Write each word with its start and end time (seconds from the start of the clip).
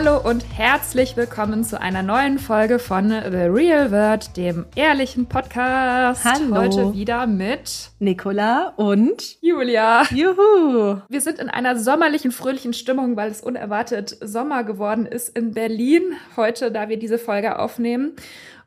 Hallo 0.00 0.20
und 0.20 0.44
herzlich 0.56 1.16
willkommen 1.16 1.64
zu 1.64 1.80
einer 1.80 2.04
neuen 2.04 2.38
Folge 2.38 2.78
von 2.78 3.08
The 3.08 3.48
Real 3.48 3.90
World, 3.90 4.36
dem 4.36 4.64
ehrlichen 4.76 5.26
Podcast. 5.26 6.24
Hallo. 6.24 6.54
Heute 6.54 6.94
wieder 6.94 7.26
mit 7.26 7.90
Nicola 7.98 8.74
und 8.76 9.42
Julia. 9.42 10.04
Juhu. 10.12 11.00
Wir 11.08 11.20
sind 11.20 11.40
in 11.40 11.50
einer 11.50 11.76
sommerlichen, 11.76 12.30
fröhlichen 12.30 12.74
Stimmung, 12.74 13.16
weil 13.16 13.32
es 13.32 13.40
unerwartet 13.40 14.16
Sommer 14.20 14.62
geworden 14.62 15.04
ist 15.04 15.36
in 15.36 15.50
Berlin 15.50 16.12
heute, 16.36 16.70
da 16.70 16.88
wir 16.88 17.00
diese 17.00 17.18
Folge 17.18 17.58
aufnehmen. 17.58 18.12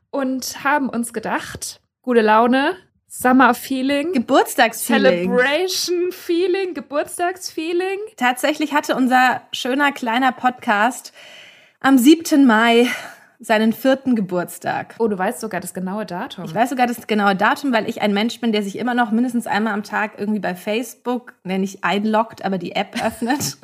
Und 0.09 0.65
haben 0.65 0.89
uns 0.89 1.13
gedacht, 1.13 1.79
gute 2.01 2.19
Laune, 2.19 2.73
Summer 3.13 3.53
Feeling, 3.53 4.13
Geburtstagsfeeling. 4.13 5.29
Celebration 5.29 6.13
Feeling, 6.13 6.73
Geburtstagsfeeling. 6.73 7.99
Tatsächlich 8.15 8.73
hatte 8.73 8.95
unser 8.95 9.41
schöner 9.51 9.91
kleiner 9.91 10.31
Podcast 10.31 11.11
am 11.81 11.97
7. 11.97 12.45
Mai 12.45 12.87
seinen 13.41 13.73
vierten 13.73 14.15
Geburtstag. 14.15 14.95
Oh, 14.99 15.07
du 15.07 15.17
weißt 15.17 15.39
sogar 15.39 15.59
das 15.59 15.73
genaue 15.73 16.05
Datum. 16.05 16.45
Ich 16.45 16.53
weiß 16.53 16.69
sogar 16.69 16.85
das 16.85 17.07
genaue 17.07 17.35
Datum, 17.35 17.73
weil 17.73 17.89
ich 17.89 18.01
ein 18.01 18.13
Mensch 18.13 18.39
bin, 18.39 18.51
der 18.51 18.61
sich 18.61 18.77
immer 18.77 18.93
noch 18.93 19.11
mindestens 19.11 19.47
einmal 19.47 19.73
am 19.73 19.83
Tag 19.83 20.13
irgendwie 20.17 20.39
bei 20.39 20.53
Facebook, 20.53 21.33
ne, 21.43 21.57
nicht 21.57 21.83
einloggt, 21.83 22.45
aber 22.45 22.59
die 22.59 22.73
App 22.73 23.03
öffnet. 23.03 23.57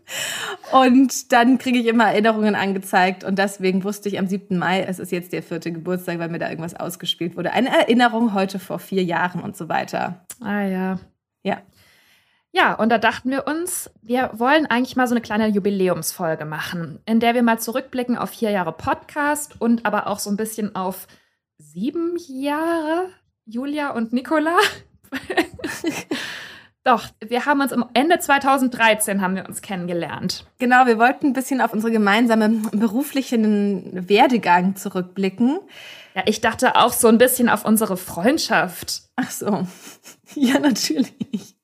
und 0.72 1.32
dann 1.32 1.58
kriege 1.58 1.80
ich 1.80 1.86
immer 1.86 2.04
Erinnerungen 2.04 2.54
angezeigt. 2.54 3.24
Und 3.24 3.38
deswegen 3.40 3.82
wusste 3.82 4.08
ich 4.08 4.20
am 4.20 4.28
7. 4.28 4.56
Mai, 4.56 4.82
es 4.82 5.00
ist 5.00 5.10
jetzt 5.10 5.32
der 5.32 5.42
vierte 5.42 5.72
Geburtstag, 5.72 6.20
weil 6.20 6.28
mir 6.28 6.38
da 6.38 6.48
irgendwas 6.48 6.74
ausgespielt 6.74 7.36
wurde. 7.36 7.52
Eine 7.52 7.76
Erinnerung 7.76 8.34
heute 8.34 8.60
vor 8.60 8.78
vier 8.78 9.02
Jahren 9.02 9.42
und 9.42 9.56
so 9.56 9.68
weiter. 9.68 10.24
Ah 10.40 10.62
ja. 10.62 11.00
Ja. 11.42 11.58
Ja, 12.52 12.74
und 12.74 12.88
da 12.88 12.98
dachten 12.98 13.30
wir 13.30 13.46
uns, 13.46 13.90
wir 14.00 14.30
wollen 14.34 14.66
eigentlich 14.66 14.96
mal 14.96 15.06
so 15.06 15.14
eine 15.14 15.20
kleine 15.20 15.48
Jubiläumsfolge 15.48 16.44
machen, 16.44 16.98
in 17.04 17.20
der 17.20 17.34
wir 17.34 17.42
mal 17.42 17.58
zurückblicken 17.58 18.16
auf 18.16 18.30
vier 18.30 18.50
Jahre 18.50 18.72
Podcast 18.72 19.60
und 19.60 19.84
aber 19.84 20.06
auch 20.06 20.18
so 20.18 20.30
ein 20.30 20.36
bisschen 20.36 20.74
auf 20.74 21.06
sieben 21.58 22.16
Jahre 22.28 23.10
Julia 23.44 23.90
und 23.90 24.12
Nicola. 24.12 24.56
Doch, 26.84 27.04
wir 27.20 27.44
haben 27.44 27.60
uns 27.60 27.74
Ende 27.92 28.18
2013 28.18 29.20
haben 29.20 29.36
wir 29.36 29.46
uns 29.46 29.60
kennengelernt. 29.60 30.46
Genau, 30.58 30.86
wir 30.86 30.98
wollten 30.98 31.26
ein 31.26 31.32
bisschen 31.34 31.60
auf 31.60 31.74
unsere 31.74 31.92
gemeinsame 31.92 32.48
beruflichen 32.72 34.08
Werdegang 34.08 34.74
zurückblicken. 34.74 35.58
Ja, 36.14 36.22
ich 36.24 36.40
dachte 36.40 36.76
auch 36.76 36.94
so 36.94 37.08
ein 37.08 37.18
bisschen 37.18 37.50
auf 37.50 37.66
unsere 37.66 37.98
Freundschaft. 37.98 39.02
Ach 39.16 39.30
so. 39.30 39.66
Ja, 40.34 40.58
natürlich. 40.58 41.57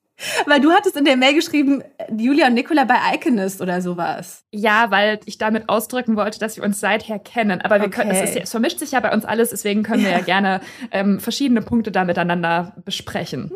Weil 0.45 0.59
du 0.61 0.71
hattest 0.71 0.95
in 0.97 1.05
der 1.05 1.17
Mail 1.17 1.33
geschrieben, 1.33 1.83
Julia 2.15 2.47
und 2.47 2.53
Nicola 2.53 2.83
bei 2.85 2.95
Iconist 3.13 3.61
oder 3.61 3.81
sowas. 3.81 4.43
Ja, 4.51 4.91
weil 4.91 5.19
ich 5.25 5.37
damit 5.37 5.69
ausdrücken 5.69 6.15
wollte, 6.15 6.39
dass 6.39 6.57
wir 6.57 6.63
uns 6.63 6.79
seither 6.79 7.19
kennen. 7.19 7.61
Aber 7.61 7.81
wir 7.81 7.89
können, 7.89 8.11
Okay. 8.11 8.21
es, 8.23 8.29
ist, 8.29 8.35
ja- 8.35 8.41
es 8.43 8.51
vermischt 8.51 8.79
sich 8.79 8.91
ja 8.91 8.99
bei 8.99 9.11
uns 9.13 9.25
alles, 9.25 9.49
deswegen 9.49 9.83
können 9.83 10.03
wir 10.03 10.11
ja 10.11 10.21
gerne 10.21 10.61
ähm, 10.91 11.19
verschiedene 11.19 11.61
Punkte 11.61 11.91
da 11.91 12.03
miteinander 12.05 12.75
besprechen. 12.85 13.51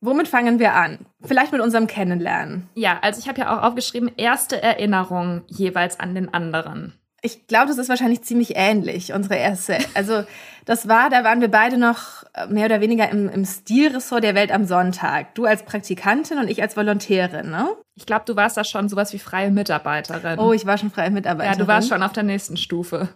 Womit 0.00 0.28
fangen 0.28 0.58
wir 0.60 0.74
an? 0.74 1.06
Vielleicht 1.24 1.50
mit 1.52 1.60
unserem 1.60 1.88
Kennenlernen. 1.88 2.68
Ja, 2.74 2.98
also 3.02 3.18
ich 3.18 3.28
habe 3.28 3.40
ja 3.40 3.56
auch 3.58 3.64
aufgeschrieben, 3.64 4.10
erste 4.16 4.62
Erinnerung 4.62 5.42
jeweils 5.48 5.98
an 5.98 6.14
den 6.14 6.32
anderen. 6.32 6.97
Ich 7.20 7.48
glaube, 7.48 7.66
das 7.66 7.78
ist 7.78 7.88
wahrscheinlich 7.88 8.22
ziemlich 8.22 8.52
ähnlich, 8.54 9.12
unsere 9.12 9.36
erste. 9.36 9.78
Also, 9.94 10.22
das 10.66 10.86
war, 10.86 11.10
da 11.10 11.24
waren 11.24 11.40
wir 11.40 11.50
beide 11.50 11.76
noch 11.76 12.22
äh, 12.34 12.46
mehr 12.46 12.66
oder 12.66 12.80
weniger 12.80 13.10
im, 13.10 13.28
im 13.28 13.44
Stilressort 13.44 14.22
der 14.22 14.36
Welt 14.36 14.52
am 14.52 14.66
Sonntag. 14.66 15.34
Du 15.34 15.44
als 15.44 15.64
Praktikantin 15.64 16.38
und 16.38 16.48
ich 16.48 16.62
als 16.62 16.76
Volontärin, 16.76 17.50
ne? 17.50 17.68
Ich 17.96 18.06
glaube, 18.06 18.24
du 18.26 18.36
warst 18.36 18.56
da 18.56 18.62
schon 18.62 18.88
sowas 18.88 19.12
wie 19.12 19.18
freie 19.18 19.50
Mitarbeiterin. 19.50 20.38
Oh, 20.38 20.52
ich 20.52 20.66
war 20.66 20.78
schon 20.78 20.92
freie 20.92 21.06
ja, 21.06 21.10
Mitarbeiterin. 21.10 21.58
du 21.58 21.66
warst 21.66 21.88
schon 21.88 22.02
auf 22.04 22.12
der 22.12 22.22
nächsten 22.22 22.56
Stufe. 22.56 23.08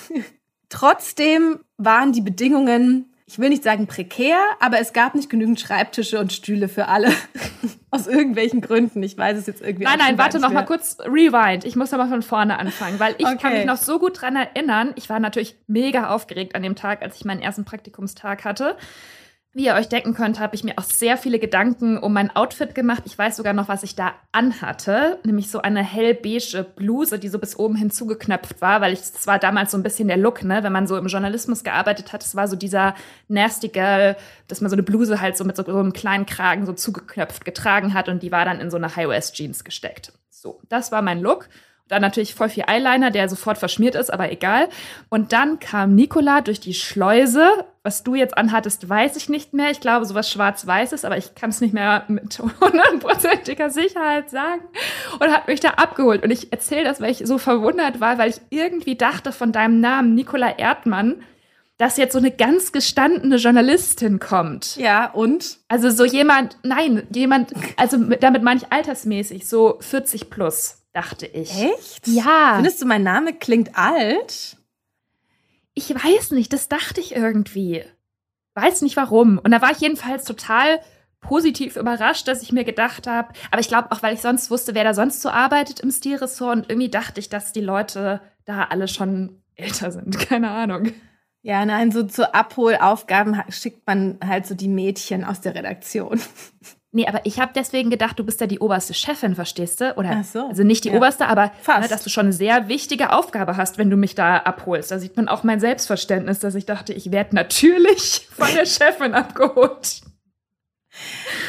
Trotzdem 0.70 1.60
waren 1.76 2.12
die 2.12 2.22
Bedingungen, 2.22 3.09
ich 3.30 3.38
will 3.38 3.48
nicht 3.48 3.62
sagen 3.62 3.86
prekär, 3.86 4.38
aber 4.58 4.80
es 4.80 4.92
gab 4.92 5.14
nicht 5.14 5.30
genügend 5.30 5.60
Schreibtische 5.60 6.18
und 6.18 6.32
Stühle 6.32 6.68
für 6.68 6.88
alle. 6.88 7.12
Aus 7.92 8.08
irgendwelchen 8.08 8.60
Gründen. 8.60 9.04
Ich 9.04 9.16
weiß 9.16 9.38
es 9.38 9.46
jetzt 9.46 9.60
irgendwie 9.62 9.84
Nein, 9.84 9.94
auch 9.94 9.98
nein, 9.98 10.08
schon 10.08 10.18
warte 10.18 10.40
noch 10.40 10.50
mal 10.50 10.60
nicht 10.62 10.66
kurz 10.66 10.98
rewind. 10.98 11.64
Ich 11.64 11.76
muss 11.76 11.92
noch 11.92 11.98
mal 11.98 12.08
von 12.08 12.22
vorne 12.22 12.58
anfangen, 12.58 12.98
weil 12.98 13.14
ich 13.18 13.24
kann 13.24 13.36
Okay. 13.36 13.58
mich 13.58 13.66
noch 13.66 13.76
so 13.76 14.00
gut 14.00 14.20
dran 14.20 14.34
erinnern. 14.34 14.92
Ich 14.96 15.08
war 15.08 15.20
natürlich 15.20 15.54
mega 15.68 16.10
aufgeregt 16.10 16.56
an 16.56 16.64
dem 16.64 16.74
Tag, 16.74 17.02
als 17.02 17.16
ich 17.16 17.24
meinen 17.24 17.40
ersten 17.40 17.64
Praktikumstag 17.64 18.44
hatte. 18.44 18.76
Wie 19.52 19.64
ihr 19.64 19.74
euch 19.74 19.88
denken 19.88 20.14
könnt, 20.14 20.38
habe 20.38 20.54
ich 20.54 20.62
mir 20.62 20.74
auch 20.76 20.84
sehr 20.84 21.16
viele 21.16 21.40
Gedanken 21.40 21.98
um 21.98 22.12
mein 22.12 22.34
Outfit 22.36 22.72
gemacht. 22.72 23.02
Ich 23.06 23.18
weiß 23.18 23.36
sogar 23.36 23.52
noch, 23.52 23.66
was 23.66 23.82
ich 23.82 23.96
da 23.96 24.14
anhatte, 24.30 25.18
nämlich 25.24 25.50
so 25.50 25.60
eine 25.60 25.82
hellbeige 25.82 26.62
Bluse, 26.76 27.18
die 27.18 27.26
so 27.26 27.40
bis 27.40 27.58
oben 27.58 27.74
hinzugeknöpft 27.74 28.60
war, 28.60 28.80
weil 28.80 28.92
ich 28.92 29.00
das 29.00 29.26
war 29.26 29.40
damals 29.40 29.72
so 29.72 29.76
ein 29.76 29.82
bisschen 29.82 30.06
der 30.06 30.18
Look, 30.18 30.44
ne, 30.44 30.62
wenn 30.62 30.72
man 30.72 30.86
so 30.86 30.96
im 30.96 31.08
Journalismus 31.08 31.64
gearbeitet 31.64 32.12
hat, 32.12 32.24
es 32.24 32.36
war 32.36 32.46
so 32.46 32.54
dieser 32.54 32.94
nasty 33.26 33.66
Girl, 33.66 34.16
dass 34.46 34.60
man 34.60 34.70
so 34.70 34.76
eine 34.76 34.84
Bluse 34.84 35.20
halt 35.20 35.36
so 35.36 35.42
mit 35.42 35.56
so, 35.56 35.64
so 35.64 35.76
einem 35.76 35.92
kleinen 35.92 36.26
Kragen 36.26 36.64
so 36.64 36.72
zugeknöpft 36.72 37.44
getragen 37.44 37.92
hat 37.92 38.08
und 38.08 38.22
die 38.22 38.30
war 38.30 38.44
dann 38.44 38.60
in 38.60 38.70
so 38.70 38.76
eine 38.76 38.94
High-Waist 38.94 39.34
Jeans 39.34 39.64
gesteckt. 39.64 40.12
So, 40.28 40.60
das 40.68 40.92
war 40.92 41.02
mein 41.02 41.20
Look. 41.20 41.48
Dann 41.90 42.00
natürlich 42.02 42.34
voll 42.34 42.48
viel 42.48 42.64
Eyeliner, 42.68 43.10
der 43.10 43.28
sofort 43.28 43.58
verschmiert 43.58 43.94
ist, 43.96 44.12
aber 44.12 44.30
egal. 44.32 44.68
Und 45.08 45.32
dann 45.32 45.58
kam 45.58 45.94
Nicola 45.94 46.40
durch 46.40 46.60
die 46.60 46.72
Schleuse. 46.74 47.46
Was 47.82 48.02
du 48.04 48.14
jetzt 48.14 48.36
anhattest, 48.38 48.88
weiß 48.88 49.16
ich 49.16 49.28
nicht 49.28 49.54
mehr. 49.54 49.70
Ich 49.70 49.80
glaube, 49.80 50.04
sowas 50.06 50.30
schwarz-weißes, 50.30 51.04
aber 51.04 51.16
ich 51.16 51.34
kann 51.34 51.50
es 51.50 51.60
nicht 51.60 51.74
mehr 51.74 52.04
mit 52.08 52.38
hundertprozentiger 52.60 53.70
Sicherheit 53.70 54.30
sagen. 54.30 54.62
Und 55.18 55.30
hat 55.32 55.48
mich 55.48 55.60
da 55.60 55.70
abgeholt. 55.70 56.22
Und 56.22 56.30
ich 56.30 56.52
erzähle 56.52 56.84
das, 56.84 57.00
weil 57.00 57.10
ich 57.10 57.22
so 57.24 57.38
verwundert 57.38 58.00
war, 58.00 58.18
weil 58.18 58.30
ich 58.30 58.40
irgendwie 58.50 58.96
dachte 58.96 59.32
von 59.32 59.52
deinem 59.52 59.80
Namen, 59.80 60.14
Nicola 60.14 60.58
Erdmann, 60.58 61.22
dass 61.78 61.96
jetzt 61.96 62.12
so 62.12 62.18
eine 62.18 62.30
ganz 62.30 62.72
gestandene 62.72 63.36
Journalistin 63.36 64.18
kommt. 64.20 64.76
Ja, 64.76 65.06
und? 65.10 65.56
Also 65.68 65.88
so 65.90 66.04
jemand, 66.04 66.58
nein, 66.62 67.04
jemand, 67.14 67.52
also 67.78 67.96
mit- 67.96 68.22
damit 68.22 68.42
meine 68.42 68.60
ich 68.60 68.70
altersmäßig, 68.70 69.48
so 69.48 69.78
40 69.80 70.28
plus, 70.28 70.79
dachte 70.92 71.26
ich. 71.26 71.50
Echt? 71.50 72.06
Ja. 72.06 72.52
Findest 72.54 72.82
du, 72.82 72.86
mein 72.86 73.02
Name 73.02 73.34
klingt 73.34 73.76
alt? 73.76 74.56
Ich 75.74 75.94
weiß 75.94 76.32
nicht, 76.32 76.52
das 76.52 76.68
dachte 76.68 77.00
ich 77.00 77.14
irgendwie. 77.14 77.84
Weiß 78.54 78.82
nicht 78.82 78.96
warum. 78.96 79.38
Und 79.38 79.50
da 79.52 79.62
war 79.62 79.70
ich 79.70 79.78
jedenfalls 79.78 80.24
total 80.24 80.80
positiv 81.20 81.76
überrascht, 81.76 82.26
dass 82.28 82.42
ich 82.42 82.52
mir 82.52 82.64
gedacht 82.64 83.06
habe, 83.06 83.32
aber 83.50 83.60
ich 83.60 83.68
glaube 83.68 83.92
auch, 83.92 84.02
weil 84.02 84.14
ich 84.14 84.20
sonst 84.20 84.50
wusste, 84.50 84.74
wer 84.74 84.84
da 84.84 84.94
sonst 84.94 85.20
so 85.20 85.28
arbeitet 85.28 85.80
im 85.80 85.90
Stilressort 85.90 86.56
und 86.56 86.70
irgendwie 86.70 86.88
dachte 86.88 87.20
ich, 87.20 87.28
dass 87.28 87.52
die 87.52 87.60
Leute 87.60 88.20
da 88.46 88.64
alle 88.64 88.88
schon 88.88 89.42
älter 89.54 89.92
sind. 89.92 90.18
Keine 90.28 90.50
Ahnung. 90.50 90.92
Ja, 91.42 91.64
nein, 91.64 91.90
so 91.90 92.02
zu 92.02 92.34
Abholaufgaben 92.34 93.42
schickt 93.48 93.86
man 93.86 94.18
halt 94.24 94.46
so 94.46 94.54
die 94.54 94.68
Mädchen 94.68 95.24
aus 95.24 95.40
der 95.40 95.54
Redaktion. 95.54 96.20
Nee, 96.92 97.06
aber 97.06 97.20
ich 97.24 97.38
habe 97.38 97.52
deswegen 97.54 97.88
gedacht, 97.88 98.18
du 98.18 98.24
bist 98.24 98.40
ja 98.40 98.48
die 98.48 98.58
oberste 98.58 98.94
Chefin, 98.94 99.36
verstehst 99.36 99.80
du? 99.80 99.96
Oder 99.96 100.16
Ach 100.20 100.24
so. 100.24 100.48
also 100.48 100.64
nicht 100.64 100.82
die 100.82 100.88
Ja. 100.88 100.96
oberste, 100.96 101.28
aber 101.28 101.52
Fast. 101.62 101.82
ne, 101.82 101.88
dass 101.88 102.02
du 102.02 102.10
schon 102.10 102.26
eine 102.26 102.32
sehr 102.32 102.66
wichtige 102.68 103.12
Aufgabe 103.12 103.56
hast, 103.56 103.78
wenn 103.78 103.90
du 103.90 103.96
mich 103.96 104.16
da 104.16 104.38
abholst. 104.38 104.90
Da 104.90 104.98
sieht 104.98 105.16
man 105.16 105.28
auch 105.28 105.44
mein 105.44 105.60
Selbstverständnis, 105.60 106.40
dass 106.40 106.56
ich 106.56 106.66
dachte, 106.66 106.92
ich 106.92 107.12
werde 107.12 107.36
natürlich 107.36 108.26
von 108.36 108.48
der 108.54 108.66
Chefin 108.66 109.14
abgeholt. 109.14 110.00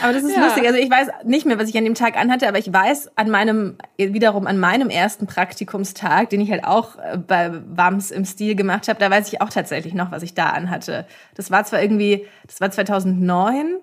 Aber 0.04 0.14
das 0.14 0.24
ist 0.24 0.36
Ja. 0.36 0.44
lustig. 0.46 0.68
Also 0.68 0.78
ich 0.78 0.92
weiß 0.92 1.08
nicht 1.26 1.48
mehr, 1.48 1.58
was 1.58 1.68
ich 1.70 1.76
an 1.78 1.84
dem 1.86 1.96
Tag 1.96 2.18
anhatte, 2.18 2.48
aber 2.48 2.60
ich 2.60 2.72
weiß 2.72 3.18
an 3.18 3.32
meinem, 3.32 3.78
wiederum 3.98 4.46
an 4.46 4.60
meinem 4.60 4.90
ersten 4.92 5.26
Praktikumstag, 5.26 6.30
den 6.30 6.42
ich 6.42 6.52
halt 6.52 6.64
auch 6.64 6.98
äh, 7.00 7.18
bei 7.18 7.52
WAMS 7.76 8.12
im 8.12 8.26
Stil 8.26 8.56
gemacht 8.56 8.88
habe, 8.88 9.00
da 9.00 9.10
weiß 9.10 9.28
ich 9.34 9.42
auch 9.42 9.50
tatsächlich 9.50 9.96
noch, 9.96 10.12
was 10.12 10.22
ich 10.22 10.36
da 10.36 10.50
anhatte. 10.52 11.08
Das 11.34 11.50
war 11.50 11.64
zwar 11.66 11.82
irgendwie, 11.82 12.28
das 12.46 12.62
war 12.62 12.70
2009, 12.70 13.80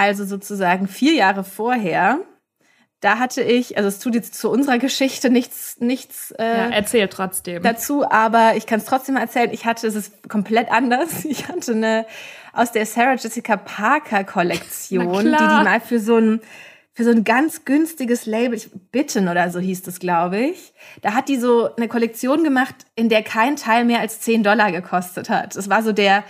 also 0.00 0.24
sozusagen 0.24 0.88
vier 0.88 1.12
Jahre 1.14 1.44
vorher. 1.44 2.18
Da 3.00 3.18
hatte 3.18 3.40
ich, 3.42 3.76
also 3.78 3.88
es 3.88 3.98
tut 3.98 4.14
jetzt 4.14 4.34
zu 4.34 4.50
unserer 4.50 4.78
Geschichte 4.78 5.30
nichts, 5.30 5.76
nichts 5.80 6.32
äh, 6.32 6.42
Ja, 6.44 6.68
erzähl 6.70 7.08
trotzdem. 7.08 7.62
dazu, 7.62 8.04
aber 8.10 8.56
ich 8.56 8.66
kann 8.66 8.78
es 8.80 8.84
trotzdem 8.84 9.16
erzählen. 9.16 9.50
Ich 9.52 9.64
hatte, 9.64 9.86
es 9.86 9.94
ist 9.94 10.28
komplett 10.28 10.70
anders. 10.70 11.24
Ich 11.24 11.48
hatte 11.48 11.72
eine 11.72 12.06
aus 12.52 12.72
der 12.72 12.84
Sarah 12.84 13.14
Jessica 13.14 13.56
Parker 13.56 14.24
Kollektion, 14.24 15.24
die 15.24 15.30
die 15.30 15.64
mal 15.64 15.80
für 15.80 15.98
so 16.00 16.16
ein 16.16 16.40
für 16.92 17.04
so 17.04 17.10
ein 17.10 17.22
ganz 17.24 17.64
günstiges 17.64 18.26
Label, 18.26 18.56
ich- 18.58 18.68
Bitten 18.90 19.28
oder 19.28 19.48
so 19.50 19.60
hieß 19.60 19.82
das, 19.84 20.00
glaube 20.00 20.38
ich. 20.38 20.74
Da 21.00 21.14
hat 21.14 21.28
die 21.28 21.38
so 21.38 21.74
eine 21.76 21.88
Kollektion 21.88 22.42
gemacht, 22.44 22.74
in 22.96 23.08
der 23.08 23.22
kein 23.22 23.54
Teil 23.56 23.84
mehr 23.86 24.00
als 24.00 24.20
10 24.20 24.42
Dollar 24.42 24.72
gekostet 24.72 25.30
hat. 25.30 25.54
Das 25.56 25.70
war 25.70 25.82
so 25.82 25.92
der 25.92 26.24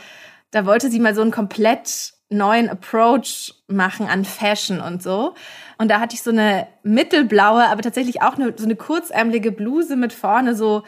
Da 0.52 0.66
wollte 0.66 0.90
sie 0.90 1.00
mal 1.00 1.14
so 1.14 1.22
einen 1.22 1.30
komplett 1.32 2.12
neuen 2.30 2.68
Approach 2.68 3.54
machen 3.66 4.06
an 4.06 4.24
Fashion 4.24 4.80
und 4.80 5.02
so. 5.02 5.34
Und 5.78 5.90
da 5.90 6.00
hatte 6.00 6.14
ich 6.14 6.22
so 6.22 6.30
eine 6.30 6.66
mittelblaue, 6.82 7.68
aber 7.68 7.82
tatsächlich 7.82 8.22
auch 8.22 8.34
eine, 8.34 8.54
so 8.56 8.64
eine 8.64 8.76
kurzärmelige 8.76 9.52
Bluse 9.52 9.96
mit 9.96 10.12
vorne 10.12 10.54
so, 10.54 10.84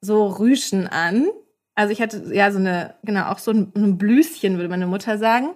so 0.00 0.26
Rüschen 0.26 0.88
an. 0.88 1.26
Also 1.74 1.92
ich 1.92 2.00
hatte 2.00 2.34
ja 2.34 2.50
so 2.50 2.58
eine, 2.58 2.94
genau, 3.02 3.26
auch 3.26 3.38
so 3.38 3.50
ein, 3.50 3.70
ein 3.76 3.98
Blüschen, 3.98 4.56
würde 4.56 4.70
meine 4.70 4.86
Mutter 4.86 5.18
sagen. 5.18 5.50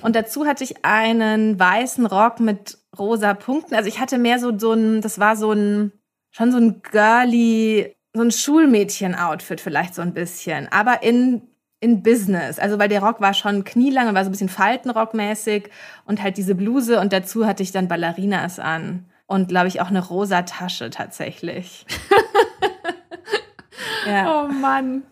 Und 0.00 0.16
dazu 0.16 0.46
hatte 0.46 0.64
ich 0.64 0.84
einen 0.84 1.60
weißen 1.60 2.06
Rock 2.06 2.40
mit 2.40 2.78
rosa 2.98 3.34
Punkten. 3.34 3.74
Also 3.74 3.88
ich 3.88 4.00
hatte 4.00 4.16
mehr 4.16 4.38
so, 4.38 4.58
so 4.58 4.72
ein, 4.72 5.02
das 5.02 5.18
war 5.18 5.36
so 5.36 5.52
ein, 5.52 5.92
schon 6.30 6.50
so 6.50 6.56
ein 6.56 6.80
girly, 6.80 7.94
so 8.14 8.22
ein 8.22 8.30
Schulmädchen-Outfit 8.30 9.60
vielleicht 9.60 9.94
so 9.94 10.00
ein 10.00 10.14
bisschen. 10.14 10.68
Aber 10.72 11.02
in 11.02 11.42
in 11.80 12.02
Business. 12.02 12.58
Also 12.58 12.78
weil 12.78 12.88
der 12.88 13.02
Rock 13.02 13.20
war 13.20 13.34
schon 13.34 13.64
knielang 13.64 14.08
und 14.08 14.14
war 14.14 14.24
so 14.24 14.28
ein 14.28 14.32
bisschen 14.32 14.48
Faltenrockmäßig 14.48 15.70
und 16.04 16.22
halt 16.22 16.36
diese 16.36 16.54
Bluse 16.54 17.00
und 17.00 17.12
dazu 17.12 17.46
hatte 17.46 17.62
ich 17.62 17.72
dann 17.72 17.88
Ballerinas 17.88 18.58
an 18.58 19.06
und 19.26 19.48
glaube 19.48 19.68
ich 19.68 19.80
auch 19.80 19.88
eine 19.88 20.04
rosa 20.04 20.42
Tasche 20.42 20.90
tatsächlich. 20.90 21.86
ja. 24.06 24.44
Oh 24.44 24.48
Mann. 24.48 25.02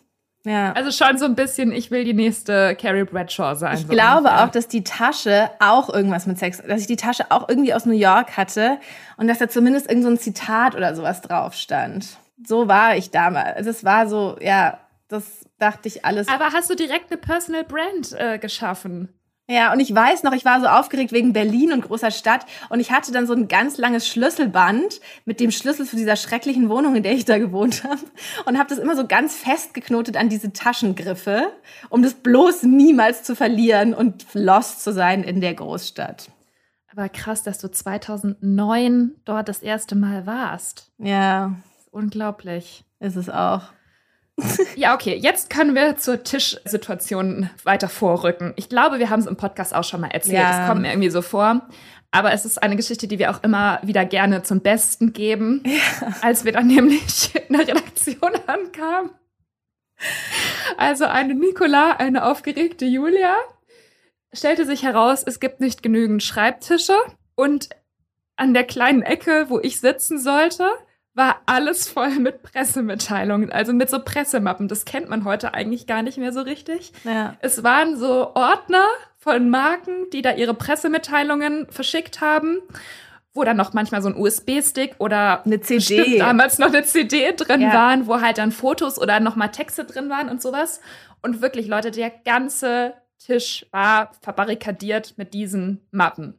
Ja. 0.46 0.72
Also 0.72 0.90
schon 0.90 1.16
so 1.16 1.24
ein 1.24 1.34
bisschen, 1.34 1.72
ich 1.72 1.90
will 1.90 2.04
die 2.04 2.12
nächste 2.12 2.76
Carrie 2.76 3.04
Bradshaw 3.04 3.54
sein. 3.54 3.74
Ich 3.74 3.82
so 3.82 3.88
glaube 3.88 4.28
ungefähr. 4.28 4.44
auch, 4.44 4.50
dass 4.50 4.68
die 4.68 4.84
Tasche 4.84 5.50
auch 5.58 5.88
irgendwas 5.88 6.26
mit 6.26 6.38
Sex, 6.38 6.62
dass 6.66 6.82
ich 6.82 6.86
die 6.86 6.96
Tasche 6.96 7.30
auch 7.30 7.48
irgendwie 7.48 7.72
aus 7.72 7.86
New 7.86 7.94
York 7.94 8.36
hatte 8.36 8.78
und 9.16 9.26
dass 9.26 9.38
da 9.38 9.48
zumindest 9.48 9.88
irgend 9.88 10.04
so 10.04 10.10
ein 10.10 10.18
Zitat 10.18 10.74
oder 10.74 10.94
sowas 10.94 11.22
drauf 11.22 11.54
stand. 11.54 12.18
So 12.46 12.68
war 12.68 12.94
ich 12.94 13.10
damals. 13.10 13.56
Also 13.56 13.70
es 13.70 13.84
war 13.84 14.06
so, 14.06 14.36
ja, 14.40 14.78
das 15.08 15.43
dachte 15.58 15.88
ich 15.88 16.04
alles. 16.04 16.28
Aber 16.28 16.52
hast 16.52 16.70
du 16.70 16.74
direkt 16.74 17.10
eine 17.10 17.20
Personal 17.20 17.64
Brand 17.64 18.12
äh, 18.12 18.38
geschaffen? 18.38 19.08
Ja, 19.46 19.74
und 19.74 19.80
ich 19.80 19.94
weiß 19.94 20.22
noch, 20.22 20.32
ich 20.32 20.46
war 20.46 20.58
so 20.60 20.66
aufgeregt 20.66 21.12
wegen 21.12 21.34
Berlin 21.34 21.74
und 21.74 21.82
großer 21.82 22.10
Stadt 22.10 22.46
und 22.70 22.80
ich 22.80 22.90
hatte 22.90 23.12
dann 23.12 23.26
so 23.26 23.34
ein 23.34 23.46
ganz 23.46 23.76
langes 23.76 24.08
Schlüsselband 24.08 25.00
mit 25.26 25.38
dem 25.38 25.50
Schlüssel 25.50 25.84
für 25.84 25.96
dieser 25.96 26.16
schrecklichen 26.16 26.70
Wohnung, 26.70 26.96
in 26.96 27.02
der 27.02 27.12
ich 27.12 27.26
da 27.26 27.36
gewohnt 27.36 27.84
habe 27.84 28.00
und 28.46 28.58
habe 28.58 28.70
das 28.70 28.78
immer 28.78 28.96
so 28.96 29.06
ganz 29.06 29.36
festgeknotet 29.36 30.16
an 30.16 30.30
diese 30.30 30.54
Taschengriffe, 30.54 31.52
um 31.90 32.02
das 32.02 32.14
bloß 32.14 32.62
niemals 32.62 33.22
zu 33.22 33.36
verlieren 33.36 33.92
und 33.92 34.24
lost 34.32 34.82
zu 34.82 34.94
sein 34.94 35.22
in 35.22 35.42
der 35.42 35.52
Großstadt. 35.52 36.30
Aber 36.90 37.10
krass, 37.10 37.42
dass 37.42 37.58
du 37.58 37.70
2009 37.70 39.16
dort 39.26 39.48
das 39.48 39.58
erste 39.58 39.94
Mal 39.94 40.26
warst. 40.26 40.90
Ja. 40.98 41.56
Unglaublich. 41.90 42.84
Ist 42.98 43.16
es 43.16 43.28
auch. 43.28 43.64
Ja, 44.76 44.94
okay, 44.94 45.14
jetzt 45.14 45.48
können 45.48 45.74
wir 45.74 45.96
zur 45.96 46.24
Tischsituation 46.24 47.50
weiter 47.62 47.88
vorrücken. 47.88 48.52
Ich 48.56 48.68
glaube, 48.68 48.98
wir 48.98 49.08
haben 49.08 49.20
es 49.20 49.26
im 49.26 49.36
Podcast 49.36 49.74
auch 49.74 49.84
schon 49.84 50.00
mal 50.00 50.08
erzählt. 50.08 50.34
Es 50.34 50.56
ja. 50.56 50.66
kommt 50.66 50.82
mir 50.82 50.90
irgendwie 50.90 51.10
so 51.10 51.22
vor. 51.22 51.68
Aber 52.10 52.32
es 52.32 52.44
ist 52.44 52.62
eine 52.62 52.76
Geschichte, 52.76 53.08
die 53.08 53.18
wir 53.18 53.30
auch 53.30 53.42
immer 53.42 53.80
wieder 53.82 54.04
gerne 54.04 54.42
zum 54.42 54.60
Besten 54.60 55.12
geben, 55.12 55.62
ja. 55.64 56.14
als 56.20 56.44
wir 56.44 56.52
dann 56.52 56.66
nämlich 56.66 57.34
in 57.48 57.56
der 57.56 57.66
Redaktion 57.66 58.32
ankamen. 58.46 59.10
Also 60.76 61.06
eine 61.06 61.34
Nicola, 61.34 61.92
eine 61.92 62.24
aufgeregte 62.24 62.84
Julia, 62.84 63.36
stellte 64.32 64.66
sich 64.66 64.82
heraus, 64.82 65.22
es 65.24 65.40
gibt 65.40 65.60
nicht 65.60 65.82
genügend 65.82 66.22
Schreibtische 66.22 66.96
und 67.34 67.68
an 68.36 68.54
der 68.54 68.64
kleinen 68.64 69.02
Ecke, 69.02 69.46
wo 69.48 69.60
ich 69.60 69.80
sitzen 69.80 70.18
sollte, 70.18 70.68
war 71.14 71.42
alles 71.46 71.88
voll 71.88 72.18
mit 72.18 72.42
Pressemitteilungen, 72.42 73.52
also 73.52 73.72
mit 73.72 73.88
so 73.88 74.00
Pressemappen. 74.00 74.68
Das 74.68 74.84
kennt 74.84 75.08
man 75.08 75.24
heute 75.24 75.54
eigentlich 75.54 75.86
gar 75.86 76.02
nicht 76.02 76.18
mehr 76.18 76.32
so 76.32 76.40
richtig. 76.40 76.92
Ja. 77.04 77.36
Es 77.40 77.62
waren 77.62 77.96
so 77.96 78.34
Ordner 78.34 78.86
von 79.16 79.48
Marken, 79.48 80.10
die 80.12 80.22
da 80.22 80.32
ihre 80.32 80.54
Pressemitteilungen 80.54 81.66
verschickt 81.70 82.20
haben, 82.20 82.58
wo 83.32 83.44
dann 83.44 83.56
noch 83.56 83.72
manchmal 83.72 84.02
so 84.02 84.08
ein 84.08 84.16
USB-Stick 84.16 84.96
oder 84.98 85.44
eine 85.44 85.60
CD 85.60 86.18
damals 86.18 86.58
noch 86.58 86.68
eine 86.68 86.84
CD 86.84 87.32
drin 87.36 87.60
ja. 87.60 87.72
waren, 87.72 88.06
wo 88.06 88.20
halt 88.20 88.38
dann 88.38 88.52
Fotos 88.52 89.00
oder 89.00 89.20
noch 89.20 89.36
mal 89.36 89.48
Texte 89.48 89.84
drin 89.84 90.10
waren 90.10 90.28
und 90.28 90.42
sowas. 90.42 90.80
Und 91.22 91.40
wirklich, 91.40 91.68
Leute, 91.68 91.90
der 91.90 92.10
ganze 92.10 92.94
Tisch 93.18 93.66
war 93.70 94.12
verbarrikadiert 94.20 95.14
mit 95.16 95.32
diesen 95.32 95.86
Mappen. 95.90 96.38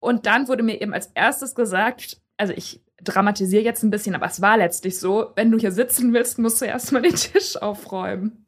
Und 0.00 0.26
dann 0.26 0.48
wurde 0.48 0.62
mir 0.62 0.80
eben 0.80 0.92
als 0.92 1.10
erstes 1.14 1.54
gesagt, 1.54 2.18
also 2.36 2.52
ich 2.54 2.83
dramatisiere 3.04 3.62
jetzt 3.62 3.82
ein 3.82 3.90
bisschen, 3.90 4.14
aber 4.14 4.26
es 4.26 4.40
war 4.40 4.56
letztlich 4.56 4.98
so, 4.98 5.30
wenn 5.36 5.50
du 5.50 5.58
hier 5.58 5.72
sitzen 5.72 6.12
willst, 6.12 6.38
musst 6.38 6.60
du 6.60 6.64
erstmal 6.64 7.02
den 7.02 7.14
Tisch 7.14 7.56
aufräumen. 7.56 8.44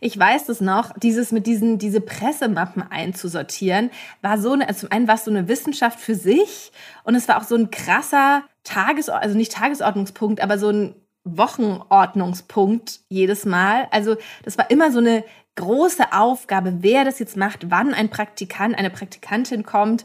Ich 0.00 0.18
weiß 0.18 0.48
es 0.48 0.60
noch, 0.60 0.92
dieses 0.98 1.32
mit 1.32 1.46
diesen, 1.46 1.78
diese 1.78 2.00
Pressemappen 2.00 2.82
einzusortieren, 2.82 3.90
war 4.20 4.38
so 4.38 4.52
eine, 4.52 4.74
zum 4.74 4.90
einen 4.90 5.08
war 5.08 5.14
es 5.14 5.24
so 5.24 5.30
eine 5.30 5.48
Wissenschaft 5.48 6.00
für 6.00 6.14
sich 6.14 6.72
und 7.04 7.14
es 7.14 7.28
war 7.28 7.38
auch 7.38 7.44
so 7.44 7.54
ein 7.54 7.70
krasser 7.70 8.42
Tages, 8.64 9.08
also 9.08 9.36
nicht 9.36 9.52
Tagesordnungspunkt, 9.52 10.42
aber 10.42 10.58
so 10.58 10.70
ein 10.70 10.94
Wochenordnungspunkt 11.24 13.00
jedes 13.08 13.44
Mal. 13.44 13.86
Also 13.90 14.16
das 14.42 14.58
war 14.58 14.70
immer 14.70 14.90
so 14.90 14.98
eine 14.98 15.24
große 15.56 16.12
Aufgabe, 16.12 16.78
wer 16.80 17.04
das 17.04 17.18
jetzt 17.18 17.36
macht, 17.36 17.70
wann 17.70 17.92
ein 17.92 18.08
Praktikant, 18.08 18.76
eine 18.78 18.90
Praktikantin 18.90 19.64
kommt, 19.64 20.04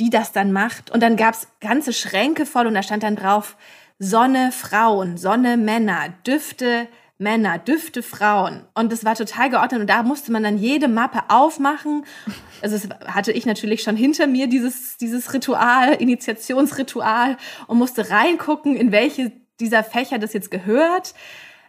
die 0.00 0.10
das 0.10 0.32
dann 0.32 0.52
macht. 0.52 0.90
Und 0.90 1.02
dann 1.02 1.16
gab's 1.16 1.48
ganze 1.60 1.92
Schränke 1.92 2.46
voll 2.46 2.66
und 2.66 2.74
da 2.74 2.82
stand 2.82 3.02
dann 3.02 3.16
drauf 3.16 3.56
Sonne 3.98 4.50
Frauen, 4.52 5.16
Sonne 5.16 5.56
Männer, 5.56 6.14
Düfte 6.26 6.88
Männer, 7.18 7.58
Düfte 7.58 8.02
Frauen. 8.02 8.64
Und 8.74 8.90
das 8.90 9.04
war 9.04 9.14
total 9.14 9.50
geordnet 9.50 9.80
und 9.80 9.88
da 9.88 10.02
musste 10.02 10.32
man 10.32 10.42
dann 10.42 10.58
jede 10.58 10.88
Mappe 10.88 11.22
aufmachen. 11.28 12.04
Also 12.60 12.76
das 12.76 12.88
hatte 13.06 13.30
ich 13.30 13.46
natürlich 13.46 13.82
schon 13.82 13.96
hinter 13.96 14.26
mir, 14.26 14.48
dieses, 14.48 14.96
dieses 14.96 15.32
Ritual, 15.32 15.94
Initiationsritual 15.94 17.36
und 17.68 17.78
musste 17.78 18.10
reingucken, 18.10 18.74
in 18.74 18.90
welche 18.90 19.32
dieser 19.60 19.84
Fächer 19.84 20.18
das 20.18 20.32
jetzt 20.32 20.50
gehört. 20.50 21.14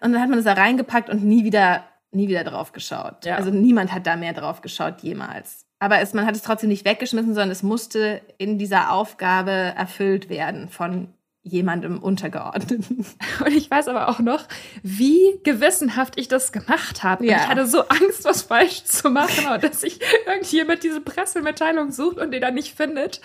Und 0.01 0.13
dann 0.13 0.21
hat 0.21 0.29
man 0.29 0.37
das 0.37 0.45
da 0.45 0.53
reingepackt 0.53 1.09
und 1.09 1.23
nie 1.23 1.43
wieder, 1.43 1.85
nie 2.11 2.27
wieder 2.27 2.43
drauf 2.43 2.71
geschaut. 2.71 3.25
Ja. 3.25 3.35
Also 3.35 3.51
niemand 3.51 3.93
hat 3.93 4.07
da 4.07 4.15
mehr 4.15 4.33
drauf 4.33 4.61
geschaut 4.61 5.01
jemals. 5.01 5.64
Aber 5.79 5.99
es, 5.99 6.13
man 6.13 6.25
hat 6.25 6.35
es 6.35 6.41
trotzdem 6.41 6.69
nicht 6.69 6.85
weggeschmissen, 6.85 7.33
sondern 7.33 7.51
es 7.51 7.63
musste 7.63 8.21
in 8.37 8.57
dieser 8.57 8.91
Aufgabe 8.91 9.51
erfüllt 9.51 10.29
werden 10.29 10.69
von 10.69 11.13
jemandem 11.45 11.99
Untergeordneten. 11.99 13.05
Und 13.45 13.53
ich 13.53 13.69
weiß 13.69 13.87
aber 13.87 14.09
auch 14.09 14.19
noch, 14.19 14.47
wie 14.81 15.39
gewissenhaft 15.43 16.17
ich 16.17 16.27
das 16.27 16.51
gemacht 16.51 17.03
habe. 17.03 17.25
Ja. 17.25 17.37
ich 17.37 17.47
hatte 17.47 17.67
so 17.67 17.81
Angst, 17.87 18.25
was 18.25 18.41
falsch 18.41 18.83
zu 18.83 19.11
machen, 19.11 19.45
dass 19.61 19.81
sich 19.81 19.99
irgendjemand 20.25 20.83
diese 20.83 21.01
Pressemitteilung 21.01 21.91
sucht 21.91 22.17
und 22.17 22.31
die 22.31 22.39
dann 22.39 22.55
nicht 22.55 22.75
findet. 22.75 23.21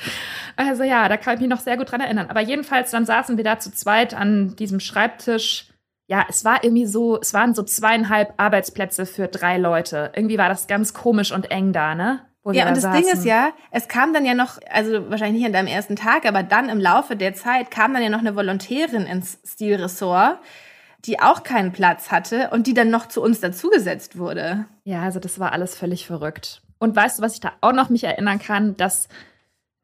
Also 0.57 0.83
ja, 0.83 1.09
da 1.09 1.17
kann 1.17 1.35
ich 1.35 1.41
mich 1.41 1.49
noch 1.49 1.61
sehr 1.61 1.79
gut 1.79 1.91
dran 1.91 2.03
erinnern. 2.03 2.27
Aber 2.29 2.41
jedenfalls, 2.41 2.91
dann 2.91 3.07
saßen 3.07 3.39
wir 3.39 3.45
da 3.45 3.59
zu 3.59 3.73
zweit 3.73 4.13
an 4.13 4.55
diesem 4.57 4.81
Schreibtisch. 4.81 5.69
Ja, 6.07 6.27
es 6.29 6.45
war 6.45 6.63
irgendwie 6.63 6.87
so, 6.87 7.19
es 7.19 7.33
waren 7.33 7.55
so 7.55 7.63
zweieinhalb 7.63 8.35
Arbeitsplätze 8.37 9.07
für 9.07 9.29
drei 9.29 9.57
Leute. 9.57 10.13
Irgendwie 10.15 10.37
war 10.37 10.51
das 10.51 10.67
ganz 10.67 10.93
komisch 10.93 11.33
und 11.33 11.51
eng 11.51 11.73
da, 11.73 11.95
ne? 11.95 12.21
Ja, 12.47 12.69
und 12.69 12.77
das 12.77 12.83
saßen. 12.83 13.03
Ding 13.03 13.13
ist 13.13 13.25
ja, 13.25 13.51
es 13.71 13.89
kam 13.89 14.15
dann 14.15 14.25
ja 14.25 14.35
noch, 14.35 14.59
also 14.71 15.11
wahrscheinlich 15.11 15.43
nicht 15.43 15.47
an 15.47 15.53
deinem 15.53 15.67
ersten 15.67 15.97
Tag, 15.97 16.27
aber 16.27 16.43
dann 16.43 16.69
im 16.69 16.81
Laufe 16.81 17.17
der 17.17 17.35
Zeit 17.35 17.71
kam 17.71 17.93
dann 17.93 18.03
ja 18.03 18.09
noch 18.09 18.21
eine 18.21 18.35
Volontärin 18.35 19.05
ins 19.07 19.39
Stilressort, 19.45 20.39
die 21.05 21.21
auch 21.21 21.43
keinen 21.43 21.73
Platz 21.73 22.11
hatte 22.11 22.51
und 22.51 22.67
die 22.67 22.75
dann 22.75 22.91
noch 22.91 23.07
zu 23.07 23.23
uns 23.23 23.41
dazugesetzt 23.41 24.19
wurde. 24.19 24.65
Ja, 24.85 25.03
also 25.03 25.21
das 25.21 25.39
war 25.39 25.53
alles 25.53 25.75
völlig 25.75 26.07
verrückt. 26.07 26.63
Und 26.79 26.97
weißt 26.97 27.19
du, 27.19 27.23
was 27.23 27.35
ich 27.35 27.41
da 27.41 27.53
auch 27.61 27.73
noch 27.73 27.91
mich 27.91 28.05
erinnern 28.05 28.39
kann, 28.39 28.77
dass 28.77 29.09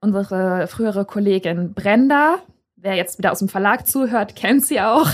unsere 0.01 0.67
frühere 0.67 1.05
Kollegin 1.05 1.75
Brenda, 1.75 2.39
wer 2.87 2.95
jetzt 2.95 3.19
wieder 3.19 3.33
aus 3.33 3.41
dem 3.41 3.49
Verlag 3.49 3.87
zuhört, 3.87 4.37
kennt 4.37 4.65
sie 4.65 4.81
auch. 4.81 5.11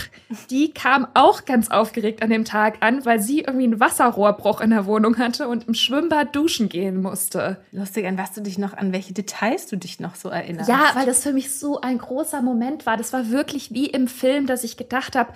Die 0.50 0.72
kam 0.72 1.08
auch 1.14 1.46
ganz 1.46 1.70
aufgeregt 1.70 2.22
an 2.22 2.28
dem 2.28 2.44
Tag 2.44 2.76
an, 2.80 3.04
weil 3.06 3.18
sie 3.18 3.40
irgendwie 3.40 3.64
einen 3.64 3.80
Wasserrohrbruch 3.80 4.60
in 4.60 4.70
der 4.70 4.84
Wohnung 4.84 5.16
hatte 5.16 5.48
und 5.48 5.66
im 5.66 5.74
Schwimmbad 5.74 6.36
duschen 6.36 6.68
gehen 6.68 7.00
musste. 7.00 7.56
Lustig, 7.72 8.06
an 8.06 8.18
was 8.18 8.32
du 8.32 8.42
dich 8.42 8.58
noch, 8.58 8.74
an 8.74 8.92
welche 8.92 9.14
Details 9.14 9.66
du 9.66 9.76
dich 9.76 10.00
noch 10.00 10.16
so 10.16 10.28
erinnerst. 10.28 10.68
Ja, 10.68 10.90
weil 10.92 11.06
das 11.06 11.22
für 11.22 11.32
mich 11.32 11.58
so 11.58 11.80
ein 11.80 11.96
großer 11.96 12.42
Moment 12.42 12.84
war. 12.84 12.98
Das 12.98 13.14
war 13.14 13.30
wirklich 13.30 13.72
wie 13.72 13.86
im 13.86 14.06
Film, 14.06 14.46
dass 14.46 14.64
ich 14.64 14.76
gedacht 14.76 15.16
habe, 15.16 15.32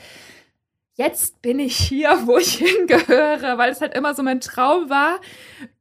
jetzt 0.93 1.41
bin 1.41 1.59
ich 1.59 1.77
hier, 1.77 2.27
wo 2.27 2.37
ich 2.37 2.57
hingehöre, 2.59 3.57
weil 3.57 3.73
es 3.73 3.81
halt 3.81 3.95
immer 3.95 4.15
so 4.15 4.23
mein 4.23 4.41
Traum 4.43 4.91
war, 4.91 5.21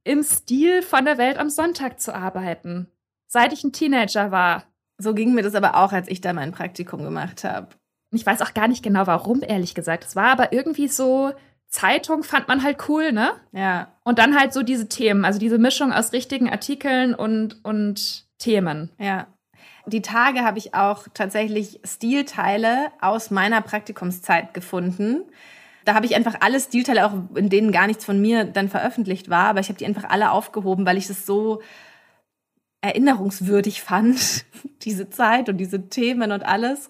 im 0.06 0.24
Stil 0.24 0.82
von 0.84 1.04
der 1.04 1.18
Welt 1.18 1.38
am 1.38 1.50
Sonntag 1.50 2.00
zu 2.00 2.16
arbeiten. 2.16 2.88
Seit 3.28 3.52
ich 3.52 3.66
ein 3.66 3.74
Teenager 3.74 4.32
war. 4.32 4.64
So 4.98 5.14
ging 5.14 5.34
mir 5.34 5.44
das 5.44 5.56
aber 5.56 5.76
auch, 5.76 5.92
als 5.92 6.08
ich 6.08 6.22
da 6.22 6.34
mein 6.34 6.52
Praktikum 6.52 7.04
gemacht 7.04 7.44
habe. 7.44 7.68
Ich 8.12 8.26
weiß 8.26 8.42
auch 8.42 8.54
gar 8.54 8.68
nicht 8.68 8.84
genau 8.84 9.08
warum, 9.08 9.42
ehrlich 9.42 9.76
gesagt. 9.76 10.06
Es 10.06 10.16
war 10.16 10.28
aber 10.28 10.54
irgendwie 10.54 10.88
so, 10.88 11.34
Zeitung 11.68 12.24
fand 12.24 12.48
man 12.48 12.64
halt 12.64 12.88
cool, 12.88 13.12
ne? 13.12 13.32
Ja. 13.52 13.92
Und 14.04 14.20
dann 14.20 14.40
halt 14.40 14.54
so 14.54 14.64
diese 14.64 14.88
Themen, 14.88 15.26
also 15.26 15.40
diese 15.40 15.58
Mischung 15.58 15.92
aus 15.92 16.14
richtigen 16.14 16.50
Artikeln 16.50 17.14
und, 17.14 17.64
und 17.64 18.26
Themen. 18.38 18.92
Ja. 18.98 19.28
Die 19.86 20.02
Tage 20.02 20.42
habe 20.42 20.58
ich 20.58 20.74
auch 20.74 21.08
tatsächlich 21.14 21.80
Stilteile 21.84 22.92
aus 23.02 23.30
meiner 23.30 23.62
Praktikumszeit 23.62 24.54
gefunden 24.54 25.24
Da 25.84 25.94
habe 25.94 26.08
ich 26.08 26.16
einfach 26.16 26.38
alle 26.40 26.60
Stilteile, 26.60 27.06
auch 27.06 27.14
in 27.36 27.50
denen 27.50 27.72
gar 27.72 27.86
nichts 27.86 28.04
von 28.04 28.20
mir 28.20 28.46
dann 28.46 28.70
veröffentlicht 28.70 29.30
war, 29.30 29.50
aber 29.50 29.60
ich 29.60 29.70
habe 29.70 29.78
die 29.78 29.86
einfach 29.86 30.10
alle 30.10 30.32
aufgehoben, 30.32 30.86
weil 30.86 30.98
ich 30.98 31.08
es 31.08 31.26
so 31.26 31.62
erinnerungswürdig 32.86 33.82
fand, 33.82 34.46
diese 34.84 35.10
Zeit 35.10 35.50
und 35.50 35.58
diese 35.58 35.90
Themen 35.90 36.32
und 36.32 36.46
alles. 36.46 36.90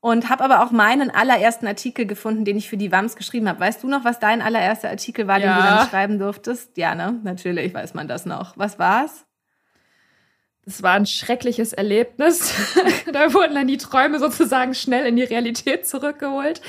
Und 0.00 0.30
habe 0.30 0.44
aber 0.44 0.64
auch 0.64 0.70
meinen 0.70 1.10
allerersten 1.10 1.66
Artikel 1.66 2.06
gefunden, 2.06 2.46
den 2.46 2.56
ich 2.56 2.70
für 2.70 2.78
die 2.78 2.90
WAMS 2.90 3.16
geschrieben 3.16 3.48
habe. 3.48 3.60
Weißt 3.60 3.82
du 3.82 3.88
noch, 3.88 4.04
was 4.04 4.18
dein 4.18 4.40
allererster 4.40 4.88
Artikel 4.88 5.26
war, 5.26 5.38
ja. 5.38 5.54
den 5.54 5.56
du 5.56 5.68
dann 5.68 5.88
schreiben 5.88 6.18
durftest? 6.18 6.76
Ja, 6.78 6.94
ne? 6.94 7.20
Natürlich 7.22 7.74
weiß 7.74 7.92
man 7.92 8.08
das 8.08 8.24
noch. 8.24 8.56
Was 8.56 8.78
war's? 8.78 9.26
Das 10.64 10.82
war 10.82 10.92
ein 10.92 11.06
schreckliches 11.06 11.72
Erlebnis. 11.72 12.54
da 13.12 13.32
wurden 13.34 13.54
dann 13.54 13.66
die 13.66 13.78
Träume 13.78 14.18
sozusagen 14.18 14.74
schnell 14.74 15.06
in 15.06 15.16
die 15.16 15.24
Realität 15.24 15.88
zurückgeholt. 15.88 16.60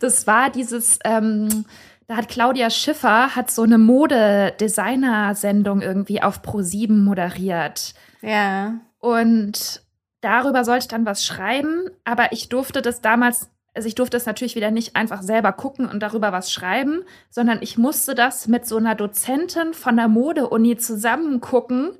Das 0.00 0.26
war 0.26 0.48
dieses, 0.50 0.98
ähm, 1.04 1.66
da 2.06 2.16
hat 2.16 2.28
Claudia 2.28 2.68
Schiffer 2.68 3.34
hat 3.34 3.50
so 3.50 3.62
eine 3.62 3.78
Modedesigner-Sendung 3.78 5.80
irgendwie 5.80 6.22
auf 6.22 6.40
Pro7 6.40 6.92
moderiert. 6.92 7.94
Ja. 8.24 8.80
Und 8.98 9.82
darüber 10.20 10.64
sollte 10.64 10.84
ich 10.84 10.88
dann 10.88 11.06
was 11.06 11.24
schreiben, 11.24 11.90
aber 12.04 12.32
ich 12.32 12.48
durfte 12.48 12.80
das 12.80 13.02
damals, 13.02 13.50
also 13.74 13.86
ich 13.86 13.94
durfte 13.94 14.16
es 14.16 14.26
natürlich 14.26 14.56
wieder 14.56 14.70
nicht 14.70 14.96
einfach 14.96 15.22
selber 15.22 15.52
gucken 15.52 15.86
und 15.86 16.00
darüber 16.00 16.32
was 16.32 16.50
schreiben, 16.50 17.04
sondern 17.28 17.58
ich 17.60 17.76
musste 17.76 18.14
das 18.14 18.48
mit 18.48 18.66
so 18.66 18.78
einer 18.78 18.94
Dozentin 18.94 19.74
von 19.74 19.96
der 19.96 20.08
Mode-Uni 20.08 20.76
zusammen 20.76 21.40
gucken. 21.40 21.98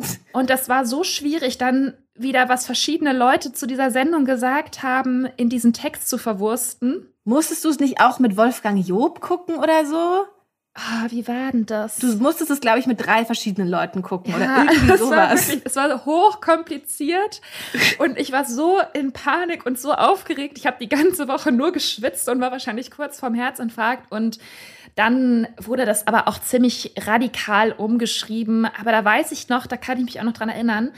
Und 0.32 0.48
das 0.48 0.68
war 0.68 0.86
so 0.86 1.02
schwierig, 1.02 1.58
dann 1.58 1.94
wieder, 2.14 2.48
was 2.48 2.66
verschiedene 2.66 3.12
Leute 3.12 3.52
zu 3.52 3.66
dieser 3.66 3.90
Sendung 3.90 4.24
gesagt 4.24 4.84
haben, 4.84 5.26
in 5.36 5.48
diesen 5.48 5.72
Text 5.72 6.08
zu 6.08 6.18
verwursten. 6.18 7.12
Musstest 7.24 7.64
du 7.64 7.68
es 7.68 7.80
nicht 7.80 8.00
auch 8.00 8.20
mit 8.20 8.36
Wolfgang 8.36 8.78
Job 8.86 9.20
gucken 9.20 9.56
oder 9.56 9.84
so? 9.84 10.24
Ah, 10.80 11.06
wie 11.08 11.26
war 11.26 11.50
denn 11.50 11.66
das? 11.66 11.96
Du 11.96 12.06
musstest 12.18 12.52
es, 12.52 12.60
glaube 12.60 12.78
ich, 12.78 12.86
mit 12.86 13.04
drei 13.04 13.24
verschiedenen 13.24 13.68
Leuten 13.68 14.00
gucken 14.02 14.30
ja, 14.30 14.36
oder 14.36 14.72
irgendwie 14.72 14.96
sowas. 14.96 15.10
War 15.10 15.36
wirklich, 15.36 15.62
es 15.64 15.76
war 15.76 16.04
hochkompliziert 16.04 17.40
und 17.98 18.16
ich 18.16 18.30
war 18.30 18.44
so 18.44 18.78
in 18.94 19.12
Panik 19.12 19.66
und 19.66 19.78
so 19.78 19.92
aufgeregt. 19.92 20.56
Ich 20.56 20.66
habe 20.66 20.76
die 20.80 20.88
ganze 20.88 21.26
Woche 21.26 21.50
nur 21.50 21.72
geschwitzt 21.72 22.28
und 22.28 22.40
war 22.40 22.52
wahrscheinlich 22.52 22.92
kurz 22.92 23.18
vorm 23.18 23.34
Herzinfarkt 23.34 24.12
und 24.12 24.38
dann 24.94 25.48
wurde 25.60 25.84
das 25.84 26.06
aber 26.06 26.28
auch 26.28 26.40
ziemlich 26.40 26.92
radikal 26.96 27.72
umgeschrieben. 27.72 28.64
Aber 28.64 28.92
da 28.92 29.04
weiß 29.04 29.32
ich 29.32 29.48
noch, 29.48 29.66
da 29.66 29.76
kann 29.76 29.98
ich 29.98 30.04
mich 30.04 30.20
auch 30.20 30.24
noch 30.24 30.32
dran 30.32 30.48
erinnern, 30.48 30.92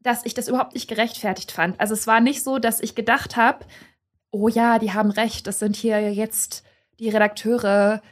dass 0.00 0.24
ich 0.24 0.32
das 0.32 0.48
überhaupt 0.48 0.74
nicht 0.74 0.88
gerechtfertigt 0.88 1.52
fand. 1.52 1.78
Also 1.80 1.92
es 1.92 2.06
war 2.06 2.20
nicht 2.20 2.42
so, 2.42 2.58
dass 2.58 2.80
ich 2.80 2.94
gedacht 2.94 3.36
habe, 3.36 3.66
oh 4.30 4.48
ja, 4.48 4.78
die 4.78 4.92
haben 4.92 5.10
recht, 5.10 5.46
das 5.46 5.58
sind 5.58 5.76
hier 5.76 6.12
jetzt 6.12 6.64
die 6.98 7.10
Redakteure, 7.10 8.02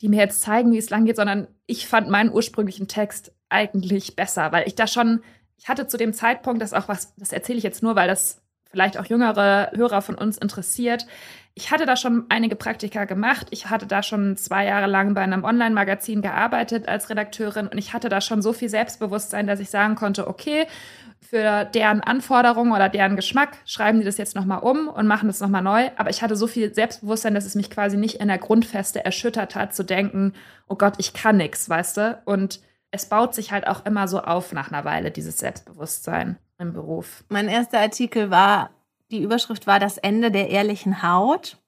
die 0.00 0.08
mir 0.08 0.18
jetzt 0.18 0.40
zeigen, 0.40 0.72
wie 0.72 0.78
es 0.78 0.90
lang 0.90 1.04
geht, 1.04 1.16
sondern 1.16 1.48
ich 1.66 1.86
fand 1.86 2.08
meinen 2.08 2.32
ursprünglichen 2.32 2.88
Text 2.88 3.32
eigentlich 3.48 4.16
besser, 4.16 4.52
weil 4.52 4.66
ich 4.66 4.74
da 4.74 4.86
schon, 4.86 5.22
ich 5.56 5.68
hatte 5.68 5.86
zu 5.86 5.96
dem 5.96 6.12
Zeitpunkt, 6.12 6.60
das 6.60 6.74
auch 6.74 6.88
was, 6.88 7.14
das 7.16 7.32
erzähle 7.32 7.58
ich 7.58 7.64
jetzt 7.64 7.82
nur, 7.82 7.96
weil 7.96 8.08
das 8.08 8.42
vielleicht 8.70 8.98
auch 8.98 9.06
jüngere 9.06 9.70
Hörer 9.74 10.02
von 10.02 10.16
uns 10.16 10.36
interessiert. 10.36 11.06
Ich 11.54 11.70
hatte 11.70 11.86
da 11.86 11.96
schon 11.96 12.26
einige 12.28 12.56
Praktika 12.56 13.06
gemacht. 13.06 13.46
Ich 13.50 13.70
hatte 13.70 13.86
da 13.86 14.02
schon 14.02 14.36
zwei 14.36 14.66
Jahre 14.66 14.86
lang 14.86 15.14
bei 15.14 15.22
einem 15.22 15.44
Online-Magazin 15.44 16.20
gearbeitet 16.20 16.86
als 16.86 17.08
Redakteurin 17.08 17.68
und 17.68 17.78
ich 17.78 17.94
hatte 17.94 18.10
da 18.10 18.20
schon 18.20 18.42
so 18.42 18.52
viel 18.52 18.68
Selbstbewusstsein, 18.68 19.46
dass 19.46 19.60
ich 19.60 19.70
sagen 19.70 19.94
konnte, 19.94 20.28
okay, 20.28 20.66
für 21.28 21.64
deren 21.64 22.00
Anforderungen 22.00 22.72
oder 22.72 22.88
deren 22.88 23.16
Geschmack 23.16 23.58
schreiben 23.64 23.98
die 23.98 24.04
das 24.04 24.18
jetzt 24.18 24.36
nochmal 24.36 24.60
um 24.60 24.88
und 24.88 25.06
machen 25.06 25.28
das 25.28 25.40
nochmal 25.40 25.62
neu. 25.62 25.90
Aber 25.96 26.10
ich 26.10 26.22
hatte 26.22 26.36
so 26.36 26.46
viel 26.46 26.72
Selbstbewusstsein, 26.72 27.34
dass 27.34 27.44
es 27.44 27.54
mich 27.54 27.70
quasi 27.70 27.96
nicht 27.96 28.20
in 28.20 28.28
der 28.28 28.38
Grundfeste 28.38 29.04
erschüttert 29.04 29.54
hat, 29.54 29.74
zu 29.74 29.84
denken, 29.84 30.32
oh 30.68 30.76
Gott, 30.76 30.94
ich 30.98 31.12
kann 31.12 31.36
nichts, 31.36 31.68
weißt 31.68 31.96
du? 31.96 32.22
Und 32.24 32.60
es 32.90 33.06
baut 33.06 33.34
sich 33.34 33.52
halt 33.52 33.66
auch 33.66 33.84
immer 33.84 34.08
so 34.08 34.20
auf 34.20 34.52
nach 34.52 34.70
einer 34.70 34.84
Weile, 34.84 35.10
dieses 35.10 35.38
Selbstbewusstsein 35.38 36.38
im 36.58 36.72
Beruf. 36.72 37.24
Mein 37.28 37.48
erster 37.48 37.80
Artikel 37.80 38.30
war, 38.30 38.70
die 39.10 39.22
Überschrift 39.22 39.66
war 39.66 39.78
das 39.78 39.98
Ende 39.98 40.30
der 40.30 40.48
ehrlichen 40.48 41.02
Haut. 41.02 41.58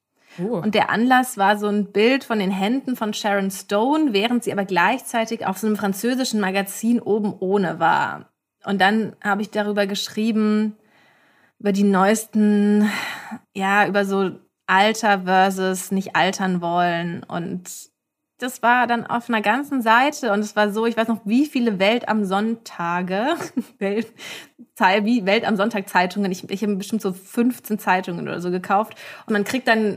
Oh. 0.41 0.59
Und 0.59 0.75
der 0.75 0.91
Anlass 0.91 1.37
war 1.37 1.59
so 1.59 1.67
ein 1.67 1.93
Bild 1.93 2.25
von 2.25 2.39
den 2.39 2.51
Händen 2.51 2.97
von 2.97 3.13
Sharon 3.13 3.51
Stone, 3.51 4.13
während 4.13 4.45
sie 4.45 4.53
aber 4.53 4.65
gleichzeitig 4.65 5.47
auf 5.47 5.59
so 5.59 5.67
einem 5.67 5.77
französischen 5.77 6.41
Magazin 6.41 7.01
oben 7.01 7.35
ohne 7.39 7.79
war. 7.79 8.31
Und 8.69 8.83
dann 8.83 9.17
habe 9.25 9.41
ich 9.41 9.51
darüber 9.51 9.87
geschrieben, 9.87 10.77
über 11.59 11.73
die 11.73 11.85
neuesten, 11.85 12.87
ja, 13.55 13.87
über 13.87 14.05
so 14.05 14.33
Alter 14.67 15.23
versus 15.23 15.91
nicht 15.91 16.15
altern 16.15 16.61
wollen. 16.61 17.23
Und 17.23 17.63
das 18.37 18.63
war 18.63 18.87
dann 18.87 19.07
auf 19.07 19.31
einer 19.31 19.41
ganzen 19.41 19.81
Seite. 19.81 20.35
Und 20.35 20.41
es 20.41 20.55
war 20.55 20.71
so, 20.71 20.85
ich 20.85 20.99
weiß 20.99 21.09
noch, 21.09 21.23
wie 21.25 21.47
viele 21.47 21.79
Welt 21.79 22.11
am 22.11 22.27
Sonntage, 22.27 23.37
Welt, 23.79 24.13
wie 25.03 25.25
Welt 25.25 25.47
am 25.47 25.57
Sonntag 25.57 25.89
Zeitungen, 25.89 26.31
ich, 26.31 26.51
ich 26.51 26.63
habe 26.63 26.77
bestimmt 26.77 27.01
so 27.01 27.15
15 27.15 27.79
Zeitungen 27.79 28.29
oder 28.29 28.43
so 28.43 28.51
gekauft. 28.51 28.99
Und 29.27 29.33
man 29.33 29.45
kriegt 29.45 29.67
dann 29.67 29.97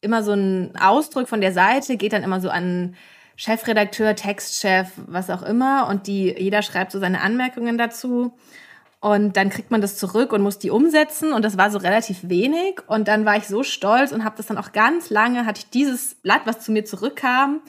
immer 0.00 0.22
so 0.22 0.30
einen 0.30 0.76
Ausdruck 0.76 1.26
von 1.26 1.40
der 1.40 1.52
Seite, 1.52 1.96
geht 1.96 2.12
dann 2.12 2.22
immer 2.22 2.40
so 2.40 2.50
an 2.50 2.94
Chefredakteur, 3.36 4.14
Textchef, 4.14 4.88
was 5.06 5.30
auch 5.30 5.42
immer. 5.42 5.88
Und 5.88 6.06
die, 6.06 6.34
jeder 6.38 6.62
schreibt 6.62 6.92
so 6.92 7.00
seine 7.00 7.20
Anmerkungen 7.20 7.78
dazu. 7.78 8.32
Und 9.00 9.36
dann 9.36 9.50
kriegt 9.50 9.72
man 9.72 9.80
das 9.80 9.96
zurück 9.96 10.32
und 10.32 10.42
muss 10.42 10.60
die 10.60 10.70
umsetzen. 10.70 11.32
Und 11.32 11.44
das 11.44 11.58
war 11.58 11.70
so 11.70 11.78
relativ 11.78 12.18
wenig. 12.22 12.80
Und 12.86 13.08
dann 13.08 13.24
war 13.24 13.36
ich 13.36 13.48
so 13.48 13.64
stolz 13.64 14.12
und 14.12 14.24
habe 14.24 14.36
das 14.36 14.46
dann 14.46 14.58
auch 14.58 14.72
ganz 14.72 15.10
lange, 15.10 15.44
hatte 15.44 15.58
ich 15.58 15.70
dieses 15.70 16.14
Blatt, 16.14 16.42
was 16.44 16.60
zu 16.60 16.70
mir 16.70 16.84
zurückkam, 16.84 17.62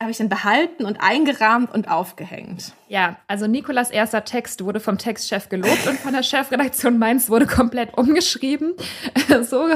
habe 0.00 0.12
ich 0.12 0.18
dann 0.18 0.28
behalten 0.28 0.84
und 0.84 1.00
eingerahmt 1.00 1.74
und 1.74 1.90
aufgehängt. 1.90 2.72
Ja, 2.88 3.16
also 3.26 3.48
Nikolas 3.48 3.90
erster 3.90 4.24
Text 4.24 4.64
wurde 4.64 4.78
vom 4.78 4.96
Textchef 4.96 5.48
gelobt 5.48 5.88
und 5.88 5.98
von 5.98 6.12
der 6.12 6.22
Chefredaktion 6.22 6.98
Mainz 6.98 7.28
wurde 7.28 7.46
komplett 7.46 7.98
umgeschrieben. 7.98 8.74
so 9.42 9.66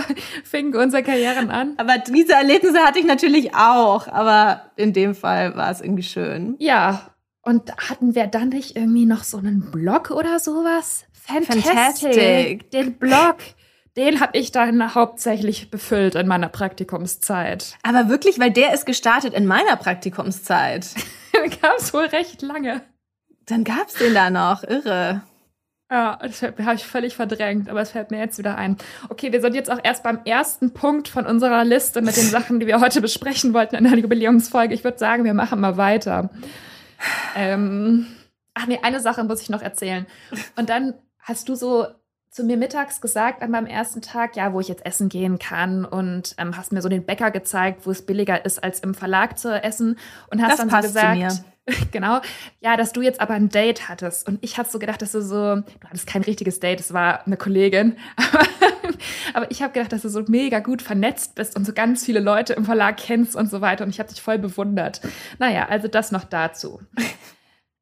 fingen 0.45 0.77
unsere 0.77 1.03
Karrieren 1.03 1.51
an. 1.51 1.75
Aber 1.79 1.99
diese 1.99 2.35
Erlebnisse 2.35 2.79
hatte 2.81 3.01
ich 3.01 3.05
natürlich 3.05 3.55
auch, 3.57 4.07
aber 4.07 4.71
in 4.77 4.93
dem 4.93 5.17
Fall 5.17 5.57
war 5.57 5.71
es 5.71 5.81
irgendwie 5.81 6.05
schön. 6.05 6.55
Ja, 6.61 7.13
und 7.43 7.73
hatten 7.77 8.15
wir 8.15 8.29
dann 8.29 8.51
nicht 8.51 8.77
irgendwie 8.77 9.07
noch 9.07 9.25
so 9.25 9.39
einen 9.39 9.73
Blog 9.73 10.13
oder 10.13 10.39
sowas? 10.39 11.05
Fantastic. 11.13 11.65
Fantastic. 11.65 12.71
Den 12.71 12.95
Blog 12.95 13.39
den 13.97 14.21
habe 14.21 14.39
ich 14.39 14.53
dann 14.53 14.95
hauptsächlich 14.95 15.71
befüllt 15.71 16.15
in 16.15 16.27
meiner 16.27 16.49
Praktikumszeit. 16.49 17.77
Aber 17.83 18.09
wirklich, 18.09 18.39
weil 18.39 18.51
der 18.51 18.73
ist 18.73 18.87
gestartet 18.87 19.35
in 19.35 19.47
meiner 19.47 19.77
Praktikumszeit. 19.77 20.89
gab 21.63 21.79
es 21.79 21.93
wohl 21.93 22.07
recht 22.07 22.43
lange. 22.43 22.83
Dann 23.47 23.65
gab 23.65 23.89
es 23.89 23.95
den 23.95 24.15
da 24.15 24.31
noch, 24.31 24.63
irre. 24.63 25.23
Ja, 25.91 26.19
das 26.23 26.41
habe 26.41 26.75
ich 26.75 26.87
völlig 26.87 27.15
verdrängt, 27.15 27.69
aber 27.69 27.83
es 27.83 27.91
fällt 27.91 28.11
mir 28.11 28.19
jetzt 28.19 28.39
wieder 28.39 28.57
ein. 28.57 28.79
Okay, 29.11 29.31
wir 29.31 29.43
sind 29.43 29.55
jetzt 29.55 29.71
auch 29.71 29.81
erst 29.83 30.03
beim 30.03 30.21
ersten 30.25 30.73
Punkt 30.73 31.07
von 31.09 31.27
unserer 31.27 31.65
Liste 31.65 32.01
mit 32.01 32.17
den 32.17 32.25
Sachen, 32.25 32.61
die 32.61 32.67
wir 32.67 32.81
heute 32.81 33.03
besprechen 33.03 33.53
wollten 33.53 33.77
in 33.77 33.85
der 33.85 33.99
Jubiläumsfolge. 33.99 34.73
Ich 34.73 34.85
würde 34.85 34.97
sagen, 34.97 35.25
wir 35.25 35.35
machen 35.35 35.61
mal 35.61 35.77
weiter. 35.77 36.31
Ähm, 37.37 38.07
ach 38.55 38.67
nee, 38.67 38.79
eine 38.83 39.01
Sache 39.01 39.23
muss 39.25 39.43
ich 39.43 39.51
noch 39.51 39.61
erzählen. 39.61 40.07
Und 40.57 40.71
dann 40.71 40.95
hast 41.19 41.51
du 41.51 41.55
so 41.55 41.87
zu 42.33 42.45
mir 42.45 42.57
mittags 42.57 43.03
gesagt 43.03 43.43
an 43.43 43.51
meinem 43.51 43.67
ersten 43.67 44.01
Tag, 44.01 44.37
ja, 44.37 44.55
wo 44.55 44.61
ich 44.61 44.69
jetzt 44.69 44.87
essen 44.87 45.11
gehen 45.11 45.39
kann 45.39 45.85
und 45.85 46.35
ähm, 46.39 46.57
hast 46.57 46.73
mir 46.73 46.81
so 46.81 46.89
den 46.89 47.05
Bäcker 47.05 47.31
gezeigt, 47.31 47.87
wo 47.87 47.91
es 47.91 48.07
billiger 48.07 48.47
ist, 48.47 48.65
als 48.65 48.81
im 48.81 48.95
Verlag 48.95 49.39
zu 49.39 49.63
essen 49.63 49.99
und 50.31 50.43
hast 50.43 50.59
das 50.59 50.67
dann 50.67 50.71
so 50.71 50.89
gesagt, 50.89 51.45
genau, 51.93 52.21
ja, 52.61 52.79
dass 52.79 52.93
du 52.93 53.03
jetzt 53.03 53.21
aber 53.21 53.35
ein 53.35 53.51
Date 53.51 53.87
hattest 53.91 54.27
und 54.27 54.39
ich 54.43 54.57
hatte 54.57 54.71
so 54.71 54.79
gedacht, 54.79 55.03
dass 55.03 55.13
du 55.13 55.21
so, 55.21 55.57
du 55.57 55.87
hattest 55.87 56.07
kein 56.07 56.23
richtiges 56.23 56.59
Date, 56.59 56.81
es 56.81 56.95
war 56.95 57.27
eine 57.27 57.37
Kollegin, 57.37 57.99
aber, 58.17 58.47
aber 59.35 59.51
ich 59.51 59.63
habe 59.63 59.75
gedacht, 59.75 59.93
dass 59.93 60.01
du 60.01 60.09
so 60.09 60.25
mega 60.27 60.61
gut 60.61 60.81
vernetzt 60.81 61.35
bist 61.35 61.55
und 61.55 61.67
so 61.67 61.75
ganz 61.75 62.03
viele 62.03 62.21
Leute 62.21 62.55
im 62.55 62.65
Verlag 62.65 62.97
kennst 62.97 63.37
und 63.37 63.51
so 63.51 63.61
weiter 63.61 63.85
und 63.85 63.91
ich 63.91 64.01
habe 64.01 64.09
dich 64.09 64.23
voll 64.23 64.39
bewundert. 64.39 65.03
Naja, 65.39 65.69
also 65.69 65.87
das 65.87 66.13
noch 66.13 66.25
dazu. 66.25 66.81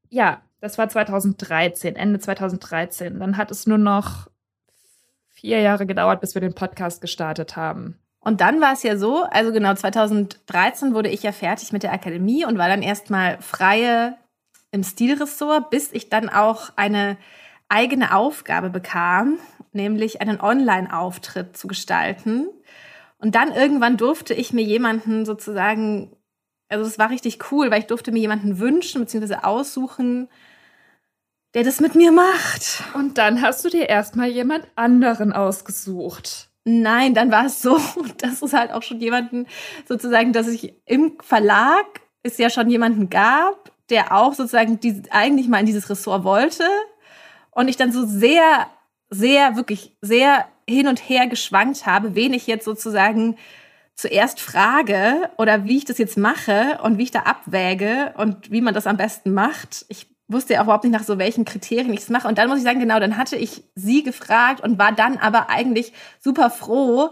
Ja, 0.08 0.42
das 0.60 0.76
war 0.76 0.88
2013, 0.88 1.94
Ende 1.94 2.18
2013. 2.18 3.20
Dann 3.20 3.36
hat 3.36 3.50
es 3.52 3.66
nur 3.66 3.78
noch 3.78 4.28
vier 5.40 5.60
Jahre 5.60 5.86
gedauert, 5.86 6.20
bis 6.20 6.34
wir 6.34 6.40
den 6.40 6.54
Podcast 6.54 7.00
gestartet 7.00 7.56
haben. 7.56 7.98
Und 8.20 8.42
dann 8.42 8.60
war 8.60 8.74
es 8.74 8.82
ja 8.82 8.98
so, 8.98 9.24
also 9.24 9.50
genau 9.52 9.74
2013 9.74 10.92
wurde 10.92 11.08
ich 11.08 11.22
ja 11.22 11.32
fertig 11.32 11.72
mit 11.72 11.82
der 11.82 11.92
Akademie 11.92 12.44
und 12.44 12.58
war 12.58 12.68
dann 12.68 12.82
erstmal 12.82 13.40
freie 13.40 14.18
im 14.70 14.84
Stilressort, 14.84 15.70
bis 15.70 15.90
ich 15.92 16.10
dann 16.10 16.28
auch 16.28 16.70
eine 16.76 17.16
eigene 17.70 18.14
Aufgabe 18.14 18.68
bekam, 18.68 19.38
nämlich 19.72 20.20
einen 20.20 20.40
Online-Auftritt 20.40 21.56
zu 21.56 21.66
gestalten. 21.66 22.48
Und 23.18 23.34
dann 23.34 23.52
irgendwann 23.52 23.96
durfte 23.96 24.34
ich 24.34 24.52
mir 24.52 24.64
jemanden 24.64 25.24
sozusagen, 25.24 26.14
also 26.68 26.84
es 26.84 26.98
war 26.98 27.08
richtig 27.08 27.50
cool, 27.50 27.70
weil 27.70 27.80
ich 27.80 27.86
durfte 27.86 28.12
mir 28.12 28.20
jemanden 28.20 28.58
wünschen 28.58 29.00
bzw. 29.00 29.36
aussuchen, 29.42 30.28
der 31.54 31.64
das 31.64 31.80
mit 31.80 31.94
mir 31.94 32.12
macht. 32.12 32.84
Und 32.94 33.18
dann 33.18 33.42
hast 33.42 33.64
du 33.64 33.68
dir 33.68 33.88
erstmal 33.88 34.28
jemand 34.28 34.66
anderen 34.76 35.32
ausgesucht. 35.32 36.48
Nein, 36.64 37.14
dann 37.14 37.30
war 37.30 37.46
es 37.46 37.62
so, 37.62 37.80
dass 38.18 38.42
es 38.42 38.52
halt 38.52 38.72
auch 38.72 38.82
schon 38.82 39.00
jemanden 39.00 39.46
sozusagen, 39.88 40.32
dass 40.32 40.48
ich 40.48 40.74
im 40.86 41.18
Verlag 41.20 41.86
es 42.22 42.38
ja 42.38 42.50
schon 42.50 42.68
jemanden 42.68 43.08
gab, 43.08 43.72
der 43.88 44.14
auch 44.14 44.34
sozusagen 44.34 44.78
die, 44.78 45.02
eigentlich 45.10 45.48
mal 45.48 45.60
in 45.60 45.66
dieses 45.66 45.88
Ressort 45.90 46.24
wollte. 46.24 46.64
Und 47.50 47.68
ich 47.68 47.76
dann 47.76 47.92
so 47.92 48.06
sehr, 48.06 48.68
sehr, 49.08 49.56
wirklich 49.56 49.96
sehr 50.00 50.46
hin 50.68 50.86
und 50.86 50.98
her 51.08 51.26
geschwankt 51.26 51.86
habe, 51.86 52.14
wen 52.14 52.32
ich 52.32 52.46
jetzt 52.46 52.64
sozusagen 52.64 53.36
zuerst 53.96 54.40
frage 54.40 55.30
oder 55.36 55.64
wie 55.64 55.78
ich 55.78 55.84
das 55.84 55.98
jetzt 55.98 56.16
mache 56.16 56.78
und 56.82 56.96
wie 56.96 57.02
ich 57.02 57.10
da 57.10 57.20
abwäge 57.20 58.14
und 58.16 58.50
wie 58.50 58.60
man 58.60 58.72
das 58.72 58.86
am 58.86 58.96
besten 58.96 59.34
macht. 59.34 59.84
Ich 59.88 60.06
wusste 60.32 60.54
ja 60.54 60.60
auch 60.60 60.64
überhaupt 60.64 60.84
nicht 60.84 60.92
nach 60.92 61.04
so 61.04 61.18
welchen 61.18 61.44
Kriterien 61.44 61.92
ich 61.92 62.00
es 62.00 62.08
mache. 62.08 62.28
Und 62.28 62.38
dann 62.38 62.48
muss 62.48 62.58
ich 62.58 62.64
sagen, 62.64 62.80
genau, 62.80 63.00
dann 63.00 63.16
hatte 63.16 63.36
ich 63.36 63.64
sie 63.74 64.02
gefragt 64.02 64.60
und 64.60 64.78
war 64.78 64.92
dann 64.92 65.18
aber 65.18 65.50
eigentlich 65.50 65.92
super 66.18 66.50
froh, 66.50 67.10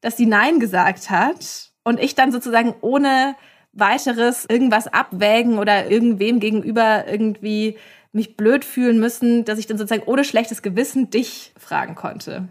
dass 0.00 0.16
sie 0.16 0.26
Nein 0.26 0.60
gesagt 0.60 1.10
hat. 1.10 1.70
Und 1.84 2.00
ich 2.00 2.14
dann 2.14 2.32
sozusagen 2.32 2.74
ohne 2.80 3.34
weiteres 3.72 4.44
irgendwas 4.44 4.86
abwägen 4.88 5.58
oder 5.58 5.90
irgendwem 5.90 6.40
gegenüber 6.40 7.06
irgendwie 7.06 7.78
mich 8.12 8.36
blöd 8.36 8.64
fühlen 8.64 8.98
müssen, 8.98 9.44
dass 9.44 9.58
ich 9.58 9.66
dann 9.66 9.78
sozusagen 9.78 10.06
ohne 10.06 10.24
schlechtes 10.24 10.62
Gewissen 10.62 11.10
dich 11.10 11.52
fragen 11.56 11.94
konnte. 11.94 12.48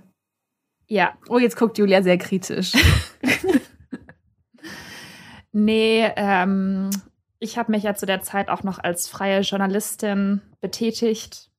Ja. 0.88 1.14
Oh, 1.28 1.40
jetzt 1.40 1.58
guckt 1.58 1.78
Julia 1.78 2.02
sehr 2.02 2.18
kritisch. 2.18 2.74
Nee, 5.60 6.12
ähm, 6.16 6.92
ich 7.40 7.58
habe 7.58 7.72
mich 7.72 7.84
ja 7.84 7.96
zu 7.96 8.06
der 8.06 8.22
Zeit 8.22 8.50
auch 8.50 8.64
noch 8.64 8.80
als 8.80 9.08
freie 9.08 9.42
Journalistin 9.42 10.42
betätigt. 10.60 11.50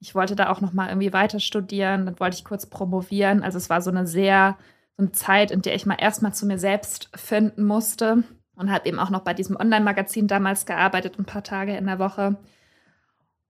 Ich 0.00 0.14
wollte 0.14 0.36
da 0.36 0.50
auch 0.50 0.60
noch 0.60 0.72
mal 0.72 0.88
irgendwie 0.88 1.12
weiter 1.12 1.40
studieren, 1.40 2.06
dann 2.06 2.20
wollte 2.20 2.36
ich 2.36 2.44
kurz 2.44 2.66
promovieren. 2.66 3.42
Also 3.42 3.58
es 3.58 3.70
war 3.70 3.80
so 3.80 3.90
eine 3.90 4.06
sehr 4.06 4.56
so 4.96 5.02
eine 5.02 5.12
Zeit, 5.12 5.50
in 5.50 5.62
der 5.62 5.74
ich 5.74 5.86
mal 5.86 5.96
erstmal 6.00 6.32
zu 6.32 6.46
mir 6.46 6.58
selbst 6.58 7.10
finden 7.14 7.64
musste 7.64 8.24
und 8.56 8.70
habe 8.70 8.88
eben 8.88 8.98
auch 8.98 9.10
noch 9.10 9.20
bei 9.20 9.34
diesem 9.34 9.56
Online-Magazin 9.56 10.26
damals 10.26 10.64
gearbeitet, 10.64 11.18
ein 11.18 11.26
paar 11.26 11.42
Tage 11.42 11.76
in 11.76 11.86
der 11.86 11.98
Woche. 11.98 12.36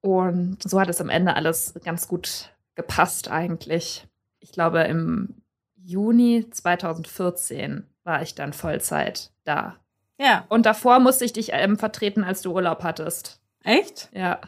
Und 0.00 0.62
so 0.62 0.80
hat 0.80 0.88
es 0.88 1.00
am 1.00 1.08
Ende 1.08 1.36
alles 1.36 1.74
ganz 1.84 2.08
gut 2.08 2.50
gepasst 2.74 3.30
eigentlich. 3.30 4.06
Ich 4.40 4.52
glaube, 4.52 4.82
im 4.82 5.42
Juni 5.76 6.46
2014 6.50 7.86
war 8.02 8.22
ich 8.22 8.34
dann 8.34 8.52
Vollzeit 8.52 9.30
da. 9.44 9.76
Ja. 10.18 10.44
Und 10.48 10.66
davor 10.66 10.98
musste 11.00 11.24
ich 11.24 11.32
dich 11.32 11.50
ähm, 11.52 11.78
vertreten, 11.78 12.24
als 12.24 12.42
du 12.42 12.52
Urlaub 12.52 12.82
hattest. 12.82 13.40
Echt? 13.64 14.08
Ja. 14.12 14.40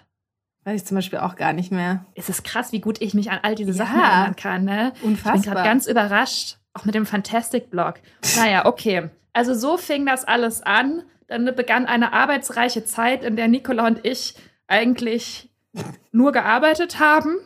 Weiß 0.64 0.80
ich 0.82 0.86
zum 0.86 0.96
Beispiel 0.96 1.18
auch 1.20 1.36
gar 1.36 1.52
nicht 1.52 1.72
mehr. 1.72 2.04
Es 2.14 2.28
ist 2.28 2.44
krass, 2.44 2.72
wie 2.72 2.80
gut 2.80 3.00
ich 3.00 3.14
mich 3.14 3.30
an 3.30 3.38
all 3.42 3.54
diese 3.54 3.70
Ja. 3.72 3.76
Sachen 3.76 4.00
erinnern 4.00 4.36
kann, 4.36 4.64
ne? 4.64 4.92
Ich 4.94 5.00
bin 5.00 5.10
Unfassbar. 5.10 5.54
gerade 5.54 5.68
ganz 5.68 5.86
überrascht, 5.86 6.58
auch 6.74 6.84
mit 6.84 6.94
dem 6.94 7.06
Fantastic-Blog. 7.06 7.94
Naja, 8.36 8.66
okay. 8.66 9.10
Also 9.32 9.54
so 9.54 9.76
fing 9.76 10.04
das 10.06 10.24
alles 10.24 10.62
an. 10.62 11.02
Dann 11.26 11.44
begann 11.54 11.86
eine 11.86 12.12
arbeitsreiche 12.12 12.84
Zeit, 12.84 13.22
in 13.24 13.36
der 13.36 13.48
Nicola 13.48 13.86
und 13.86 14.04
ich 14.04 14.34
eigentlich 14.66 15.50
nur 16.12 16.32
gearbeitet 16.32 16.98
haben. 16.98 17.36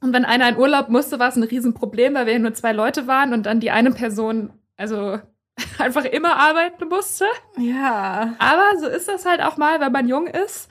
Und 0.00 0.12
wenn 0.12 0.24
einer 0.24 0.48
in 0.48 0.56
Urlaub 0.56 0.88
musste, 0.88 1.18
war 1.18 1.28
es 1.28 1.36
ein 1.36 1.42
Riesenproblem, 1.42 2.14
weil 2.14 2.26
wir 2.26 2.38
nur 2.38 2.54
zwei 2.54 2.72
Leute 2.72 3.06
waren 3.06 3.32
und 3.32 3.44
dann 3.44 3.60
die 3.60 3.70
eine 3.70 3.92
Person, 3.92 4.50
also 4.76 5.18
einfach 5.78 6.04
immer 6.04 6.36
arbeiten 6.36 6.88
musste. 6.88 7.24
ja. 7.58 8.34
Aber 8.38 8.78
so 8.80 8.86
ist 8.86 9.08
das 9.08 9.26
halt 9.26 9.42
auch 9.42 9.56
mal, 9.56 9.80
wenn 9.80 9.92
man 9.92 10.08
jung 10.08 10.26
ist. 10.26 10.68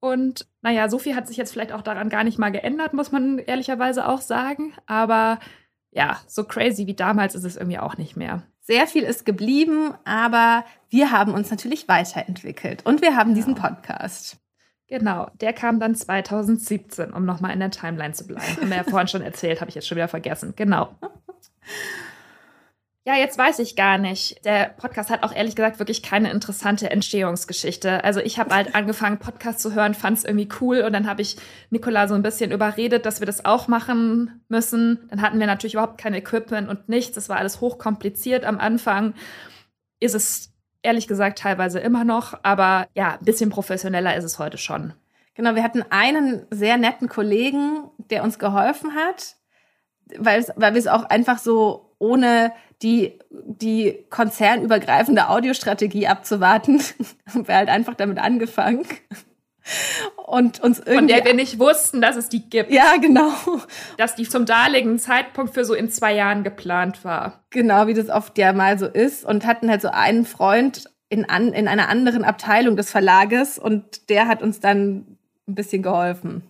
Und 0.00 0.46
naja, 0.62 0.88
so 0.88 0.98
viel 0.98 1.16
hat 1.16 1.26
sich 1.26 1.36
jetzt 1.36 1.52
vielleicht 1.52 1.72
auch 1.72 1.82
daran 1.82 2.08
gar 2.08 2.24
nicht 2.24 2.38
mal 2.38 2.52
geändert, 2.52 2.92
muss 2.92 3.10
man 3.10 3.38
ehrlicherweise 3.38 4.06
auch 4.06 4.20
sagen. 4.20 4.72
Aber 4.86 5.38
ja, 5.90 6.20
so 6.26 6.44
crazy 6.44 6.86
wie 6.86 6.94
damals 6.94 7.34
ist 7.34 7.44
es 7.44 7.56
irgendwie 7.56 7.78
auch 7.78 7.96
nicht 7.96 8.16
mehr. 8.16 8.42
Sehr 8.60 8.86
viel 8.86 9.02
ist 9.02 9.24
geblieben, 9.24 9.94
aber 10.04 10.64
wir 10.90 11.10
haben 11.10 11.32
uns 11.32 11.50
natürlich 11.50 11.88
weiterentwickelt 11.88 12.84
und 12.84 13.00
wir 13.00 13.16
haben 13.16 13.34
diesen 13.34 13.54
Podcast. 13.54 14.36
Genau, 14.88 15.30
der 15.40 15.52
kam 15.52 15.80
dann 15.80 15.94
2017, 15.94 17.12
um 17.12 17.24
nochmal 17.24 17.52
in 17.52 17.60
der 17.60 17.70
Timeline 17.70 18.14
zu 18.14 18.26
bleiben. 18.26 18.56
Haben 18.56 18.70
wir 18.70 18.76
ja 18.78 18.84
vorhin 18.84 19.08
schon 19.08 19.22
erzählt, 19.22 19.60
habe 19.60 19.68
ich 19.68 19.74
jetzt 19.74 19.86
schon 19.86 19.96
wieder 19.96 20.08
vergessen. 20.08 20.54
Genau. 20.56 20.94
Ja, 23.04 23.14
jetzt 23.16 23.38
weiß 23.38 23.60
ich 23.60 23.74
gar 23.74 23.96
nicht. 23.96 24.44
Der 24.44 24.66
Podcast 24.76 25.08
hat 25.08 25.22
auch 25.22 25.34
ehrlich 25.34 25.56
gesagt 25.56 25.78
wirklich 25.78 26.02
keine 26.02 26.30
interessante 26.30 26.90
Entstehungsgeschichte. 26.90 28.04
Also 28.04 28.20
ich 28.20 28.38
habe 28.38 28.54
halt 28.54 28.74
angefangen, 28.74 29.18
Podcast 29.18 29.60
zu 29.60 29.74
hören, 29.74 29.94
fand 29.94 30.18
es 30.18 30.24
irgendwie 30.24 30.48
cool 30.60 30.82
und 30.82 30.92
dann 30.92 31.08
habe 31.08 31.22
ich 31.22 31.36
Nicola 31.70 32.06
so 32.06 32.14
ein 32.14 32.22
bisschen 32.22 32.50
überredet, 32.52 33.06
dass 33.06 33.20
wir 33.20 33.26
das 33.26 33.44
auch 33.44 33.66
machen 33.66 34.44
müssen. 34.48 35.08
Dann 35.08 35.22
hatten 35.22 35.40
wir 35.40 35.46
natürlich 35.46 35.74
überhaupt 35.74 35.98
kein 35.98 36.12
Equipment 36.12 36.68
und 36.68 36.88
nichts. 36.88 37.14
Das 37.14 37.28
war 37.28 37.38
alles 37.38 37.60
hochkompliziert 37.60 38.44
am 38.44 38.58
Anfang. 38.58 39.14
Ist 40.00 40.14
es 40.14 40.52
ehrlich 40.82 41.08
gesagt 41.08 41.38
teilweise 41.38 41.80
immer 41.80 42.04
noch, 42.04 42.38
aber 42.42 42.88
ja, 42.94 43.14
ein 43.14 43.24
bisschen 43.24 43.50
professioneller 43.50 44.16
ist 44.16 44.24
es 44.24 44.38
heute 44.38 44.58
schon. 44.58 44.92
Genau, 45.34 45.54
wir 45.54 45.62
hatten 45.62 45.84
einen 45.90 46.46
sehr 46.50 46.76
netten 46.76 47.08
Kollegen, 47.08 47.90
der 48.10 48.22
uns 48.24 48.38
geholfen 48.38 48.94
hat, 48.94 49.36
weil, 50.18 50.40
es, 50.40 50.50
weil 50.56 50.74
wir 50.74 50.80
es 50.80 50.88
auch 50.88 51.04
einfach 51.04 51.38
so 51.38 51.87
ohne 51.98 52.52
die, 52.82 53.18
die 53.30 54.04
konzernübergreifende 54.10 55.28
Audiostrategie 55.28 56.06
abzuwarten, 56.06 56.80
haben 57.28 57.48
wir 57.48 57.54
halt 57.56 57.68
einfach 57.68 57.94
damit 57.94 58.18
angefangen. 58.18 58.86
Und 60.26 60.60
uns 60.60 60.78
Von 60.78 60.86
irgendwie. 60.86 61.14
der 61.14 61.24
wir 61.26 61.34
nicht 61.34 61.58
wussten, 61.58 62.00
dass 62.00 62.16
es 62.16 62.28
die 62.30 62.48
gibt. 62.48 62.70
ja, 62.70 62.96
genau. 63.00 63.32
Dass 63.98 64.14
die 64.14 64.26
zum 64.28 64.46
damaligen 64.46 64.98
Zeitpunkt 64.98 65.52
für 65.52 65.64
so 65.64 65.74
in 65.74 65.90
zwei 65.90 66.14
Jahren 66.14 66.42
geplant 66.44 67.04
war. 67.04 67.44
Genau, 67.50 67.86
wie 67.86 67.94
das 67.94 68.08
oft 68.08 68.38
ja 68.38 68.52
mal 68.54 68.78
so 68.78 68.86
ist. 68.86 69.24
Und 69.24 69.44
hatten 69.46 69.68
halt 69.68 69.82
so 69.82 69.88
einen 69.88 70.24
Freund 70.24 70.84
in, 71.10 71.28
an, 71.28 71.52
in 71.52 71.68
einer 71.68 71.88
anderen 71.88 72.24
Abteilung 72.24 72.76
des 72.76 72.90
Verlages 72.90 73.58
und 73.58 74.08
der 74.10 74.26
hat 74.28 74.42
uns 74.42 74.60
dann 74.60 75.18
ein 75.46 75.54
bisschen 75.54 75.82
geholfen. 75.82 76.42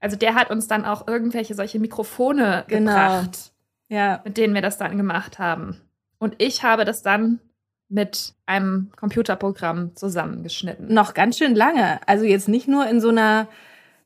Also 0.00 0.16
der 0.16 0.34
hat 0.34 0.50
uns 0.50 0.66
dann 0.68 0.84
auch 0.84 1.06
irgendwelche 1.08 1.54
solche 1.54 1.78
Mikrofone 1.78 2.64
Genau. 2.68 2.90
gebracht, 2.92 3.52
Ja. 3.88 4.20
mit 4.24 4.36
denen 4.36 4.54
wir 4.54 4.62
das 4.62 4.78
dann 4.78 4.96
gemacht 4.96 5.38
haben. 5.38 5.80
Und 6.18 6.34
ich 6.38 6.62
habe 6.62 6.84
das 6.84 7.02
dann 7.02 7.40
mit 7.88 8.34
einem 8.46 8.90
Computerprogramm 8.96 9.94
zusammengeschnitten. 9.94 10.92
noch 10.92 11.14
ganz 11.14 11.38
schön 11.38 11.54
lange. 11.54 12.00
Also 12.08 12.24
jetzt 12.24 12.48
nicht 12.48 12.66
nur 12.66 12.88
in 12.88 13.00
so 13.00 13.10
einer, 13.10 13.46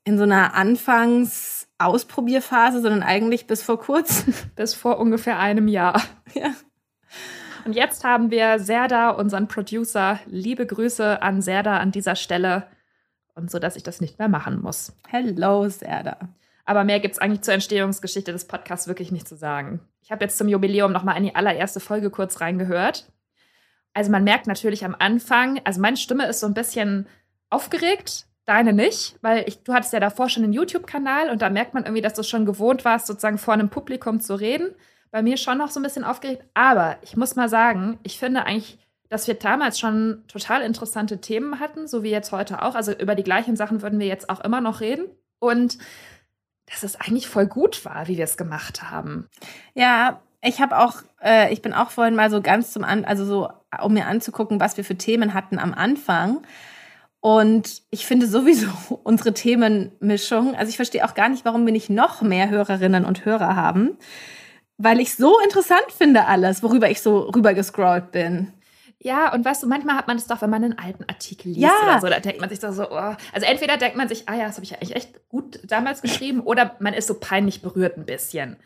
in 0.05 0.19
so 0.19 0.25
einer 0.25 0.53
Anfangs-Ausprobierphase, 0.55 2.83
sondern 2.83 3.03
eigentlich 3.03 3.47
bis 3.47 3.62
vor 3.62 3.81
kurzem. 3.81 4.35
Bis 4.57 4.75
vor 4.75 4.99
ungefähr 4.99 5.38
einem 5.38 5.69
Jahr. 5.69 6.03
Ja. 6.35 6.53
Und 7.64 7.75
jetzt 7.75 8.05
haben 8.05 8.31
wir 8.31 8.59
Serda, 8.59 9.11
unseren 9.11 9.49
Producer. 9.49 10.19
Liebe 10.27 10.67
Grüße 10.67 11.23
an 11.23 11.41
Serda 11.43 11.79
an 11.79 11.93
dieser 11.93 12.17
Stelle. 12.17 12.67
Und 13.35 13.51
so, 13.51 13.59
dass 13.59 13.77
ich 13.77 13.83
das 13.83 14.01
nicht 14.01 14.19
mehr 14.19 14.29
machen 14.29 14.61
muss. 14.61 14.93
Hello, 15.09 15.69
Serda. 15.69 16.19
Aber 16.69 16.85
mehr 16.85 17.01
gibt 17.01 17.15
es 17.15 17.19
eigentlich 17.19 17.41
zur 17.41 17.55
Entstehungsgeschichte 17.55 18.31
des 18.31 18.47
Podcasts 18.47 18.89
wirklich 18.89 19.11
nicht 19.11 19.27
zu 19.27 19.37
sagen. 19.37 19.81
Ich 20.03 20.13
habe 20.13 20.23
jetzt 20.23 20.37
zum 20.37 20.49
Jubiläum 20.49 20.93
nochmal 20.93 21.17
in 21.17 21.23
die 21.23 21.35
allererste 21.35 21.81
Folge 21.81 22.11
kurz 22.11 22.43
reingehört. 22.43 23.11
Also 23.95 24.11
man 24.11 24.23
merkt 24.23 24.47
natürlich 24.47 24.85
am 24.85 24.95
Anfang, 24.99 25.63
also 25.65 25.81
meine 25.81 25.97
Stimme 25.97 26.27
ist 26.27 26.41
so 26.41 26.47
ein 26.47 26.53
bisschen 26.53 27.07
aufgeregt, 27.49 28.27
deine 28.45 28.75
nicht, 28.75 29.17
weil 29.23 29.45
ich, 29.49 29.63
du 29.63 29.73
hattest 29.73 29.95
ja 29.95 29.99
davor 29.99 30.29
schon 30.29 30.45
einen 30.45 30.53
YouTube-Kanal 30.53 31.31
und 31.31 31.41
da 31.41 31.49
merkt 31.49 31.73
man 31.73 31.85
irgendwie, 31.85 32.03
dass 32.03 32.13
du 32.13 32.23
schon 32.23 32.45
gewohnt 32.45 32.85
warst, 32.85 33.07
sozusagen 33.07 33.39
vor 33.39 33.55
einem 33.55 33.71
Publikum 33.71 34.21
zu 34.21 34.35
reden. 34.35 34.75
Bei 35.11 35.23
mir 35.23 35.39
schon 35.39 35.57
noch 35.57 35.71
so 35.71 35.81
ein 35.81 35.85
bisschen 35.85 36.05
aufgeregt, 36.05 36.45
aber 36.53 36.99
ich 37.01 37.17
muss 37.17 37.35
mal 37.35 37.49
sagen, 37.49 37.99
ich 38.03 38.19
finde 38.19 38.45
eigentlich, 38.45 38.79
dass 39.09 39.27
wir 39.27 39.37
damals 39.37 39.81
schon 39.81 40.23
total 40.29 40.61
interessante 40.61 41.19
Themen 41.19 41.61
hatten, 41.61 41.89
so 41.89 42.03
wie 42.03 42.11
jetzt 42.11 42.31
heute 42.31 42.61
auch. 42.61 42.75
Also 42.75 42.93
über 42.93 43.15
die 43.15 43.25
gleichen 43.25 43.57
Sachen 43.57 43.81
würden 43.81 43.99
wir 43.99 44.07
jetzt 44.07 44.29
auch 44.29 44.41
immer 44.41 44.61
noch 44.61 44.83
reden. 44.83 45.07
Und 45.41 45.79
dass 46.71 46.83
es 46.83 47.01
eigentlich 47.01 47.29
voll 47.29 47.47
gut 47.47 47.85
war, 47.85 48.09
wie 48.09 48.17
wir 48.17 48.25
es 48.25 48.37
gemacht 48.37 48.83
haben. 48.91 49.29
Ja, 49.75 50.21
ich 50.43 50.61
habe 50.61 50.79
auch, 50.79 50.97
äh, 51.23 51.53
ich 51.53 51.63
bin 51.63 51.73
auch 51.73 51.91
vorhin 51.91 52.15
mal 52.15 52.31
so 52.31 52.41
ganz 52.41 52.73
zum 52.73 52.85
An, 52.85 53.05
also 53.05 53.25
so, 53.25 53.49
um 53.83 53.95
mir 53.95 54.07
anzugucken, 54.07 54.61
was 54.61 54.77
wir 54.77 54.85
für 54.85 54.97
Themen 54.97 55.35
hatten 55.35 55.59
am 55.59 55.75
Anfang. 55.75 56.43
Und 57.21 57.83
ich 57.91 58.07
finde 58.07 58.27
sowieso 58.27 58.69
unsere 59.03 59.35
Themenmischung, 59.35 60.55
also 60.55 60.71
ich 60.71 60.77
verstehe 60.77 61.05
auch 61.05 61.15
gar 61.15 61.29
nicht, 61.29 61.45
warum 61.45 61.67
wir 61.67 61.73
nicht 61.73 61.91
noch 61.91 62.23
mehr 62.23 62.49
Hörerinnen 62.49 63.05
und 63.05 63.25
Hörer 63.25 63.57
haben, 63.57 63.97
weil 64.77 65.01
ich 65.01 65.17
so 65.17 65.41
interessant 65.41 65.91
finde 65.97 66.27
alles, 66.27 66.63
worüber 66.63 66.89
ich 66.89 67.01
so 67.01 67.21
rübergescrollt 67.21 68.13
bin. 68.13 68.53
Ja, 69.01 69.33
und 69.33 69.45
weißt 69.45 69.63
du, 69.63 69.69
manchmal 69.69 69.97
hat 69.97 70.09
man 70.09 70.17
das 70.17 70.27
doch, 70.27 70.43
wenn 70.43 70.51
man 70.51 70.65
einen 70.65 70.79
alten 70.79 71.05
Artikel 71.05 71.53
liest 71.53 71.61
Ja. 71.61 71.85
oder 71.85 72.01
so, 72.01 72.09
da 72.09 72.19
denkt 72.19 72.41
man 72.41 72.51
sich 72.51 72.59
doch 72.59 72.73
so, 72.73 72.91
oh. 72.91 73.15
also 73.33 73.47
entweder 73.47 73.77
denkt 73.77 73.97
man 73.97 74.09
sich, 74.09 74.29
ah 74.29 74.35
ja, 74.35 74.47
das 74.47 74.57
habe 74.57 74.65
ich 74.65 74.71
ja 74.71 74.79
eigentlich 74.79 74.97
echt 74.97 75.29
gut 75.29 75.61
damals 75.65 76.03
geschrieben, 76.03 76.41
oder 76.41 76.77
man 76.81 76.95
ist 76.95 77.07
so 77.07 77.15
peinlich 77.15 77.63
berührt 77.63 77.97
ein 77.97 78.07
bisschen. 78.07 78.57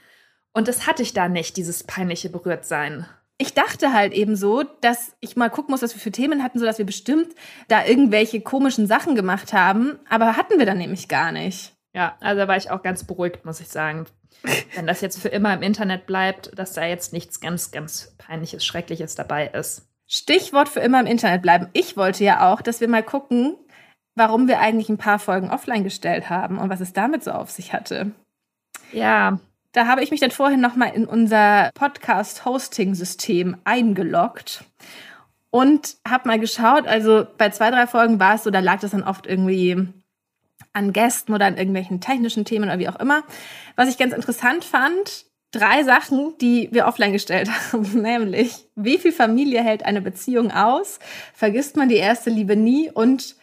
Und 0.53 0.68
das 0.68 0.87
hatte 0.87 1.03
ich 1.03 1.12
da 1.12 1.29
nicht, 1.29 1.57
dieses 1.57 1.85
peinliche 1.85 2.31
Berührtsein. 2.31 3.07
Ich 3.37 3.55
dachte 3.55 3.92
halt 3.92 4.12
eben 4.12 4.37
so, 4.37 4.62
dass 4.81 5.16
ich 5.21 5.37
mal 5.37 5.51
gucken 5.51 5.73
muss, 5.73 5.83
was 5.83 5.95
wir 5.95 6.01
für 6.01 6.12
Themen 6.12 6.42
hatten, 6.42 6.59
so 6.59 6.64
dass 6.64 6.79
wir 6.79 6.87
bestimmt 6.87 7.35
da 7.68 7.85
irgendwelche 7.85 8.40
komischen 8.40 8.87
Sachen 8.87 9.14
gemacht 9.14 9.53
haben, 9.53 9.99
aber 10.09 10.37
hatten 10.37 10.59
wir 10.59 10.66
dann 10.66 10.79
nämlich 10.79 11.09
gar 11.09 11.33
nicht. 11.33 11.75
Ja, 11.95 12.16
also 12.21 12.40
da 12.40 12.49
war 12.49 12.57
ich 12.57 12.71
auch 12.71 12.83
ganz 12.83 13.05
beruhigt, 13.05 13.45
muss 13.45 13.61
ich 13.61 13.68
sagen. 13.68 14.07
Wenn 14.75 14.87
das 14.87 15.03
jetzt 15.03 15.18
für 15.21 15.29
immer 15.29 15.53
im 15.53 15.62
Internet 15.62 16.07
bleibt, 16.07 16.59
dass 16.59 16.73
da 16.73 16.87
jetzt 16.87 17.12
nichts 17.12 17.40
ganz, 17.40 17.71
ganz 17.71 18.14
peinliches, 18.16 18.64
schreckliches 18.64 19.14
dabei 19.14 19.49
ist. 19.49 19.91
Stichwort 20.14 20.68
für 20.68 20.81
immer 20.81 21.01
im 21.01 21.07
Internet 21.07 21.40
bleiben. 21.40 21.68
Ich 21.72 21.96
wollte 21.96 22.22
ja 22.22 22.53
auch, 22.53 22.61
dass 22.61 22.83
wir 22.83 22.88
mal 22.88 23.03
gucken, 23.03 23.57
warum 24.14 24.46
wir 24.46 24.61
eigentlich 24.61 24.90
ein 24.90 24.98
paar 24.98 25.18
Folgen 25.18 25.51
offline 25.51 25.85
gestellt 25.85 26.29
haben 26.29 26.59
und 26.59 26.68
was 26.68 26.81
es 26.81 26.92
damit 26.92 27.25
so 27.25 27.31
auf 27.31 27.51
sich 27.51 27.72
hatte. 27.72 28.12
Ja. 28.92 29.38
Da 29.72 29.87
habe 29.87 30.03
ich 30.03 30.11
mich 30.11 30.20
dann 30.20 30.31
vorhin 30.31 30.61
nochmal 30.61 30.92
in 30.94 31.07
unser 31.07 31.70
Podcast-Hosting-System 31.72 33.57
eingeloggt 33.64 34.64
und 35.48 35.96
habe 36.07 36.29
mal 36.29 36.38
geschaut. 36.38 36.87
Also 36.87 37.27
bei 37.38 37.48
zwei, 37.48 37.70
drei 37.70 37.87
Folgen 37.87 38.20
war 38.20 38.35
es 38.35 38.42
so, 38.42 38.51
da 38.51 38.61
lag 38.61 38.81
das 38.81 38.90
dann 38.90 39.05
oft 39.05 39.27
irgendwie 39.27 39.88
an 40.75 40.92
Gästen 40.92 41.33
oder 41.33 41.46
an 41.46 41.57
irgendwelchen 41.57 42.03
technischen 42.03 42.44
Themen 42.44 42.66
oder 42.66 42.79
wie 42.79 42.90
auch 42.90 43.01
immer. 43.01 43.22
Was 43.77 43.88
ich 43.88 43.96
ganz 43.96 44.12
interessant 44.12 44.62
fand, 44.62 45.25
drei 45.53 45.85
Sachen, 45.85 46.35
die 46.41 46.69
wir 46.73 46.87
offline 46.87 47.12
gestellt 47.12 47.49
haben, 47.73 48.03
nämlich 48.03 48.67
wie 48.75 48.99
viel 48.99 49.12
Familie 49.12 49.62
hält 49.62 49.85
eine 49.85 50.01
Beziehung 50.01 50.51
aus, 50.51 50.99
vergisst 51.35 51.77
man 51.77 51.88
die 51.88 51.97
erste 51.97 52.31
Liebe 52.31 52.57
nie? 52.57 52.91
Und 52.91 53.37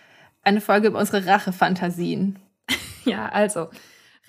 eine 0.43 0.61
Folge 0.61 0.87
über 0.87 0.99
unsere 0.99 1.25
Rachefantasien. 1.25 2.37
Ja, 3.05 3.29
also 3.29 3.69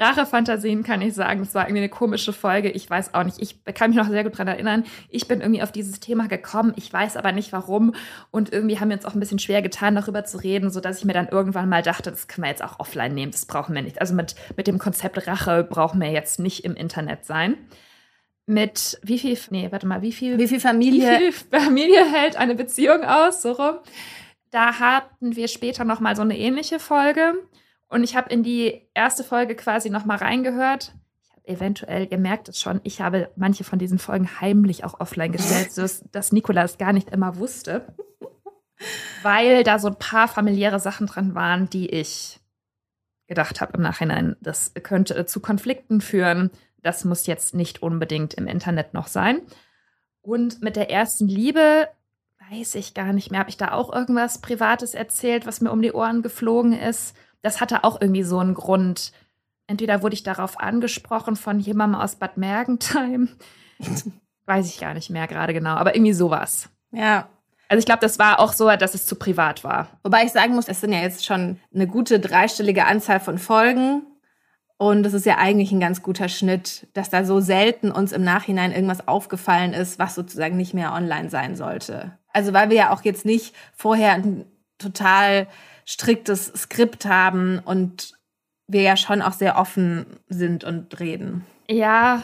Rachefantasien 0.00 0.82
kann 0.82 1.02
ich 1.02 1.14
sagen, 1.14 1.40
das 1.40 1.54
war 1.54 1.64
irgendwie 1.64 1.82
eine 1.82 1.88
komische 1.90 2.32
Folge. 2.32 2.70
Ich 2.70 2.88
weiß 2.88 3.12
auch 3.12 3.22
nicht. 3.22 3.38
Ich 3.38 3.62
kann 3.74 3.90
mich 3.90 3.98
noch 3.98 4.08
sehr 4.08 4.24
gut 4.24 4.32
daran 4.32 4.48
erinnern. 4.48 4.84
Ich 5.10 5.28
bin 5.28 5.42
irgendwie 5.42 5.62
auf 5.62 5.72
dieses 5.72 6.00
Thema 6.00 6.26
gekommen. 6.26 6.72
Ich 6.76 6.90
weiß 6.90 7.18
aber 7.18 7.32
nicht 7.32 7.52
warum. 7.52 7.94
Und 8.30 8.50
irgendwie 8.50 8.80
haben 8.80 8.88
wir 8.88 8.96
uns 8.96 9.04
auch 9.04 9.12
ein 9.12 9.20
bisschen 9.20 9.38
schwer 9.38 9.60
getan, 9.60 9.94
darüber 9.94 10.24
zu 10.24 10.38
reden, 10.38 10.70
sodass 10.70 10.98
ich 10.98 11.04
mir 11.04 11.12
dann 11.12 11.28
irgendwann 11.28 11.68
mal 11.68 11.82
dachte, 11.82 12.10
das 12.10 12.28
können 12.28 12.44
wir 12.44 12.50
jetzt 12.50 12.64
auch 12.64 12.80
offline 12.80 13.14
nehmen. 13.14 13.30
Das 13.30 13.44
brauchen 13.44 13.74
wir 13.74 13.82
nicht. 13.82 14.00
Also 14.00 14.14
mit, 14.14 14.34
mit 14.56 14.66
dem 14.66 14.78
Konzept 14.78 15.26
Rache 15.26 15.64
brauchen 15.64 16.00
wir 16.00 16.10
jetzt 16.10 16.40
nicht 16.40 16.64
im 16.64 16.74
Internet 16.74 17.26
sein. 17.26 17.58
Mit 18.46 18.98
wie 19.02 19.18
viel, 19.18 19.38
nee, 19.50 19.68
warte 19.70 19.86
mal, 19.86 20.00
wie 20.00 20.12
viel, 20.12 20.38
wie 20.38 20.48
viel 20.48 20.60
Familie, 20.60 21.20
wie 21.20 21.32
viel 21.32 21.60
Familie 21.60 22.10
hält 22.10 22.36
eine 22.36 22.54
Beziehung 22.54 23.04
aus? 23.04 23.42
So 23.42 23.52
rum. 23.52 23.76
Da 24.50 24.80
hatten 24.80 25.36
wir 25.36 25.46
später 25.46 25.84
noch 25.84 26.00
mal 26.00 26.16
so 26.16 26.22
eine 26.22 26.38
ähnliche 26.38 26.78
Folge. 26.78 27.34
Und 27.90 28.04
ich 28.04 28.16
habe 28.16 28.30
in 28.30 28.42
die 28.42 28.88
erste 28.94 29.24
Folge 29.24 29.56
quasi 29.56 29.90
nochmal 29.90 30.18
reingehört. 30.18 30.94
Ich 31.22 31.30
habe 31.32 31.48
eventuell, 31.48 32.08
ihr 32.10 32.18
merkt 32.18 32.48
es 32.48 32.60
schon, 32.60 32.80
ich 32.84 33.00
habe 33.00 33.30
manche 33.36 33.64
von 33.64 33.80
diesen 33.80 33.98
Folgen 33.98 34.40
heimlich 34.40 34.84
auch 34.84 35.00
offline 35.00 35.32
gestellt, 35.32 35.72
sodass 35.72 36.04
dass 36.12 36.32
Nikolas 36.32 36.78
gar 36.78 36.92
nicht 36.92 37.10
immer 37.10 37.36
wusste. 37.36 37.94
Weil 39.22 39.64
da 39.64 39.78
so 39.78 39.88
ein 39.88 39.98
paar 39.98 40.28
familiäre 40.28 40.78
Sachen 40.78 41.06
dran 41.06 41.34
waren, 41.34 41.68
die 41.68 41.90
ich 41.90 42.40
gedacht 43.26 43.60
habe 43.60 43.74
im 43.74 43.82
Nachhinein, 43.82 44.36
das 44.40 44.72
könnte 44.82 45.26
zu 45.26 45.40
Konflikten 45.40 46.00
führen. 46.00 46.50
Das 46.82 47.04
muss 47.04 47.26
jetzt 47.26 47.54
nicht 47.54 47.82
unbedingt 47.82 48.34
im 48.34 48.46
Internet 48.46 48.94
noch 48.94 49.08
sein. 49.08 49.42
Und 50.22 50.62
mit 50.62 50.76
der 50.76 50.90
ersten 50.90 51.28
Liebe 51.28 51.88
weiß 52.50 52.76
ich 52.76 52.94
gar 52.94 53.12
nicht 53.12 53.30
mehr. 53.30 53.40
Habe 53.40 53.50
ich 53.50 53.56
da 53.56 53.72
auch 53.72 53.92
irgendwas 53.92 54.40
Privates 54.40 54.94
erzählt, 54.94 55.44
was 55.44 55.60
mir 55.60 55.72
um 55.72 55.82
die 55.82 55.92
Ohren 55.92 56.22
geflogen 56.22 56.72
ist? 56.72 57.14
Das 57.42 57.60
hatte 57.60 57.84
auch 57.84 58.00
irgendwie 58.00 58.22
so 58.22 58.38
einen 58.38 58.54
Grund. 58.54 59.12
Entweder 59.66 60.02
wurde 60.02 60.14
ich 60.14 60.22
darauf 60.22 60.58
angesprochen 60.58 61.36
von 61.36 61.60
jemandem 61.60 62.00
aus 62.00 62.16
Bad 62.16 62.36
Mergentheim. 62.36 63.28
Weiß 64.46 64.66
ich 64.66 64.80
gar 64.80 64.94
nicht 64.94 65.10
mehr 65.10 65.26
gerade 65.26 65.54
genau, 65.54 65.76
aber 65.76 65.94
irgendwie 65.94 66.12
sowas. 66.12 66.68
Ja. 66.92 67.28
Also 67.68 67.78
ich 67.78 67.86
glaube, 67.86 68.00
das 68.00 68.18
war 68.18 68.40
auch 68.40 68.52
so, 68.52 68.68
dass 68.76 68.94
es 68.94 69.06
zu 69.06 69.14
privat 69.14 69.62
war. 69.62 69.86
Wobei 70.02 70.24
ich 70.24 70.32
sagen 70.32 70.56
muss, 70.56 70.66
es 70.66 70.80
sind 70.80 70.92
ja 70.92 71.00
jetzt 71.00 71.24
schon 71.24 71.60
eine 71.72 71.86
gute 71.86 72.18
dreistellige 72.18 72.84
Anzahl 72.84 73.20
von 73.20 73.38
Folgen. 73.38 74.02
Und 74.76 75.04
es 75.06 75.12
ist 75.12 75.26
ja 75.26 75.36
eigentlich 75.36 75.70
ein 75.72 75.78
ganz 75.78 76.02
guter 76.02 76.28
Schnitt, 76.28 76.88
dass 76.94 77.10
da 77.10 77.24
so 77.24 77.40
selten 77.40 77.92
uns 77.92 78.12
im 78.12 78.24
Nachhinein 78.24 78.72
irgendwas 78.72 79.06
aufgefallen 79.06 79.72
ist, 79.72 79.98
was 79.98 80.14
sozusagen 80.14 80.56
nicht 80.56 80.74
mehr 80.74 80.94
online 80.94 81.30
sein 81.30 81.54
sollte. 81.54 82.18
Also 82.32 82.52
weil 82.52 82.70
wir 82.70 82.76
ja 82.76 82.90
auch 82.90 83.02
jetzt 83.02 83.24
nicht 83.24 83.54
vorher 83.76 84.14
ein 84.14 84.46
total 84.78 85.46
striktes 85.90 86.46
Skript 86.56 87.04
haben 87.04 87.58
und 87.58 88.12
wir 88.68 88.82
ja 88.82 88.96
schon 88.96 89.22
auch 89.22 89.32
sehr 89.32 89.58
offen 89.58 90.06
sind 90.28 90.62
und 90.62 91.00
reden. 91.00 91.44
Ja, 91.68 92.22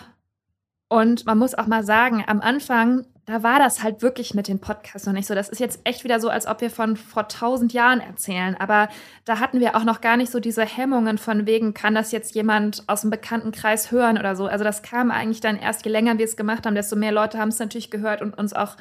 und 0.89 1.27
man 1.27 1.37
muss 1.37 1.55
auch 1.55 1.67
mal 1.67 1.85
sagen, 1.85 2.23
am 2.29 2.41
Anfang, 2.41 3.07
da 3.25 3.43
war 3.43 3.59
das 3.59 3.83
halt 3.83 4.03
wirklich 4.03 4.35
mit 4.35 4.47
den 4.47 4.61
Podcasts 4.61 5.05
noch 5.05 5.13
nicht 5.13 5.27
so. 5.27 5.35
Das 5.35 5.49
ist 5.49 5.59
jetzt 5.59 5.81
echt 5.83 6.05
wieder 6.05 6.21
so, 6.21 6.29
als 6.29 6.47
ob 6.47 6.61
wir 6.61 6.71
von 6.71 6.97
vor 6.97 7.27
tausend 7.27 7.73
Jahren 7.73 7.99
erzählen. 7.99 8.57
Aber 8.57 8.89
da 9.25 9.41
hatten 9.41 9.59
wir 9.59 9.75
auch 9.75 9.83
noch 9.83 10.01
gar 10.01 10.17
nicht 10.17 10.31
so 10.31 10.39
diese 10.39 10.65
Hemmungen 10.65 11.19
von 11.19 11.45
wegen, 11.45 11.75
kann 11.75 11.97
das 11.97 12.13
jetzt 12.13 12.37
jemand 12.37 12.85
aus 12.87 13.01
dem 13.01 13.11
Bekanntenkreis 13.11 13.91
hören 13.91 14.17
oder 14.17 14.37
so. 14.37 14.47
Also 14.47 14.63
das 14.63 14.83
kam 14.83 15.11
eigentlich 15.11 15.41
dann 15.41 15.59
erst, 15.59 15.85
je 15.85 15.91
länger 15.91 16.19
wir 16.19 16.25
es 16.25 16.37
gemacht 16.37 16.67
haben, 16.67 16.77
desto 16.77 16.95
mehr 16.95 17.11
Leute 17.11 17.39
haben 17.41 17.49
es 17.49 17.59
natürlich 17.59 17.91
gehört 17.91 18.23
und 18.23 18.39
uns 18.39 18.53
auch 18.53 18.77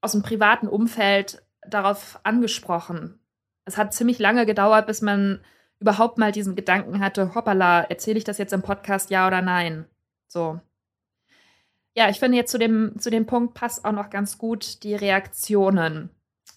aus 0.00 0.12
dem 0.12 0.22
privaten 0.22 0.68
Umfeld 0.68 1.42
darauf 1.66 2.20
angesprochen 2.22 3.19
es 3.70 3.76
hat 3.76 3.94
ziemlich 3.94 4.18
lange 4.18 4.46
gedauert, 4.46 4.86
bis 4.86 5.00
man 5.00 5.40
überhaupt 5.78 6.18
mal 6.18 6.32
diesen 6.32 6.56
Gedanken 6.56 7.00
hatte, 7.00 7.34
hoppala, 7.34 7.82
erzähle 7.82 8.18
ich 8.18 8.24
das 8.24 8.38
jetzt 8.38 8.52
im 8.52 8.62
Podcast, 8.62 9.10
ja 9.10 9.26
oder 9.26 9.42
nein? 9.42 9.86
So. 10.28 10.60
Ja, 11.96 12.08
ich 12.08 12.18
finde 12.20 12.36
jetzt 12.36 12.50
zu 12.50 12.58
dem, 12.58 12.98
zu 12.98 13.10
dem 13.10 13.26
Punkt 13.26 13.54
passt 13.54 13.84
auch 13.84 13.92
noch 13.92 14.10
ganz 14.10 14.38
gut 14.38 14.82
die 14.82 14.94
Reaktionen. 14.94 16.10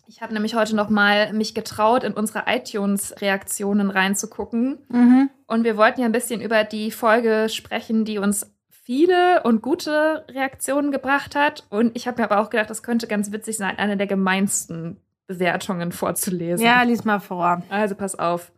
Ich 0.07 0.21
habe 0.21 0.33
nämlich 0.33 0.55
heute 0.55 0.75
noch 0.75 0.89
mal 0.89 1.31
mich 1.33 1.55
getraut, 1.55 2.03
in 2.03 2.13
unsere 2.13 2.43
iTunes-Reaktionen 2.47 3.89
reinzugucken. 3.89 4.79
Mhm. 4.89 5.29
Und 5.47 5.63
wir 5.63 5.77
wollten 5.77 6.01
ja 6.01 6.05
ein 6.05 6.11
bisschen 6.11 6.41
über 6.41 6.63
die 6.63 6.91
Folge 6.91 7.47
sprechen, 7.49 8.03
die 8.05 8.17
uns 8.17 8.51
viele 8.69 9.43
und 9.43 9.61
gute 9.61 10.25
Reaktionen 10.29 10.91
gebracht 10.91 11.35
hat. 11.35 11.65
Und 11.69 11.95
ich 11.95 12.07
habe 12.07 12.21
mir 12.21 12.29
aber 12.29 12.41
auch 12.41 12.49
gedacht, 12.49 12.69
das 12.69 12.83
könnte 12.83 13.07
ganz 13.07 13.31
witzig 13.31 13.57
sein, 13.57 13.77
eine 13.77 13.95
der 13.95 14.07
gemeinsten 14.07 14.97
Bewertungen 15.27 15.91
vorzulesen. 15.91 16.65
Ja, 16.65 16.81
lies 16.83 17.03
mal 17.05 17.19
vor. 17.19 17.61
Also 17.69 17.95
pass 17.95 18.17
auf. 18.17 18.51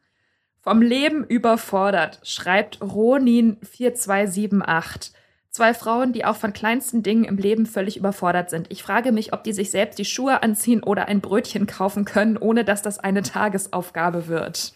Vom 0.62 0.82
Leben 0.82 1.24
überfordert, 1.24 2.20
schreibt 2.24 2.80
Ronin4278. 2.80 5.12
Zwei 5.52 5.74
Frauen, 5.74 6.12
die 6.12 6.26
auch 6.26 6.36
von 6.36 6.54
kleinsten 6.54 7.04
Dingen 7.04 7.24
im 7.24 7.38
Leben 7.38 7.66
völlig 7.66 7.96
überfordert 7.98 8.50
sind. 8.50 8.70
Ich 8.72 8.84
frage 8.84 9.14
mich, 9.14 9.32
ob 9.32 9.44
die 9.44 9.54
sich 9.54 9.72
selbst 9.72 9.98
die 10.00 10.06
Schuhe 10.06 10.44
anziehen 10.44 10.84
oder 10.84 11.08
ein 11.08 11.22
Brötchen 11.22 11.66
kaufen 11.68 12.04
können, 12.04 12.36
ohne 12.36 12.66
dass 12.66 12.82
das 12.82 13.00
eine 13.00 13.22
Tagesaufgabe 13.22 14.28
wird. 14.28 14.74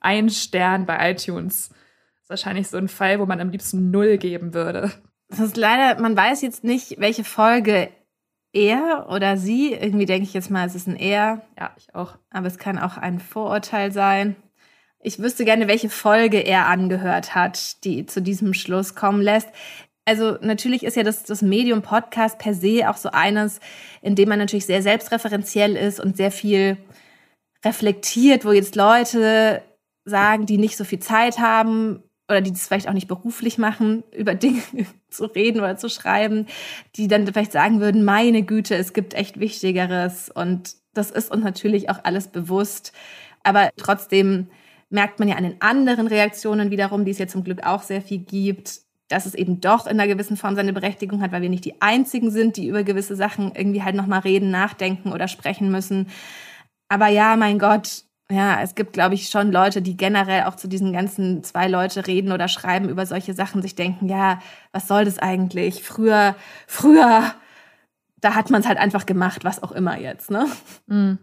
Ein 0.00 0.28
Stern 0.30 0.86
bei 0.86 1.12
iTunes. 1.12 1.68
Das 1.68 1.76
ist 2.22 2.30
wahrscheinlich 2.30 2.68
so 2.68 2.78
ein 2.78 2.88
Fall, 2.88 3.20
wo 3.20 3.26
man 3.26 3.40
am 3.40 3.50
liebsten 3.50 3.92
Null 3.92 4.18
geben 4.18 4.54
würde. 4.54 4.90
Das 5.28 5.38
ist 5.40 5.56
leider, 5.56 6.00
man 6.00 6.16
weiß 6.16 6.42
jetzt 6.42 6.64
nicht, 6.64 6.98
welche 6.98 7.22
Folge 7.22 7.90
er 8.52 9.06
oder 9.10 9.36
sie. 9.36 9.72
Irgendwie 9.72 10.06
denke 10.06 10.24
ich 10.24 10.34
jetzt 10.34 10.50
mal, 10.50 10.66
es 10.66 10.74
ist 10.74 10.88
ein 10.88 10.96
er. 10.96 11.42
Ja, 11.58 11.72
ich 11.76 11.94
auch. 11.94 12.16
Aber 12.30 12.46
es 12.46 12.58
kann 12.58 12.78
auch 12.78 12.96
ein 12.96 13.20
Vorurteil 13.20 13.92
sein. 13.92 14.36
Ich 15.00 15.18
wüsste 15.18 15.44
gerne, 15.44 15.68
welche 15.68 15.90
Folge 15.90 16.38
er 16.38 16.66
angehört 16.66 17.34
hat, 17.34 17.82
die 17.84 18.06
zu 18.06 18.22
diesem 18.22 18.54
Schluss 18.54 18.94
kommen 18.94 19.20
lässt. 19.20 19.48
Also 20.04 20.36
natürlich 20.40 20.84
ist 20.84 20.96
ja 20.96 21.02
das, 21.02 21.24
das 21.24 21.42
Medium 21.42 21.82
Podcast 21.82 22.38
per 22.38 22.54
se 22.54 22.88
auch 22.88 22.96
so 22.96 23.10
eines, 23.10 23.60
in 24.00 24.14
dem 24.14 24.28
man 24.28 24.38
natürlich 24.38 24.66
sehr 24.66 24.82
selbstreferenziell 24.82 25.76
ist 25.76 26.00
und 26.00 26.16
sehr 26.16 26.30
viel 26.30 26.76
reflektiert, 27.64 28.44
wo 28.44 28.52
jetzt 28.52 28.74
Leute 28.74 29.62
sagen, 30.04 30.46
die 30.46 30.58
nicht 30.58 30.76
so 30.76 30.84
viel 30.84 30.98
Zeit 30.98 31.38
haben, 31.38 32.02
oder 32.32 32.40
die 32.40 32.52
das 32.52 32.66
vielleicht 32.66 32.88
auch 32.88 32.92
nicht 32.92 33.08
beruflich 33.08 33.58
machen, 33.58 34.02
über 34.12 34.34
Dinge 34.34 34.62
zu 35.10 35.26
reden 35.26 35.60
oder 35.60 35.76
zu 35.76 35.88
schreiben, 35.88 36.46
die 36.96 37.08
dann 37.08 37.26
vielleicht 37.26 37.52
sagen 37.52 37.80
würden, 37.80 38.04
meine 38.04 38.42
Güte, 38.42 38.74
es 38.74 38.92
gibt 38.92 39.14
echt 39.14 39.38
Wichtigeres 39.38 40.30
und 40.30 40.74
das 40.94 41.10
ist 41.10 41.30
uns 41.30 41.44
natürlich 41.44 41.90
auch 41.90 42.00
alles 42.04 42.28
bewusst. 42.28 42.92
Aber 43.42 43.70
trotzdem 43.76 44.48
merkt 44.90 45.18
man 45.18 45.28
ja 45.28 45.36
an 45.36 45.44
den 45.44 45.60
anderen 45.60 46.06
Reaktionen 46.06 46.70
wiederum, 46.70 47.04
die 47.04 47.12
es 47.12 47.18
ja 47.18 47.26
zum 47.26 47.44
Glück 47.44 47.64
auch 47.64 47.82
sehr 47.82 48.02
viel 48.02 48.18
gibt, 48.18 48.80
dass 49.08 49.26
es 49.26 49.34
eben 49.34 49.60
doch 49.60 49.86
in 49.86 50.00
einer 50.00 50.06
gewissen 50.06 50.36
Form 50.36 50.54
seine 50.54 50.72
Berechtigung 50.72 51.20
hat, 51.22 51.32
weil 51.32 51.42
wir 51.42 51.48
nicht 51.50 51.64
die 51.64 51.80
einzigen 51.80 52.30
sind, 52.30 52.56
die 52.56 52.68
über 52.68 52.82
gewisse 52.82 53.16
Sachen 53.16 53.52
irgendwie 53.54 53.82
halt 53.82 53.94
nochmal 53.94 54.20
reden, 54.20 54.50
nachdenken 54.50 55.12
oder 55.12 55.28
sprechen 55.28 55.70
müssen. 55.70 56.08
Aber 56.88 57.08
ja, 57.08 57.36
mein 57.36 57.58
Gott, 57.58 58.04
ja, 58.32 58.60
es 58.62 58.74
gibt, 58.74 58.92
glaube 58.92 59.14
ich, 59.14 59.28
schon 59.28 59.52
Leute, 59.52 59.82
die 59.82 59.96
generell 59.96 60.44
auch 60.44 60.56
zu 60.56 60.68
diesen 60.68 60.92
ganzen 60.92 61.44
zwei 61.44 61.68
Leute 61.68 62.06
reden 62.06 62.32
oder 62.32 62.48
schreiben 62.48 62.88
über 62.88 63.06
solche 63.06 63.34
Sachen, 63.34 63.62
sich 63.62 63.74
denken, 63.74 64.08
ja, 64.08 64.40
was 64.72 64.88
soll 64.88 65.04
das 65.04 65.18
eigentlich? 65.18 65.82
Früher, 65.82 66.34
früher, 66.66 67.34
da 68.20 68.34
hat 68.34 68.50
man 68.50 68.62
es 68.62 68.68
halt 68.68 68.78
einfach 68.78 69.06
gemacht, 69.06 69.44
was 69.44 69.62
auch 69.62 69.72
immer 69.72 69.98
jetzt, 69.98 70.30
ne? 70.30 70.46
Mhm. 70.86 71.18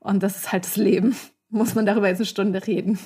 Und 0.00 0.22
das 0.22 0.36
ist 0.36 0.52
halt 0.52 0.64
das 0.64 0.76
Leben. 0.76 1.16
Muss 1.50 1.74
man 1.74 1.86
darüber 1.86 2.08
jetzt 2.08 2.18
eine 2.18 2.26
Stunde 2.26 2.66
reden. 2.66 2.98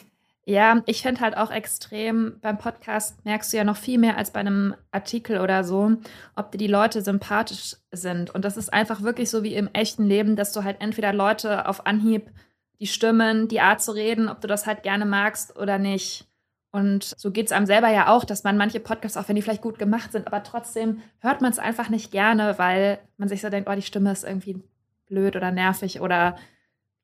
Ja, 0.45 0.83
ich 0.87 1.03
finde 1.03 1.21
halt 1.21 1.37
auch 1.37 1.53
extrem, 1.53 2.39
beim 2.41 2.59
Podcast 2.59 3.25
merkst 3.25 3.53
du 3.53 3.57
ja 3.57 3.65
noch 3.65 3.77
viel 3.77 3.99
mehr 3.99 4.17
als 4.17 4.33
bei 4.33 4.41
einem 4.41 4.75
Artikel 4.91 5.41
oder 5.41 5.63
so, 5.63 5.93
ob 6.35 6.51
dir 6.51 6.59
die 6.59 6.67
Leute 6.67 7.01
sympathisch 7.01 7.77
sind. 7.93 8.35
Und 8.35 8.45
das 8.45 8.57
ist 8.57 8.73
einfach 8.73 9.03
wirklich 9.03 9.31
so 9.31 9.45
wie 9.45 9.55
im 9.55 9.71
echten 9.73 10.05
Leben, 10.05 10.35
dass 10.35 10.53
du 10.53 10.65
halt 10.65 10.81
entweder 10.81 11.13
Leute 11.13 11.69
auf 11.69 11.87
Anhieb 11.87 12.31
die 12.81 12.87
Stimmen, 12.87 13.49
die 13.49 13.61
Art 13.61 13.83
zu 13.83 13.93
reden, 13.93 14.29
ob 14.29 14.41
du 14.41 14.49
das 14.49 14.67
halt 14.67 14.83
gerne 14.83 15.07
magst 15.07 15.57
oder 15.57 15.79
nicht. 15.79 16.27
Und 16.73 17.15
so 17.19 17.31
geht 17.31 17.47
es 17.47 17.53
einem 17.53 17.67
selber 17.67 17.91
ja 17.91 18.09
auch, 18.09 18.25
dass 18.25 18.45
man 18.45 18.57
manche 18.57 18.81
Podcasts, 18.81 19.19
auch 19.19 19.29
wenn 19.29 19.37
die 19.37 19.43
vielleicht 19.43 19.63
gut 19.63 19.79
gemacht 19.79 20.11
sind, 20.11 20.27
aber 20.27 20.43
trotzdem 20.43 21.03
hört 21.21 21.43
man 21.43 21.53
es 21.53 21.59
einfach 21.59 21.91
nicht 21.91 22.11
gerne, 22.11 22.59
weil 22.59 22.99
man 23.19 23.29
sich 23.29 23.43
so 23.43 23.51
denkt, 23.51 23.69
oh, 23.69 23.75
die 23.75 23.83
Stimme 23.83 24.11
ist 24.11 24.25
irgendwie 24.25 24.63
blöd 25.07 25.37
oder 25.37 25.51
nervig 25.51 26.01
oder 26.01 26.37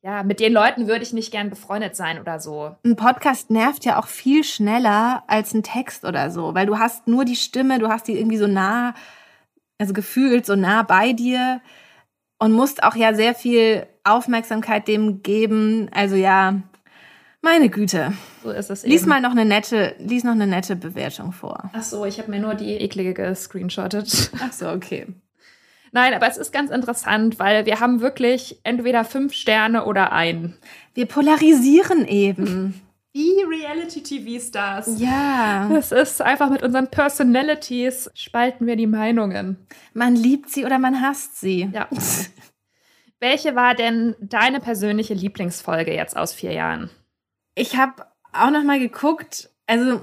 ja, 0.00 0.22
mit 0.22 0.40
den 0.40 0.52
Leuten 0.52 0.86
würde 0.86 1.02
ich 1.02 1.12
nicht 1.12 1.32
gern 1.32 1.50
befreundet 1.50 1.96
sein 1.96 2.20
oder 2.20 2.40
so. 2.40 2.76
Ein 2.84 2.96
Podcast 2.96 3.50
nervt 3.50 3.84
ja 3.84 3.98
auch 3.98 4.06
viel 4.06 4.44
schneller 4.44 5.24
als 5.26 5.52
ein 5.52 5.62
Text 5.62 6.04
oder 6.04 6.30
so, 6.30 6.54
weil 6.54 6.66
du 6.66 6.78
hast 6.78 7.08
nur 7.08 7.24
die 7.24 7.36
Stimme, 7.36 7.78
du 7.78 7.88
hast 7.88 8.06
die 8.08 8.16
irgendwie 8.16 8.38
so 8.38 8.46
nah, 8.46 8.94
also 9.76 9.92
gefühlt 9.92 10.46
so 10.46 10.54
nah 10.56 10.82
bei 10.82 11.12
dir 11.12 11.60
und 12.38 12.52
musst 12.52 12.82
auch 12.84 12.94
ja 12.94 13.12
sehr 13.12 13.34
viel 13.34 13.86
Aufmerksamkeit 14.10 14.88
dem 14.88 15.22
geben. 15.22 15.88
Also 15.92 16.16
ja, 16.16 16.62
meine 17.40 17.68
Güte. 17.68 18.12
So 18.42 18.50
ist 18.50 18.70
es 18.70 18.84
Lies 18.84 19.02
eben. 19.02 19.10
mal 19.10 19.20
noch 19.20 19.30
eine 19.30 19.44
nette, 19.44 19.94
lies 19.98 20.24
noch 20.24 20.32
eine 20.32 20.46
nette 20.46 20.76
Bewertung 20.76 21.32
vor. 21.32 21.70
Ach 21.72 21.82
so, 21.82 22.04
ich 22.04 22.18
habe 22.18 22.30
mir 22.30 22.40
nur 22.40 22.54
die 22.54 22.74
eklige 22.74 23.14
gescreenshottet. 23.14 24.32
Ach 24.40 24.52
so, 24.52 24.68
okay. 24.70 25.06
Nein, 25.92 26.12
aber 26.14 26.28
es 26.28 26.36
ist 26.36 26.52
ganz 26.52 26.70
interessant, 26.70 27.38
weil 27.38 27.64
wir 27.64 27.80
haben 27.80 28.00
wirklich 28.00 28.60
entweder 28.64 29.04
fünf 29.04 29.32
Sterne 29.32 29.86
oder 29.86 30.12
ein. 30.12 30.56
Wir 30.94 31.06
polarisieren 31.06 32.06
eben. 32.06 32.82
Wie 33.14 33.42
Reality-TV-Stars. 33.42 35.00
Ja. 35.00 35.68
Das 35.72 35.92
ist 35.92 36.20
einfach 36.20 36.50
mit 36.50 36.62
unseren 36.62 36.88
Personalities 36.88 38.10
spalten 38.14 38.66
wir 38.66 38.76
die 38.76 38.86
Meinungen. 38.86 39.66
Man 39.94 40.14
liebt 40.14 40.50
sie 40.50 40.64
oder 40.64 40.78
man 40.78 41.00
hasst 41.00 41.40
sie. 41.40 41.70
Ja. 41.72 41.88
Welche 43.20 43.56
war 43.56 43.74
denn 43.74 44.14
deine 44.20 44.60
persönliche 44.60 45.14
Lieblingsfolge 45.14 45.94
jetzt 45.94 46.16
aus 46.16 46.32
vier 46.32 46.52
Jahren? 46.52 46.90
Ich 47.54 47.76
habe 47.76 48.06
auch 48.32 48.50
noch 48.50 48.62
mal 48.62 48.78
geguckt. 48.78 49.50
Also, 49.66 50.00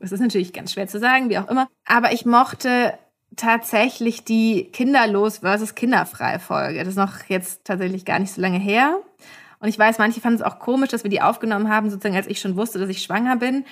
es 0.00 0.12
ist 0.12 0.20
natürlich 0.20 0.52
ganz 0.52 0.72
schwer 0.72 0.86
zu 0.86 0.98
sagen, 0.98 1.28
wie 1.30 1.38
auch 1.38 1.48
immer. 1.48 1.68
Aber 1.84 2.12
ich 2.12 2.24
mochte 2.24 2.96
tatsächlich 3.36 4.24
die 4.24 4.70
Kinderlos 4.72 5.38
versus 5.38 5.74
Kinderfrei 5.74 6.38
Folge. 6.38 6.78
Das 6.78 6.88
ist 6.88 6.96
noch 6.96 7.24
jetzt 7.28 7.64
tatsächlich 7.64 8.04
gar 8.04 8.20
nicht 8.20 8.32
so 8.32 8.40
lange 8.40 8.58
her. 8.58 8.98
Und 9.58 9.68
ich 9.68 9.78
weiß, 9.78 9.98
manche 9.98 10.20
fanden 10.20 10.40
es 10.40 10.46
auch 10.46 10.58
komisch, 10.58 10.90
dass 10.90 11.04
wir 11.04 11.10
die 11.10 11.22
aufgenommen 11.22 11.68
haben, 11.68 11.90
sozusagen 11.90 12.16
als 12.16 12.26
ich 12.28 12.38
schon 12.38 12.56
wusste, 12.56 12.78
dass 12.78 12.88
ich 12.88 13.02
schwanger 13.02 13.36
bin. 13.36 13.64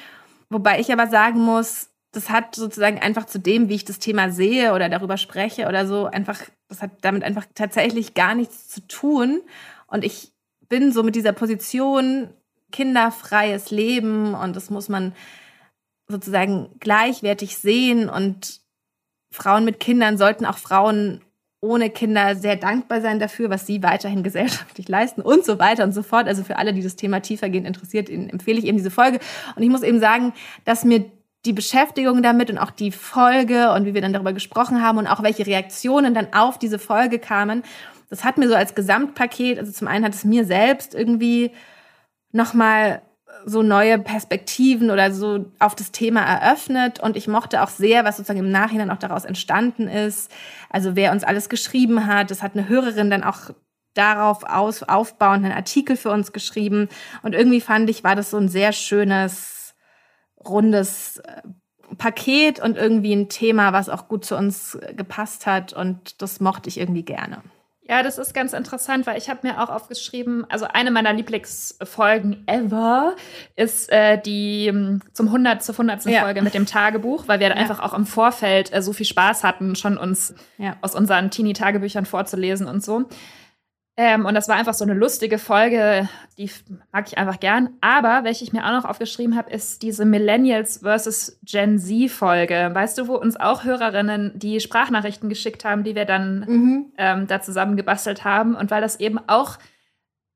Wobei 0.51 0.81
ich 0.81 0.93
aber 0.93 1.07
sagen 1.07 1.41
muss, 1.41 1.91
das 2.13 2.29
hat 2.29 2.55
sozusagen 2.55 2.99
einfach 2.99 3.25
zu 3.25 3.39
dem, 3.39 3.69
wie 3.69 3.75
ich 3.75 3.85
das 3.85 3.99
Thema 3.99 4.31
sehe 4.31 4.75
oder 4.75 4.89
darüber 4.89 5.17
spreche 5.17 5.67
oder 5.67 5.87
so, 5.87 6.07
einfach, 6.07 6.41
das 6.69 6.83
hat 6.83 6.91
damit 7.01 7.25
einfach 7.25 7.47
tatsächlich 7.55 8.15
gar 8.15 8.35
nichts 8.35 8.69
zu 8.69 8.87
tun. 8.87 9.41
Und 9.87 10.05
ich 10.05 10.33
bin 10.69 10.93
so 10.93 11.03
mit 11.03 11.17
dieser 11.17 11.33
Position 11.33 12.29
kinderfreies 12.71 13.71
Leben 13.71 14.35
und 14.35 14.57
das 14.57 14.71
muss 14.71 14.89
man 14.89 15.15
sozusagen 16.09 16.69
gleichwertig 16.81 17.57
sehen 17.57 18.09
und 18.09 18.61
Frauen 19.31 19.65
mit 19.65 19.81
Kindern 19.81 20.19
sollten 20.19 20.45
auch 20.45 20.59
Frauen 20.59 21.23
ohne 21.63 21.91
Kinder 21.91 22.35
sehr 22.35 22.57
dankbar 22.57 23.01
sein 23.01 23.21
dafür, 23.21 23.49
was 23.49 23.67
sie 23.67 23.83
weiterhin 23.83 24.23
gesellschaftlich 24.25 24.89
leisten 24.89 25.23
und 25.23 25.45
so 25.45 25.59
weiter 25.59 25.85
und 25.85 25.93
so 25.93 26.03
fort. 26.03 26.27
Also 26.27 26.45
für 26.45 26.57
alle, 26.57 26.75
die 26.75 26.83
das 26.83 26.97
Thema 26.97 27.21
tiefergehend 27.21 27.67
interessiert, 27.67 28.11
empfehle 28.11 28.59
ich 28.59 28.67
eben 28.67 28.77
diese 28.77 28.91
Folge. 28.91 29.21
Und 29.57 29.63
ich 29.63 29.71
muss 29.71 29.83
eben 29.83 30.01
sagen, 30.01 30.35
dass 30.65 30.85
mir 30.85 31.11
die 31.45 31.53
Beschäftigung 31.53 32.23
damit 32.23 32.51
und 32.51 32.59
auch 32.59 32.71
die 32.71 32.93
Folge 32.93 33.73
und 33.73 33.85
wie 33.85 33.95
wir 33.95 34.01
dann 34.01 34.13
darüber 34.13 34.33
gesprochen 34.33 34.83
haben 34.83 34.99
und 34.99 35.07
auch 35.07 35.23
welche 35.23 35.47
Reaktionen 35.47 36.15
dann 36.15 36.33
auf 36.33 36.59
diese 36.59 36.79
Folge 36.79 37.19
kamen, 37.19 37.65
das 38.11 38.25
hat 38.25 38.37
mir 38.37 38.49
so 38.49 38.55
als 38.55 38.75
Gesamtpaket, 38.75 39.59
also 39.59 39.73
zum 39.73 39.89
einen 39.89 40.05
hat 40.05 40.15
es 40.15 40.25
mir 40.25 40.45
selbst 40.45 40.95
irgendwie 40.95 41.51
nochmal 42.31 43.03
so 43.45 43.63
neue 43.63 43.99
Perspektiven 43.99 44.91
oder 44.91 45.13
so 45.13 45.47
auf 45.59 45.75
das 45.75 45.91
Thema 45.93 46.21
eröffnet. 46.21 47.01
Und 47.01 47.17
ich 47.17 47.29
mochte 47.29 47.63
auch 47.63 47.69
sehr, 47.69 48.05
was 48.05 48.17
sozusagen 48.17 48.41
im 48.41 48.51
Nachhinein 48.51 48.91
auch 48.91 48.99
daraus 48.99 49.25
entstanden 49.25 49.89
ist. 49.89 50.31
Also 50.71 50.97
wer 50.97 51.13
uns 51.13 51.25
alles 51.25 51.49
geschrieben 51.49 52.07
hat. 52.07 52.31
Das 52.31 52.43
hat 52.43 52.53
eine 52.55 52.69
Hörerin 52.69 53.11
dann 53.11 53.25
auch 53.25 53.51
darauf 53.95 54.45
aus, 54.45 54.83
aufbauend 54.83 55.45
einen 55.45 55.55
Artikel 55.55 55.97
für 55.97 56.11
uns 56.11 56.33
geschrieben. 56.33 56.89
Und 57.23 57.35
irgendwie 57.35 57.61
fand 57.61 57.91
ich, 57.91 58.05
war 58.05 58.17
das 58.17 58.31
so 58.31 58.37
ein 58.37 58.49
sehr 58.49 58.73
schönes, 58.73 59.62
rundes 60.49 61.19
äh, 61.19 61.43
Paket 61.99 62.59
und 62.61 62.77
irgendwie 62.77 63.15
ein 63.15 63.29
Thema, 63.29 63.73
was 63.73 63.89
auch 63.89 64.09
gut 64.09 64.25
zu 64.25 64.37
uns 64.37 64.79
gepasst 64.97 65.47
hat. 65.47 65.73
Und 65.73 66.23
das 66.23 66.41
mochte 66.41 66.69
ich 66.69 66.79
irgendwie 66.81 67.05
gerne. 67.05 67.43
Ja, 67.87 68.03
das 68.03 68.17
ist 68.17 68.33
ganz 68.33 68.53
interessant, 68.53 69.07
weil 69.07 69.19
ich 69.19 69.29
habe 69.29 69.41
mir 69.47 69.61
auch 69.63 69.69
aufgeschrieben, 69.69 70.47
also 70.49 70.67
eine 70.73 70.91
meiner 70.91 71.13
Lieblingsfolgen 71.13 72.45
ever 72.47 73.15
ist 73.57 73.91
äh, 73.91 74.21
die 74.21 74.69
m, 74.69 75.03
zum 75.13 75.27
100 75.27 75.63
zur 75.63 75.75
100. 75.75 76.07
Ja. 76.07 76.23
Folge 76.23 76.43
mit 76.43 76.55
dem 76.55 76.65
Tagebuch, 76.65 77.25
weil 77.27 77.41
wir 77.41 77.49
dann 77.49 77.59
einfach 77.59 77.81
auch 77.81 77.93
im 77.93 78.07
Vorfeld 78.07 78.73
äh, 78.73 78.83
so 78.83 78.93
viel 78.93 79.05
Spaß 79.07 79.45
hatten, 79.45 79.75
schon 79.77 79.99
uns 79.99 80.35
Ja. 80.59 80.77
aus 80.81 80.95
unseren 80.95 81.31
Teenie-Tagebüchern 81.31 82.07
vorzulesen 82.07 82.67
und 82.69 82.83
so. 82.83 83.05
Ähm, 83.97 84.25
und 84.25 84.33
das 84.35 84.49
war 84.49 84.57
einfach 84.57 84.73
so 84.73 84.85
eine 84.85 84.95
lustige 84.95 85.37
Folge, 85.37 86.09
die 86.39 86.51
mag 86.93 87.07
ich 87.09 87.19
einfach 87.19 87.39
gern. 87.41 87.77
Aber 87.83 88.25
welche 88.25 88.43
ich 88.43 88.53
mir 88.53 88.65
auch 88.65 88.73
noch 88.73 88.87
aufgeschrieben 88.87 89.37
habe, 89.37 89.51
ist 89.51 89.83
diese 89.83 90.07
Millennials 90.07 90.79
versus 90.79 91.39
Gen 91.43 91.79
Z-Folge. 91.79 92.71
Weißt 92.73 92.97
du, 92.97 93.07
wo 93.07 93.17
uns 93.17 93.39
auch 93.39 93.65
Hörerinnen 93.65 94.33
die 94.39 94.61
Sprachnachrichten 94.61 95.29
geschickt 95.29 95.67
haben, 95.67 95.85
die 95.85 95.95
wir 95.95 96.07
dann 96.07 96.41
Mhm. 96.49 96.93
ähm, 96.97 97.27
da 97.27 97.43
zusammen 97.43 97.77
gebastelt 97.77 98.25
haben. 98.25 98.55
Und 98.57 98.71
weil 98.71 98.81
das 98.81 98.99
eben 98.99 99.19
auch, 99.27 99.59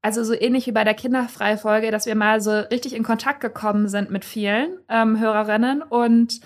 also 0.02 0.22
so 0.22 0.34
ähnlich 0.34 0.66
wie 0.66 0.72
bei 0.72 0.84
der 0.84 0.94
Kinderfreifolge, 0.94 1.90
dass 1.90 2.04
wir 2.04 2.14
mal 2.14 2.42
so 2.42 2.50
richtig 2.50 2.94
in 2.94 3.04
Kontakt 3.04 3.40
gekommen 3.40 3.88
sind 3.88 4.10
mit 4.10 4.26
vielen 4.26 4.78
ähm, 4.90 5.18
Hörerinnen 5.18 5.80
und 5.80 6.40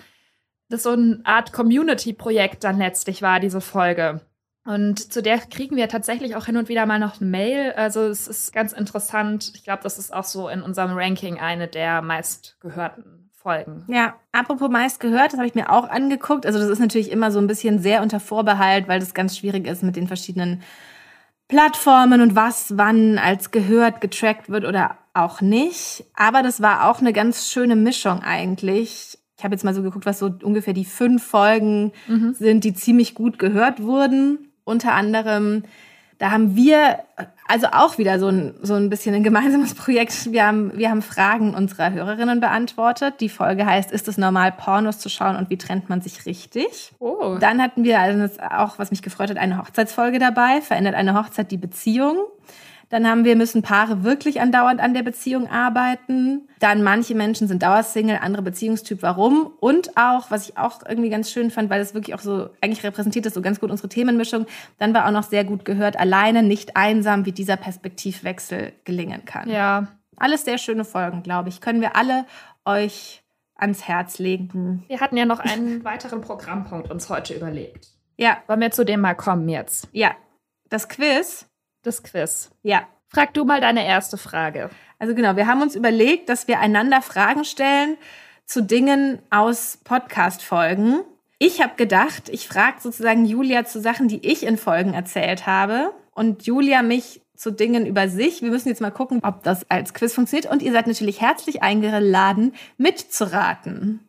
das 0.69 0.83
so 0.83 0.91
eine 0.91 1.19
Art 1.25 1.51
Community-Projekt 1.51 2.63
dann 2.63 2.77
letztlich 2.77 3.21
war, 3.21 3.41
diese 3.41 3.59
Folge. 3.59 4.21
Und 4.63 5.11
zu 5.11 5.23
der 5.23 5.39
kriegen 5.39 5.75
wir 5.75 5.89
tatsächlich 5.89 6.35
auch 6.35 6.45
hin 6.45 6.57
und 6.57 6.69
wieder 6.69 6.85
mal 6.85 6.99
noch 6.99 7.19
eine 7.19 7.29
Mail. 7.29 7.73
Also 7.73 8.01
es 8.01 8.27
ist 8.27 8.53
ganz 8.53 8.73
interessant. 8.73 9.51
Ich 9.55 9.63
glaube, 9.63 9.81
das 9.83 9.97
ist 9.97 10.13
auch 10.13 10.23
so 10.23 10.49
in 10.49 10.61
unserem 10.61 10.91
Ranking 10.93 11.39
eine 11.39 11.67
der 11.67 12.01
meistgehörten 12.01 13.31
Folgen. 13.31 13.85
Ja, 13.87 14.13
apropos 14.31 14.69
meist 14.69 14.99
gehört, 14.99 15.33
das 15.33 15.39
habe 15.39 15.47
ich 15.47 15.55
mir 15.55 15.71
auch 15.71 15.89
angeguckt. 15.89 16.45
Also 16.45 16.59
das 16.59 16.69
ist 16.69 16.79
natürlich 16.79 17.11
immer 17.11 17.31
so 17.31 17.39
ein 17.39 17.47
bisschen 17.47 17.79
sehr 17.79 18.03
unter 18.03 18.19
Vorbehalt, 18.19 18.87
weil 18.87 18.99
das 18.99 19.15
ganz 19.15 19.35
schwierig 19.35 19.65
ist 19.65 19.81
mit 19.81 19.95
den 19.95 20.07
verschiedenen 20.07 20.61
Plattformen 21.47 22.21
und 22.21 22.35
was 22.35 22.77
wann 22.77 23.17
als 23.17 23.49
gehört 23.49 23.99
getrackt 23.99 24.49
wird 24.49 24.63
oder 24.63 24.97
auch 25.15 25.41
nicht. 25.41 26.05
Aber 26.13 26.43
das 26.43 26.61
war 26.61 26.87
auch 26.87 26.99
eine 26.99 27.13
ganz 27.13 27.49
schöne 27.49 27.75
Mischung 27.75 28.21
eigentlich. 28.21 29.17
Ich 29.37 29.43
habe 29.43 29.55
jetzt 29.55 29.63
mal 29.63 29.73
so 29.73 29.81
geguckt, 29.81 30.05
was 30.05 30.19
so 30.19 30.31
ungefähr 30.43 30.75
die 30.75 30.85
fünf 30.85 31.23
Folgen 31.23 31.93
sind, 32.33 32.63
die 32.63 32.75
ziemlich 32.75 33.15
gut 33.15 33.39
gehört 33.39 33.81
wurden. 33.81 34.50
Unter 34.63 34.93
anderem, 34.93 35.63
da 36.17 36.31
haben 36.31 36.55
wir 36.55 36.99
also 37.47 37.67
auch 37.71 37.97
wieder 37.97 38.19
so 38.19 38.27
ein, 38.27 38.53
so 38.61 38.75
ein 38.75 38.89
bisschen 38.89 39.15
ein 39.15 39.23
gemeinsames 39.23 39.73
Projekt. 39.75 40.31
Wir 40.31 40.45
haben, 40.45 40.77
wir 40.77 40.89
haben 40.89 41.01
Fragen 41.01 41.55
unserer 41.55 41.91
Hörerinnen 41.91 42.39
beantwortet. 42.39 43.15
Die 43.19 43.27
Folge 43.27 43.65
heißt, 43.65 43.91
ist 43.91 44.07
es 44.07 44.17
normal, 44.17 44.51
Pornos 44.51 44.99
zu 44.99 45.09
schauen 45.09 45.35
und 45.35 45.49
wie 45.49 45.57
trennt 45.57 45.89
man 45.89 46.01
sich 46.01 46.25
richtig? 46.25 46.93
Oh. 46.99 47.37
Dann 47.39 47.61
hatten 47.61 47.83
wir 47.83 47.99
also 47.99 48.41
auch, 48.51 48.77
was 48.77 48.91
mich 48.91 49.01
gefreut 49.01 49.31
hat, 49.31 49.37
eine 49.37 49.57
Hochzeitsfolge 49.57 50.19
dabei. 50.19 50.61
Verändert 50.61 50.95
eine 50.95 51.13
Hochzeit 51.15 51.51
die 51.51 51.57
Beziehung? 51.57 52.17
Dann 52.91 53.07
haben 53.07 53.23
wir, 53.25 53.35
müssen 53.35 53.61
Paare 53.61 54.03
wirklich 54.03 54.39
andauernd 54.41 54.79
an 54.81 54.93
der 54.93 55.01
Beziehung 55.01 55.49
arbeiten. 55.49 56.47
Dann 56.59 56.83
manche 56.83 57.15
Menschen 57.15 57.47
sind 57.47 57.63
Dauersingle, 57.63 58.21
andere 58.21 58.43
Beziehungstyp, 58.43 59.01
warum? 59.01 59.51
Und 59.59 59.97
auch, 59.97 60.29
was 60.29 60.47
ich 60.49 60.57
auch 60.57 60.81
irgendwie 60.87 61.09
ganz 61.09 61.31
schön 61.31 61.49
fand, 61.51 61.69
weil 61.69 61.79
das 61.79 61.93
wirklich 61.93 62.13
auch 62.13 62.19
so, 62.19 62.49
eigentlich 62.61 62.83
repräsentiert 62.83 63.25
das 63.25 63.33
so 63.33 63.41
ganz 63.41 63.59
gut 63.59 63.71
unsere 63.71 63.89
Themenmischung. 63.89 64.45
Dann 64.77 64.93
war 64.93 65.07
auch 65.07 65.11
noch 65.11 65.23
sehr 65.23 65.43
gut 65.45 65.65
gehört, 65.65 65.97
alleine 65.99 66.43
nicht 66.43 66.75
einsam, 66.77 67.25
wie 67.25 67.31
dieser 67.31 67.55
Perspektivwechsel 67.57 68.73
gelingen 68.83 69.25
kann. 69.25 69.49
Ja, 69.49 69.87
Alles 70.17 70.45
sehr 70.45 70.57
schöne 70.57 70.85
Folgen, 70.85 71.23
glaube 71.23 71.49
ich. 71.49 71.61
Können 71.61 71.81
wir 71.81 71.95
alle 71.95 72.25
euch 72.65 73.23
ans 73.55 73.87
Herz 73.87 74.19
legen. 74.19 74.83
wir 74.87 74.99
hatten 74.99 75.17
ja 75.17 75.25
noch 75.25 75.39
einen 75.39 75.83
weiteren 75.85 76.21
Programmpunkt 76.21 76.91
uns 76.91 77.09
heute 77.09 77.33
überlegt. 77.35 77.87
Ja, 78.17 78.37
Wollen 78.47 78.59
wir 78.61 78.71
zu 78.71 78.83
dem 78.85 79.01
mal 79.01 79.15
kommen 79.15 79.47
jetzt? 79.49 79.87
ja. 79.93 80.11
Das 80.69 80.87
Quiz. 80.87 81.47
Das 81.83 82.03
Quiz. 82.03 82.51
Ja. 82.63 82.87
Frag 83.09 83.33
du 83.33 83.43
mal 83.43 83.59
deine 83.59 83.85
erste 83.85 84.17
Frage. 84.17 84.69
Also 84.97 85.15
genau, 85.15 85.35
wir 85.35 85.47
haben 85.47 85.61
uns 85.61 85.75
überlegt, 85.75 86.29
dass 86.29 86.47
wir 86.47 86.59
einander 86.59 87.01
Fragen 87.01 87.43
stellen 87.43 87.97
zu 88.45 88.61
Dingen 88.63 89.19
aus 89.29 89.79
Podcast-Folgen. 89.83 91.01
Ich 91.39 91.61
habe 91.61 91.75
gedacht, 91.75 92.29
ich 92.29 92.47
frage 92.47 92.79
sozusagen 92.79 93.25
Julia 93.25 93.65
zu 93.65 93.81
Sachen, 93.81 94.07
die 94.07 94.25
ich 94.25 94.43
in 94.43 94.57
Folgen 94.57 94.93
erzählt 94.93 95.47
habe 95.47 95.91
und 96.13 96.45
Julia 96.45 96.83
mich 96.83 97.21
zu 97.35 97.51
Dingen 97.51 97.87
über 97.87 98.07
sich. 98.07 98.43
Wir 98.43 98.51
müssen 98.51 98.69
jetzt 98.69 98.79
mal 98.81 98.91
gucken, 98.91 99.19
ob 99.23 99.41
das 99.43 99.69
als 99.69 99.93
Quiz 99.93 100.13
funktioniert 100.13 100.51
und 100.51 100.61
ihr 100.61 100.71
seid 100.71 100.85
natürlich 100.85 101.19
herzlich 101.19 101.63
eingeladen, 101.63 102.53
mitzuraten. 102.77 103.99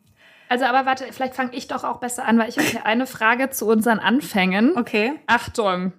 Also, 0.47 0.65
aber 0.65 0.85
warte, 0.85 1.05
vielleicht 1.11 1.33
fange 1.33 1.55
ich 1.55 1.67
doch 1.67 1.83
auch 1.83 1.97
besser 1.97 2.25
an, 2.25 2.37
weil 2.37 2.49
ich 2.49 2.57
habe 2.57 2.67
hier 2.67 2.85
eine 2.85 3.07
Frage 3.07 3.49
zu 3.49 3.65
unseren 3.65 3.97
Anfängen. 3.97 4.77
Okay. 4.77 5.13
Achtung, 5.25 5.93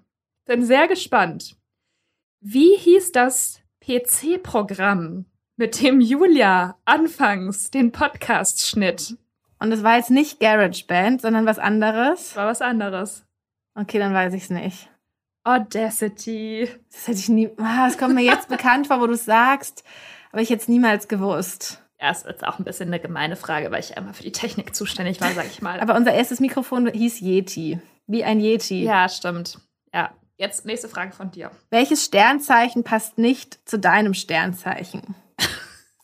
bin 0.46 0.64
sehr 0.64 0.86
gespannt. 0.86 1.56
Wie 2.46 2.76
hieß 2.76 3.12
das 3.12 3.62
PC-Programm, 3.80 5.24
mit 5.56 5.80
dem 5.80 6.02
Julia 6.02 6.76
anfangs 6.84 7.70
den 7.70 7.90
Podcast 7.90 8.66
schnitt. 8.66 9.16
Und 9.58 9.72
es 9.72 9.82
war 9.82 9.96
jetzt 9.96 10.10
nicht 10.10 10.40
GarageBand, 10.40 11.22
sondern 11.22 11.46
was 11.46 11.58
anderes. 11.58 12.36
War 12.36 12.46
was 12.46 12.60
anderes. 12.60 13.24
Okay, 13.74 13.98
dann 13.98 14.12
weiß 14.12 14.34
ich 14.34 14.42
es 14.42 14.50
nicht. 14.50 14.90
Audacity. 15.44 16.68
Das 16.92 17.08
hätte 17.08 17.18
ich 17.18 17.30
nie. 17.30 17.50
Ah, 17.56 17.86
es 17.88 17.96
kommt 17.96 18.14
mir 18.14 18.24
jetzt 18.24 18.48
bekannt 18.50 18.88
vor, 18.88 19.00
wo 19.00 19.06
du 19.06 19.14
es 19.14 19.24
sagst, 19.24 19.82
aber 20.30 20.42
ich 20.42 20.50
hätte 20.50 20.60
es 20.60 20.68
niemals 20.68 21.08
gewusst. 21.08 21.82
Ja, 21.98 22.10
ist 22.10 22.26
jetzt 22.26 22.46
auch 22.46 22.58
ein 22.58 22.64
bisschen 22.64 22.88
eine 22.88 23.00
gemeine 23.00 23.36
Frage, 23.36 23.70
weil 23.70 23.80
ich 23.80 23.96
einmal 23.96 24.12
für 24.12 24.22
die 24.22 24.32
Technik 24.32 24.74
zuständig 24.74 25.18
war, 25.22 25.30
sag 25.30 25.46
ich 25.46 25.62
mal. 25.62 25.80
Aber 25.80 25.94
unser 25.94 26.12
erstes 26.12 26.40
Mikrofon 26.40 26.88
hieß 26.88 27.20
Yeti. 27.20 27.80
Wie 28.06 28.22
ein 28.22 28.38
Yeti. 28.38 28.84
ja, 28.84 29.08
stimmt. 29.08 29.60
Ja. 29.94 30.12
Jetzt 30.36 30.66
nächste 30.66 30.88
Frage 30.88 31.12
von 31.12 31.30
dir. 31.30 31.50
Welches 31.70 32.04
Sternzeichen 32.04 32.82
passt 32.82 33.18
nicht 33.18 33.58
zu 33.68 33.78
deinem 33.78 34.14
Sternzeichen? 34.14 35.14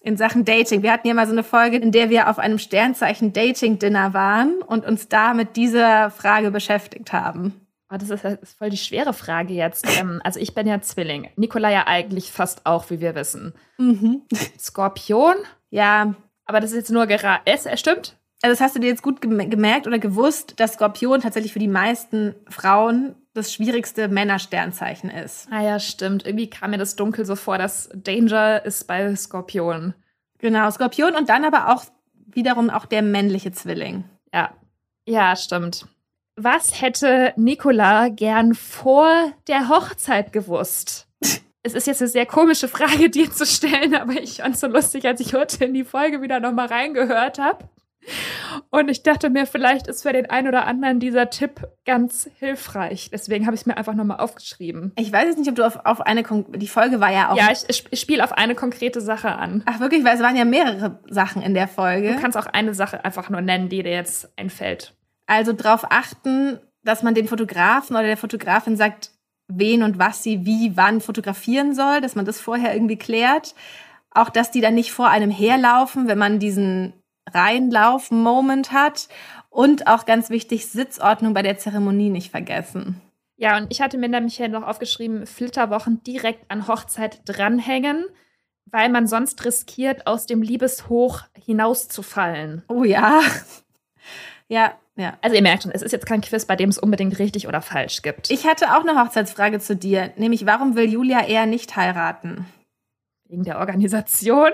In 0.02 0.16
Sachen 0.16 0.44
Dating. 0.44 0.82
Wir 0.82 0.92
hatten 0.92 1.08
ja 1.08 1.14
mal 1.14 1.26
so 1.26 1.32
eine 1.32 1.42
Folge, 1.42 1.76
in 1.76 1.92
der 1.92 2.08
wir 2.08 2.30
auf 2.30 2.38
einem 2.38 2.58
Sternzeichen 2.58 3.32
Dating-Dinner 3.34 4.14
waren 4.14 4.62
und 4.62 4.86
uns 4.86 5.08
da 5.08 5.34
mit 5.34 5.56
dieser 5.56 6.10
Frage 6.10 6.50
beschäftigt 6.50 7.12
haben. 7.12 7.66
Oh, 7.92 7.96
das 7.98 8.08
ist, 8.08 8.24
das 8.24 8.38
ist 8.40 8.56
voll 8.56 8.70
die 8.70 8.78
schwere 8.78 9.12
Frage 9.12 9.52
jetzt. 9.52 9.84
Ähm, 9.98 10.20
also 10.24 10.38
ich 10.38 10.54
bin 10.54 10.66
ja 10.66 10.80
Zwilling. 10.80 11.28
Nikola 11.36 11.70
ja 11.70 11.86
eigentlich 11.86 12.30
fast 12.30 12.64
auch, 12.64 12.88
wie 12.88 13.00
wir 13.00 13.14
wissen. 13.16 13.52
Skorpion, 14.58 15.34
Ja, 15.70 16.14
aber 16.46 16.60
das 16.60 16.70
ist 16.70 16.76
jetzt 16.76 16.90
nur 16.90 17.06
gerade. 17.06 17.42
Es 17.44 17.68
stimmt? 17.78 18.16
Also 18.42 18.52
das 18.52 18.60
hast 18.60 18.74
du 18.76 18.80
dir 18.80 18.88
jetzt 18.88 19.02
gut 19.02 19.20
gem- 19.20 19.50
gemerkt 19.50 19.86
oder 19.86 19.98
gewusst, 19.98 20.54
dass 20.58 20.74
Skorpion 20.74 21.20
tatsächlich 21.20 21.52
für 21.52 21.58
die 21.58 21.68
meisten 21.68 22.34
Frauen 22.48 23.14
das 23.34 23.52
schwierigste 23.52 24.08
Männersternzeichen 24.08 25.10
ist. 25.10 25.48
Ah 25.50 25.62
ja, 25.62 25.78
stimmt. 25.78 26.26
Irgendwie 26.26 26.50
kam 26.50 26.70
mir 26.70 26.78
das 26.78 26.96
dunkel 26.96 27.24
so 27.24 27.36
vor, 27.36 27.58
dass 27.58 27.90
Danger 27.94 28.64
ist 28.64 28.86
bei 28.86 29.14
Skorpion. 29.14 29.94
Genau, 30.38 30.70
Skorpion 30.70 31.14
und 31.14 31.28
dann 31.28 31.44
aber 31.44 31.72
auch 31.72 31.84
wiederum 32.26 32.70
auch 32.70 32.86
der 32.86 33.02
männliche 33.02 33.52
Zwilling. 33.52 34.04
Ja. 34.32 34.50
Ja, 35.06 35.36
stimmt. 35.36 35.86
Was 36.36 36.80
hätte 36.80 37.32
Nikola 37.36 38.08
gern 38.08 38.54
vor 38.54 39.32
der 39.48 39.68
Hochzeit 39.68 40.32
gewusst? 40.32 41.06
Es 41.62 41.74
ist 41.74 41.86
jetzt 41.86 42.00
eine 42.00 42.08
sehr 42.08 42.24
komische 42.24 42.68
Frage, 42.68 43.10
dir 43.10 43.30
zu 43.30 43.44
stellen, 43.44 43.94
aber 43.94 44.14
ich 44.14 44.38
fand 44.38 44.54
es 44.54 44.62
so 44.62 44.66
lustig, 44.66 45.04
als 45.06 45.20
ich 45.20 45.34
heute 45.34 45.62
in 45.66 45.74
die 45.74 45.84
Folge 45.84 46.22
wieder 46.22 46.40
nochmal 46.40 46.68
reingehört 46.68 47.38
habe. 47.38 47.68
Und 48.70 48.88
ich 48.88 49.02
dachte 49.02 49.30
mir, 49.30 49.46
vielleicht 49.46 49.86
ist 49.86 50.02
für 50.02 50.12
den 50.12 50.28
einen 50.30 50.48
oder 50.48 50.66
anderen 50.66 51.00
dieser 51.00 51.30
Tipp 51.30 51.68
ganz 51.84 52.28
hilfreich. 52.38 53.10
Deswegen 53.12 53.46
habe 53.46 53.54
ich 53.54 53.62
es 53.62 53.66
mir 53.66 53.76
einfach 53.76 53.94
nochmal 53.94 54.20
aufgeschrieben. 54.20 54.92
Ich 54.96 55.12
weiß 55.12 55.26
jetzt 55.26 55.38
nicht, 55.38 55.48
ob 55.48 55.54
du 55.56 55.66
auf, 55.66 55.84
auf 55.84 56.00
eine, 56.00 56.22
Kon- 56.22 56.46
die 56.52 56.68
Folge 56.68 57.00
war 57.00 57.12
ja 57.12 57.30
auch. 57.30 57.36
Ja, 57.36 57.48
ich, 57.52 57.84
ich, 57.90 58.00
spiele 58.00 58.24
auf 58.24 58.32
eine 58.32 58.54
konkrete 58.54 59.00
Sache 59.00 59.32
an. 59.32 59.62
Ach 59.66 59.80
wirklich, 59.80 60.04
weil 60.04 60.16
es 60.16 60.22
waren 60.22 60.36
ja 60.36 60.44
mehrere 60.44 61.00
Sachen 61.08 61.42
in 61.42 61.54
der 61.54 61.66
Du 61.66 61.72
Folge. 61.72 62.16
kannst 62.20 62.38
auch 62.38 62.46
eine 62.46 62.74
Sache 62.74 63.04
einfach 63.04 63.28
nur 63.28 63.40
nennen, 63.42 63.68
die 63.68 63.82
dir 63.82 63.92
jetzt 63.92 64.32
einfällt. 64.38 64.94
Also 65.26 65.52
darauf 65.52 65.84
achten, 65.90 66.58
dass 66.82 67.02
man 67.02 67.14
dem 67.14 67.28
Fotografen 67.28 67.94
oder 67.96 68.06
der 68.06 68.16
Fotografin 68.16 68.76
sagt, 68.76 69.10
wen 69.48 69.82
und 69.82 69.98
was 69.98 70.22
sie 70.22 70.46
wie 70.46 70.76
wann 70.76 71.00
fotografieren 71.00 71.74
soll, 71.74 72.00
dass 72.00 72.14
man 72.14 72.24
das 72.24 72.40
vorher 72.40 72.72
irgendwie 72.72 72.96
klärt. 72.98 73.54
Auch, 74.12 74.30
dass 74.30 74.50
die 74.50 74.60
dann 74.60 74.74
nicht 74.74 74.92
vor 74.92 75.08
einem 75.08 75.30
herlaufen, 75.30 76.08
wenn 76.08 76.18
man 76.18 76.38
diesen 76.40 76.94
Reinlauf-Moment 77.32 78.72
hat. 78.72 79.08
Und 79.48 79.86
auch 79.86 80.06
ganz 80.06 80.30
wichtig, 80.30 80.68
Sitzordnung 80.68 81.34
bei 81.34 81.42
der 81.42 81.58
Zeremonie 81.58 82.10
nicht 82.10 82.30
vergessen. 82.30 83.00
Ja, 83.36 83.56
und 83.56 83.68
ich 83.70 83.80
hatte 83.80 83.96
mir 83.96 84.08
nämlich 84.08 84.36
hier 84.36 84.48
noch 84.48 84.66
aufgeschrieben, 84.66 85.26
Flitterwochen 85.26 86.02
direkt 86.02 86.50
an 86.50 86.68
Hochzeit 86.68 87.22
dranhängen, 87.24 88.04
weil 88.66 88.90
man 88.90 89.06
sonst 89.06 89.44
riskiert, 89.44 90.06
aus 90.06 90.26
dem 90.26 90.42
Liebeshoch 90.42 91.22
hinauszufallen. 91.34 92.62
Oh 92.68 92.84
ja. 92.84 93.22
Ja, 94.50 94.72
ja. 94.96 95.16
Also 95.22 95.36
ihr 95.36 95.42
merkt 95.42 95.62
schon, 95.62 95.70
es 95.70 95.80
ist 95.80 95.92
jetzt 95.92 96.06
kein 96.06 96.22
Quiz, 96.22 96.44
bei 96.44 96.56
dem 96.56 96.70
es 96.70 96.78
unbedingt 96.78 97.20
richtig 97.20 97.46
oder 97.46 97.62
falsch 97.62 98.02
gibt. 98.02 98.32
Ich 98.32 98.48
hatte 98.48 98.76
auch 98.76 98.80
eine 98.80 99.00
Hochzeitsfrage 99.00 99.60
zu 99.60 99.76
dir, 99.76 100.12
nämlich 100.16 100.44
warum 100.44 100.74
will 100.74 100.90
Julia 100.90 101.24
eher 101.24 101.46
nicht 101.46 101.76
heiraten? 101.76 102.46
Wegen 103.28 103.44
der 103.44 103.60
Organisation. 103.60 104.50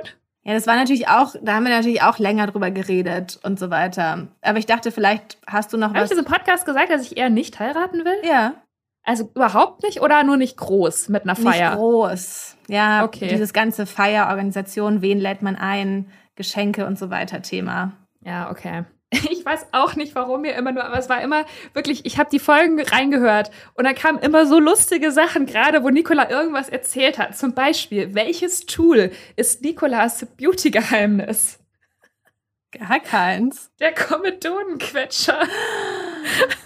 Ja, 0.47 0.55
das 0.55 0.67
war 0.69 0.77
natürlich 0.77 1.09
auch, 1.09 1.35
da 1.43 1.55
haben 1.55 1.65
wir 1.65 1.75
natürlich 1.75 2.03
auch 2.03 2.19
länger 2.21 2.47
drüber 2.47 2.71
geredet 2.71 3.41
und 3.43 3.59
so 3.59 3.69
weiter. 3.69 4.29
Aber 4.43 4.59
ich 4.59 4.67
dachte, 4.67 4.93
vielleicht 4.93 5.39
hast 5.47 5.73
du 5.73 5.77
noch 5.77 5.89
Habe 5.89 5.99
ich 5.99 6.03
was. 6.05 6.11
das 6.11 6.19
im 6.19 6.25
Podcast 6.25 6.65
gesagt, 6.65 6.89
dass 6.91 7.03
ich 7.03 7.17
eher 7.17 7.31
nicht 7.31 7.59
heiraten 7.59 8.05
will? 8.05 8.17
Ja, 8.23 8.55
Also 9.03 9.29
überhaupt 9.35 9.83
nicht 9.83 10.01
oder 10.03 10.23
nur 10.23 10.37
nicht 10.37 10.57
groß 10.57 11.09
mit 11.09 11.25
einer 11.25 11.33
nicht 11.35 11.43
Feier? 11.43 11.75
groß. 11.75 12.57
Ja, 12.69 13.03
Okay. 13.05 13.27
dieses 13.27 13.53
ganze 13.53 13.87
Feierorganisation, 13.87 15.03
wen 15.03 15.19
lädt 15.19 15.43
man 15.43 15.57
ein, 15.57 16.11
Geschenke 16.37 16.87
und 16.87 16.97
so 16.99 17.11
weiter 17.11 17.43
Thema. 17.43 17.93
Ja, 18.25 18.51
okay. 18.51 18.85
Ich 19.31 19.45
weiß 19.45 19.67
auch 19.73 19.95
nicht, 19.95 20.15
warum 20.15 20.43
mir 20.43 20.55
immer 20.55 20.73
nur, 20.73 20.85
aber 20.85 20.99
es 20.99 21.09
war 21.09 21.21
immer 21.23 21.45
wirklich, 21.73 22.05
ich 22.05 22.19
habe 22.19 22.31
die 22.31 22.39
Folgen 22.39 22.81
reingehört 22.81 23.51
und 23.75 23.85
da 23.85 23.93
kamen 23.93 24.19
immer 24.19 24.47
so 24.47 24.59
lustige 24.59 25.13
Sachen, 25.13 25.47
gerade 25.47 25.83
wo 25.83 25.91
Nicola 25.91 26.29
irgendwas 26.31 26.69
erzählt 26.69 27.19
hat. 27.19 27.37
Zum 27.37 27.55
Beispiel, 27.55 28.15
welches 28.15 28.67
Tool 28.67 29.13
ist 29.37 29.63
Nicolas 29.63 30.27
Beauty-Geheimnis? 30.37 31.61
Gar 32.73 33.01
keins. 33.01 33.71
Der 33.79 33.95
Komedodenquetscher. 33.95 35.41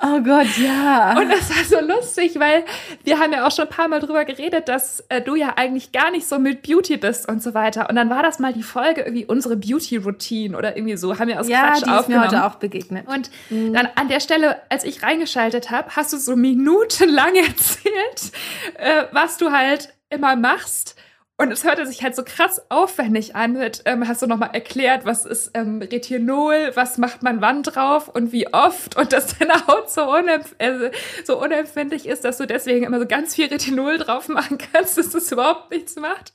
Oh 0.00 0.20
Gott, 0.20 0.46
ja. 0.58 1.18
Und 1.18 1.28
das 1.28 1.50
war 1.50 1.80
so 1.80 1.84
lustig, 1.84 2.38
weil 2.38 2.64
wir 3.02 3.18
haben 3.18 3.32
ja 3.32 3.44
auch 3.44 3.50
schon 3.50 3.64
ein 3.64 3.70
paar 3.70 3.88
Mal 3.88 3.98
drüber 3.98 4.24
geredet, 4.24 4.68
dass 4.68 5.00
äh, 5.08 5.20
du 5.20 5.34
ja 5.34 5.54
eigentlich 5.56 5.90
gar 5.90 6.12
nicht 6.12 6.28
so 6.28 6.38
mit 6.38 6.62
Beauty 6.62 6.98
bist 6.98 7.28
und 7.28 7.42
so 7.42 7.52
weiter. 7.52 7.90
Und 7.90 7.96
dann 7.96 8.08
war 8.08 8.22
das 8.22 8.38
mal 8.38 8.52
die 8.52 8.62
Folge 8.62 9.00
irgendwie 9.00 9.26
unsere 9.26 9.56
Beauty-Routine 9.56 10.56
oder 10.56 10.76
irgendwie 10.76 10.96
so, 10.96 11.18
haben 11.18 11.26
wir 11.26 11.40
aus 11.40 11.48
ja, 11.48 11.62
Quatsch 11.62 11.76
die 11.78 11.80
ist 11.80 11.86
mir 11.86 11.98
aufgenommen. 11.98 12.26
heute 12.26 12.44
auch 12.44 12.54
begegnet. 12.56 13.08
Und 13.08 13.30
dann 13.50 13.88
an 13.96 14.06
der 14.08 14.20
Stelle, 14.20 14.60
als 14.68 14.84
ich 14.84 15.02
reingeschaltet 15.02 15.72
habe, 15.72 15.90
hast 15.96 16.12
du 16.12 16.16
so 16.16 16.36
minutenlang 16.36 17.34
erzählt, 17.46 18.32
äh, 18.74 19.04
was 19.10 19.36
du 19.36 19.50
halt 19.50 19.92
immer 20.10 20.36
machst. 20.36 20.94
Und 21.40 21.52
es 21.52 21.62
hörte 21.62 21.86
sich 21.86 22.02
halt 22.02 22.16
so 22.16 22.24
krass 22.24 22.60
aufwendig 22.68 23.36
an. 23.36 23.52
Mit, 23.52 23.82
ähm, 23.84 24.08
hast 24.08 24.22
du 24.22 24.26
nochmal 24.26 24.50
erklärt, 24.54 25.04
was 25.04 25.24
ist 25.24 25.52
ähm, 25.54 25.80
Retinol, 25.80 26.72
was 26.74 26.98
macht 26.98 27.22
man 27.22 27.40
wann 27.40 27.62
drauf 27.62 28.08
und 28.08 28.32
wie 28.32 28.52
oft 28.52 28.96
und 28.96 29.12
dass 29.12 29.38
deine 29.38 29.54
Haut 29.68 29.88
so, 29.88 30.12
unempf 30.12 30.56
äh, 30.58 30.90
so 31.24 31.40
unempfindlich 31.40 32.06
ist, 32.06 32.24
dass 32.24 32.38
du 32.38 32.46
deswegen 32.46 32.84
immer 32.84 32.98
so 32.98 33.06
ganz 33.06 33.36
viel 33.36 33.46
Retinol 33.46 33.98
drauf 33.98 34.28
machen 34.28 34.58
kannst, 34.58 34.98
dass 34.98 35.10
das 35.10 35.30
überhaupt 35.30 35.70
nichts 35.70 35.94
macht. 35.94 36.32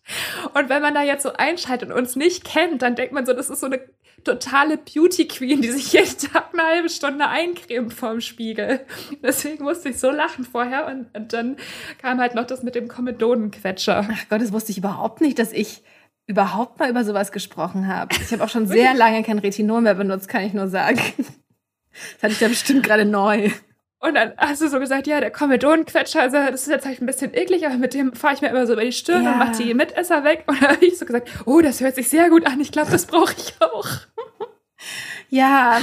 Und 0.54 0.70
wenn 0.70 0.82
man 0.82 0.94
da 0.94 1.04
jetzt 1.04 1.24
so 1.24 1.34
einschaltet 1.34 1.90
und 1.90 1.98
uns 1.98 2.16
nicht 2.16 2.46
kennt, 2.46 2.82
dann 2.82 2.96
denkt 2.96 3.12
man 3.12 3.26
so, 3.26 3.34
das 3.34 3.50
ist 3.50 3.60
so 3.60 3.66
eine 3.66 3.82
totale 4.24 4.78
Beauty 4.78 5.28
Queen, 5.28 5.62
die 5.62 5.72
sich 5.72 5.94
jeden 5.94 6.18
Tag 6.18 6.54
eine 6.54 6.64
halbe 6.64 6.90
Stunde 6.90 7.28
eincremt 7.28 7.94
vorm 7.94 8.22
Spiegel. 8.22 8.82
Deswegen 9.22 9.64
musste 9.64 9.90
ich 9.90 10.00
so 10.00 10.12
lachen 10.12 10.46
vorher 10.46 10.88
und, 10.88 11.16
und 11.16 11.34
dann 11.34 11.58
kam 12.00 12.20
halt 12.20 12.36
noch 12.36 12.46
das 12.46 12.64
mit 12.64 12.76
dem 12.76 12.88
Komedodenquetscher. 12.88 14.08
Ach 14.12 14.30
Gott, 14.30 14.42
das 14.42 14.52
wusste 14.52 14.72
ich 14.72 14.78
überhaupt 14.78 15.22
nicht, 15.22 15.40
dass 15.40 15.52
ich 15.52 15.84
überhaupt 16.26 16.80
mal 16.80 16.90
über 16.90 17.04
sowas 17.04 17.32
gesprochen 17.32 17.88
habe. 17.88 18.16
Ich 18.16 18.32
habe 18.32 18.44
auch 18.44 18.50
schon 18.50 18.68
sehr 18.68 18.94
lange 18.94 19.24
kein 19.24 19.40
Retinol 19.40 19.82
mehr 19.82 19.96
benutzt, 19.96 20.28
kann 20.28 20.44
ich 20.44 20.54
nur 20.54 20.68
sagen. 20.68 21.00
Das 21.18 22.24
hatte 22.24 22.34
ich 22.34 22.40
da 22.40 22.48
bestimmt 22.48 22.84
gerade 22.84 23.06
neu. 23.06 23.52
Und 24.06 24.16
dann 24.16 24.34
hast 24.38 24.62
du 24.62 24.68
so 24.68 24.80
gesagt, 24.80 25.08
ja, 25.08 25.22
der 25.22 25.32
Komedodenquetscher, 25.32 26.22
also 26.22 26.36
das 26.38 26.64
ist 26.64 26.68
jetzt 26.68 26.86
halt 26.86 27.02
ein 27.02 27.06
bisschen 27.06 27.34
eklig, 27.34 27.66
aber 27.66 27.78
mit 27.78 27.94
dem 27.94 28.14
fahre 28.14 28.34
ich 28.34 28.42
mir 28.42 28.50
immer 28.50 28.68
so 28.68 28.74
über 28.74 28.84
die 28.84 28.92
Stirn 28.92 29.24
Ja. 29.24 29.32
und 29.32 29.38
mache 29.40 29.64
die 29.64 29.74
Mitesser 29.74 30.24
weg. 30.26 30.44
Und 30.48 30.62
dann 30.62 30.72
habe 30.72 30.86
ich 30.86 30.98
so 31.00 31.06
gesagt, 31.06 31.30
oh, 31.46 31.62
das 31.62 31.80
hört 31.80 31.96
sich 31.96 32.10
sehr 32.10 32.30
gut 32.30 32.46
an, 32.46 32.60
ich 32.60 32.72
glaube, 32.74 32.92
das 32.92 33.06
brauche 33.06 33.34
ich 33.38 33.54
auch. 33.62 33.88
Ja, 35.30 35.80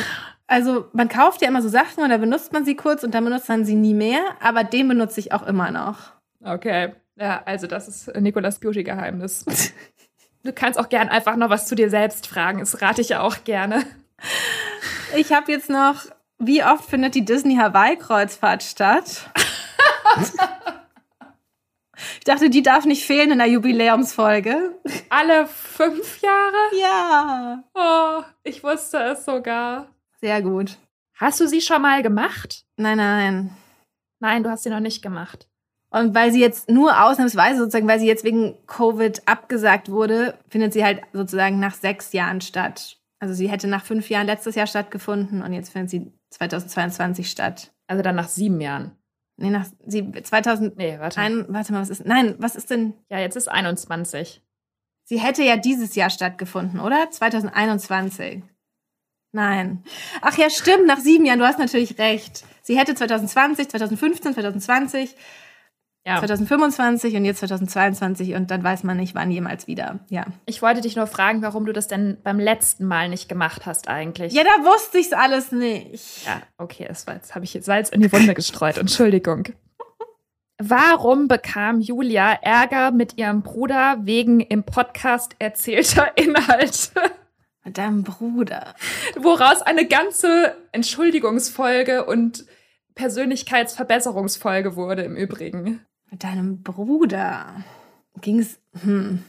also 0.46 0.86
man 0.92 1.08
kauft 1.08 1.40
ja 1.42 1.48
immer 1.48 1.62
so 1.62 1.68
Sachen 1.68 2.02
und 2.02 2.10
dann 2.10 2.20
benutzt 2.20 2.52
man 2.52 2.64
sie 2.64 2.76
kurz 2.76 3.02
und 3.04 3.14
dann 3.14 3.24
benutzt 3.24 3.48
man 3.48 3.64
sie 3.64 3.74
nie 3.74 3.94
mehr, 3.94 4.20
aber 4.40 4.64
den 4.64 4.88
benutze 4.88 5.20
ich 5.20 5.32
auch 5.32 5.46
immer 5.46 5.70
noch. 5.70 6.12
Okay, 6.44 6.92
ja, 7.16 7.42
also 7.46 7.66
das 7.66 7.88
ist 7.88 8.14
Nikolas 8.16 8.58
Beauty-Geheimnis. 8.60 9.44
Du 10.42 10.52
kannst 10.52 10.78
auch 10.78 10.88
gern 10.88 11.08
einfach 11.08 11.36
noch 11.36 11.50
was 11.50 11.66
zu 11.66 11.74
dir 11.74 11.90
selbst 11.90 12.26
fragen, 12.26 12.60
das 12.60 12.80
rate 12.82 13.00
ich 13.00 13.10
ja 13.10 13.20
auch 13.20 13.44
gerne. 13.44 13.82
Ich 15.16 15.32
habe 15.32 15.52
jetzt 15.52 15.68
noch, 15.70 16.04
wie 16.40 16.64
oft 16.64 16.84
findet 16.84 17.14
die 17.14 17.24
Disney 17.24 17.56
Hawaii 17.56 17.96
Kreuzfahrt 17.96 18.62
statt? 18.62 19.30
ich 22.18 22.24
dachte, 22.24 22.50
die 22.50 22.62
darf 22.62 22.86
nicht 22.86 23.04
fehlen 23.04 23.30
in 23.30 23.38
der 23.38 23.46
Jubiläumsfolge. 23.46 24.74
Alle 25.10 25.46
fünf 25.46 26.20
Jahre? 26.22 26.56
Ja. 26.80 27.62
Oh, 27.74 28.24
ich 28.42 28.64
wusste 28.64 28.98
es 28.98 29.24
sogar. 29.24 29.88
Sehr 30.20 30.42
gut. 30.42 30.78
Hast 31.14 31.40
du 31.40 31.46
sie 31.46 31.60
schon 31.60 31.82
mal 31.82 32.02
gemacht? 32.02 32.64
Nein, 32.76 32.96
nein. 32.96 33.50
Nein, 34.18 34.42
du 34.42 34.50
hast 34.50 34.62
sie 34.62 34.70
noch 34.70 34.80
nicht 34.80 35.02
gemacht. 35.02 35.46
Und 35.90 36.14
weil 36.14 36.32
sie 36.32 36.40
jetzt 36.40 36.70
nur 36.70 37.04
ausnahmsweise 37.04 37.58
sozusagen, 37.58 37.88
weil 37.88 37.98
sie 37.98 38.06
jetzt 38.06 38.24
wegen 38.24 38.54
Covid 38.66 39.26
abgesagt 39.26 39.90
wurde, 39.90 40.38
findet 40.48 40.72
sie 40.72 40.84
halt 40.84 41.02
sozusagen 41.12 41.58
nach 41.58 41.74
sechs 41.74 42.12
Jahren 42.12 42.40
statt. 42.40 42.96
Also 43.18 43.34
sie 43.34 43.50
hätte 43.50 43.66
nach 43.66 43.84
fünf 43.84 44.08
Jahren 44.08 44.26
letztes 44.26 44.54
Jahr 44.54 44.66
stattgefunden 44.66 45.42
und 45.42 45.52
jetzt 45.52 45.70
findet 45.70 45.90
sie 45.90 46.12
2022 46.30 47.30
statt. 47.30 47.72
Also 47.86 48.02
dann 48.02 48.16
nach 48.16 48.28
sieben 48.28 48.60
Jahren. 48.60 48.96
Nee, 49.36 49.50
nach 49.50 49.66
sie 49.86 50.12
2000 50.12 50.76
Nee, 50.76 50.98
warte. 50.98 51.20
Ein, 51.20 51.46
warte 51.48 51.72
mal, 51.72 51.80
was 51.80 51.90
ist? 51.90 52.04
Nein, 52.04 52.34
was 52.38 52.56
ist 52.56 52.70
denn? 52.70 52.94
Ja, 53.08 53.18
jetzt 53.18 53.36
ist 53.36 53.48
21. 53.48 54.42
Sie 55.04 55.18
hätte 55.18 55.42
ja 55.42 55.56
dieses 55.56 55.94
Jahr 55.94 56.10
stattgefunden, 56.10 56.78
oder? 56.78 57.10
2021. 57.10 58.42
Nein. 59.32 59.82
Ach 60.20 60.36
ja, 60.36 60.50
stimmt, 60.50 60.86
nach 60.86 60.98
sieben 60.98 61.24
Jahren, 61.24 61.38
du 61.38 61.46
hast 61.46 61.58
natürlich 61.58 61.98
recht. 61.98 62.44
Sie 62.62 62.78
hätte 62.78 62.94
2020, 62.94 63.68
2015, 63.68 64.34
2020, 64.34 65.16
ja. 66.06 66.18
2025 66.18 67.14
und 67.16 67.24
jetzt 67.24 67.40
2022 67.40 68.34
und 68.34 68.50
dann 68.50 68.64
weiß 68.64 68.84
man 68.84 68.96
nicht, 68.96 69.14
wann 69.14 69.30
jemals 69.30 69.66
wieder. 69.66 70.00
Ja. 70.08 70.24
Ich 70.46 70.62
wollte 70.62 70.80
dich 70.80 70.96
nur 70.96 71.06
fragen, 71.06 71.42
warum 71.42 71.66
du 71.66 71.72
das 71.72 71.88
denn 71.88 72.16
beim 72.22 72.38
letzten 72.38 72.86
Mal 72.86 73.08
nicht 73.08 73.28
gemacht 73.28 73.66
hast 73.66 73.88
eigentlich. 73.88 74.32
Ja, 74.32 74.42
da 74.44 74.64
wusste 74.64 74.98
ich 74.98 75.06
es 75.06 75.12
alles 75.12 75.52
nicht. 75.52 76.26
Ja, 76.26 76.40
okay, 76.58 76.86
das 76.88 77.06
war, 77.06 77.14
jetzt 77.14 77.34
habe 77.34 77.44
ich 77.44 77.52
jetzt 77.52 77.66
Salz 77.66 77.90
in 77.90 78.00
die 78.00 78.12
Wunde 78.12 78.34
gestreut. 78.34 78.78
Entschuldigung. 78.78 79.48
Warum 80.62 81.26
bekam 81.26 81.80
Julia 81.80 82.32
Ärger 82.32 82.90
mit 82.90 83.16
ihrem 83.16 83.42
Bruder 83.42 83.98
wegen 84.02 84.40
im 84.40 84.62
Podcast 84.62 85.34
erzählter 85.38 86.12
Inhalte? 86.16 87.00
Mit 87.64 87.78
deinem 87.78 88.04
Bruder. 88.04 88.74
Woraus 89.18 89.62
eine 89.62 89.86
ganze 89.86 90.56
Entschuldigungsfolge 90.72 92.04
und 92.04 92.44
Persönlichkeitsverbesserungsfolge 92.94 94.76
wurde 94.76 95.02
im 95.02 95.16
Übrigen. 95.16 95.86
Mit 96.10 96.24
deinem 96.24 96.62
Bruder 96.62 97.62
ging 98.20 98.40
es. 98.40 98.60
Hm. 98.82 99.24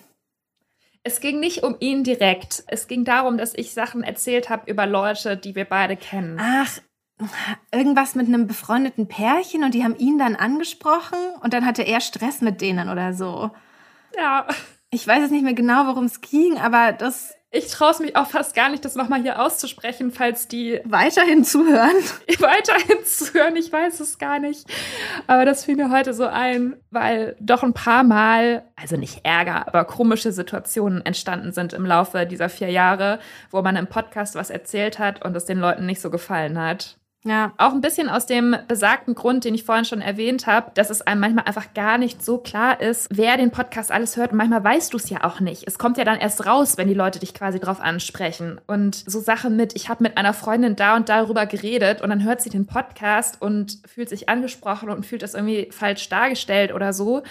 Es 1.03 1.19
ging 1.19 1.39
nicht 1.39 1.63
um 1.63 1.75
ihn 1.79 2.03
direkt. 2.03 2.63
Es 2.67 2.87
ging 2.87 3.05
darum, 3.05 3.37
dass 3.37 3.55
ich 3.55 3.73
Sachen 3.73 4.03
erzählt 4.03 4.49
habe 4.49 4.69
über 4.69 4.85
Leute, 4.85 5.37
die 5.37 5.55
wir 5.55 5.65
beide 5.65 5.95
kennen. 5.95 6.37
Ach, 6.39 6.79
irgendwas 7.71 8.15
mit 8.15 8.27
einem 8.27 8.47
befreundeten 8.47 9.07
Pärchen 9.07 9.63
und 9.63 9.73
die 9.73 9.83
haben 9.83 9.95
ihn 9.97 10.17
dann 10.17 10.35
angesprochen 10.35 11.17
und 11.41 11.53
dann 11.53 11.65
hatte 11.65 11.83
er 11.83 12.01
Stress 12.01 12.41
mit 12.41 12.61
denen 12.61 12.89
oder 12.89 13.13
so. 13.13 13.51
Ja. 14.17 14.47
Ich 14.89 15.07
weiß 15.07 15.21
jetzt 15.21 15.31
nicht 15.31 15.43
mehr 15.43 15.53
genau, 15.53 15.87
worum 15.87 16.05
es 16.05 16.21
ging, 16.21 16.57
aber 16.57 16.91
das 16.91 17.33
ich 17.53 17.67
traue 17.67 17.91
es 17.91 17.99
mich 17.99 18.15
auch 18.15 18.27
fast 18.27 18.55
gar 18.55 18.69
nicht, 18.69 18.85
das 18.85 18.95
nochmal 18.95 19.21
hier 19.21 19.41
auszusprechen, 19.41 20.11
falls 20.11 20.47
die 20.47 20.79
weiterhin 20.85 21.43
zuhören. 21.43 21.91
Weiterhin 22.39 23.05
zuhören, 23.05 23.55
ich 23.57 23.71
weiß 23.71 23.99
es 23.99 24.17
gar 24.17 24.39
nicht. 24.39 24.65
Aber 25.27 25.43
das 25.43 25.65
fiel 25.65 25.75
mir 25.75 25.91
heute 25.91 26.13
so 26.13 26.25
ein, 26.25 26.77
weil 26.91 27.35
doch 27.39 27.61
ein 27.61 27.73
paar 27.73 28.03
Mal, 28.03 28.63
also 28.75 28.95
nicht 28.95 29.25
Ärger, 29.25 29.67
aber 29.67 29.83
komische 29.83 30.31
Situationen 30.31 31.05
entstanden 31.05 31.51
sind 31.51 31.73
im 31.73 31.85
Laufe 31.85 32.25
dieser 32.25 32.47
vier 32.49 32.69
Jahre, 32.69 33.19
wo 33.51 33.61
man 33.61 33.75
im 33.75 33.87
Podcast 33.87 34.35
was 34.35 34.49
erzählt 34.49 34.97
hat 34.97 35.23
und 35.23 35.35
es 35.35 35.45
den 35.45 35.59
Leuten 35.59 35.85
nicht 35.85 36.01
so 36.01 36.09
gefallen 36.09 36.57
hat. 36.57 37.00
Ja. 37.23 37.53
Auch 37.57 37.73
ein 37.73 37.81
bisschen 37.81 38.09
aus 38.09 38.25
dem 38.25 38.55
besagten 38.67 39.13
Grund, 39.13 39.45
den 39.45 39.53
ich 39.53 39.63
vorhin 39.63 39.85
schon 39.85 40.01
erwähnt 40.01 40.47
habe, 40.47 40.71
dass 40.73 40.89
es 40.89 41.03
einem 41.03 41.21
manchmal 41.21 41.45
einfach 41.45 41.73
gar 41.75 41.99
nicht 41.99 42.25
so 42.25 42.39
klar 42.39 42.81
ist, 42.81 43.07
wer 43.11 43.37
den 43.37 43.51
Podcast 43.51 43.91
alles 43.91 44.17
hört. 44.17 44.31
Und 44.31 44.37
manchmal 44.39 44.63
weißt 44.63 44.91
du 44.91 44.97
es 44.97 45.09
ja 45.09 45.23
auch 45.23 45.39
nicht. 45.39 45.67
Es 45.67 45.77
kommt 45.77 45.97
ja 45.97 46.03
dann 46.03 46.19
erst 46.19 46.47
raus, 46.47 46.77
wenn 46.77 46.87
die 46.87 46.95
Leute 46.95 47.19
dich 47.19 47.35
quasi 47.35 47.59
drauf 47.59 47.79
ansprechen. 47.79 48.59
Und 48.65 48.95
so 48.95 49.19
Sachen 49.19 49.55
mit, 49.55 49.75
ich 49.75 49.87
habe 49.87 50.01
mit 50.01 50.17
einer 50.17 50.33
Freundin 50.33 50.75
da 50.75 50.95
und 50.95 51.09
darüber 51.09 51.45
geredet 51.45 52.01
und 52.01 52.09
dann 52.09 52.23
hört 52.23 52.41
sie 52.41 52.49
den 52.49 52.65
Podcast 52.65 53.39
und 53.39 53.83
fühlt 53.85 54.09
sich 54.09 54.27
angesprochen 54.27 54.89
und 54.89 55.05
fühlt 55.05 55.21
das 55.21 55.35
irgendwie 55.35 55.69
falsch 55.71 56.09
dargestellt 56.09 56.73
oder 56.73 56.91
so. 56.91 57.21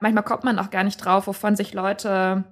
Manchmal 0.00 0.24
kommt 0.24 0.42
man 0.42 0.58
auch 0.58 0.70
gar 0.70 0.82
nicht 0.82 0.96
drauf, 0.96 1.28
wovon 1.28 1.54
sich 1.54 1.72
Leute, 1.72 2.44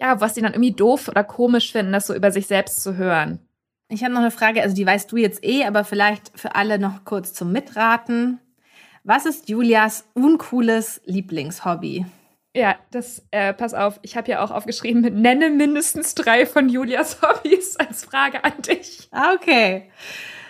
ja, 0.00 0.20
was 0.20 0.36
sie 0.36 0.42
dann 0.42 0.52
irgendwie 0.52 0.72
doof 0.74 1.08
oder 1.08 1.24
komisch 1.24 1.72
finden, 1.72 1.92
das 1.92 2.06
so 2.06 2.14
über 2.14 2.30
sich 2.30 2.46
selbst 2.46 2.82
zu 2.84 2.96
hören. 2.96 3.43
Ich 3.88 4.02
habe 4.02 4.14
noch 4.14 4.20
eine 4.20 4.30
Frage, 4.30 4.62
also 4.62 4.74
die 4.74 4.86
weißt 4.86 5.10
du 5.12 5.16
jetzt 5.16 5.44
eh, 5.44 5.64
aber 5.64 5.84
vielleicht 5.84 6.38
für 6.38 6.54
alle 6.54 6.78
noch 6.78 7.04
kurz 7.04 7.32
zum 7.32 7.52
Mitraten. 7.52 8.40
Was 9.02 9.26
ist 9.26 9.48
Julias 9.48 10.08
uncooles 10.14 11.02
Lieblingshobby? 11.04 12.06
Ja, 12.56 12.76
das, 12.90 13.22
äh, 13.32 13.52
pass 13.52 13.74
auf, 13.74 13.98
ich 14.02 14.16
habe 14.16 14.30
ja 14.30 14.42
auch 14.42 14.50
aufgeschrieben, 14.50 15.02
nenne 15.20 15.50
mindestens 15.50 16.14
drei 16.14 16.46
von 16.46 16.68
Julias 16.68 17.20
Hobbys 17.22 17.76
als 17.76 18.04
Frage 18.04 18.42
an 18.44 18.62
dich. 18.62 19.08
Ah, 19.10 19.34
okay. 19.34 19.90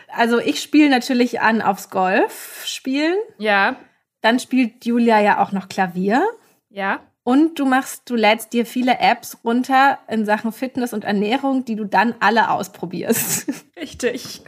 Also 0.08 0.38
ich 0.38 0.60
spiele 0.60 0.90
natürlich 0.90 1.40
an 1.40 1.60
aufs 1.60 1.90
Golf 1.90 2.62
spielen. 2.66 3.16
Ja. 3.38 3.76
Dann 4.20 4.38
spielt 4.38 4.84
Julia 4.86 5.20
ja 5.20 5.42
auch 5.42 5.50
noch 5.50 5.68
Klavier. 5.68 6.24
Ja. 6.70 7.00
Und 7.24 7.58
du 7.58 7.64
machst, 7.64 8.02
du 8.10 8.16
lädst 8.16 8.52
dir 8.52 8.66
viele 8.66 9.00
Apps 9.00 9.38
runter 9.42 9.98
in 10.08 10.26
Sachen 10.26 10.52
Fitness 10.52 10.92
und 10.92 11.04
Ernährung, 11.04 11.64
die 11.64 11.74
du 11.74 11.84
dann 11.84 12.14
alle 12.20 12.50
ausprobierst. 12.50 13.46
Richtig. 13.80 14.42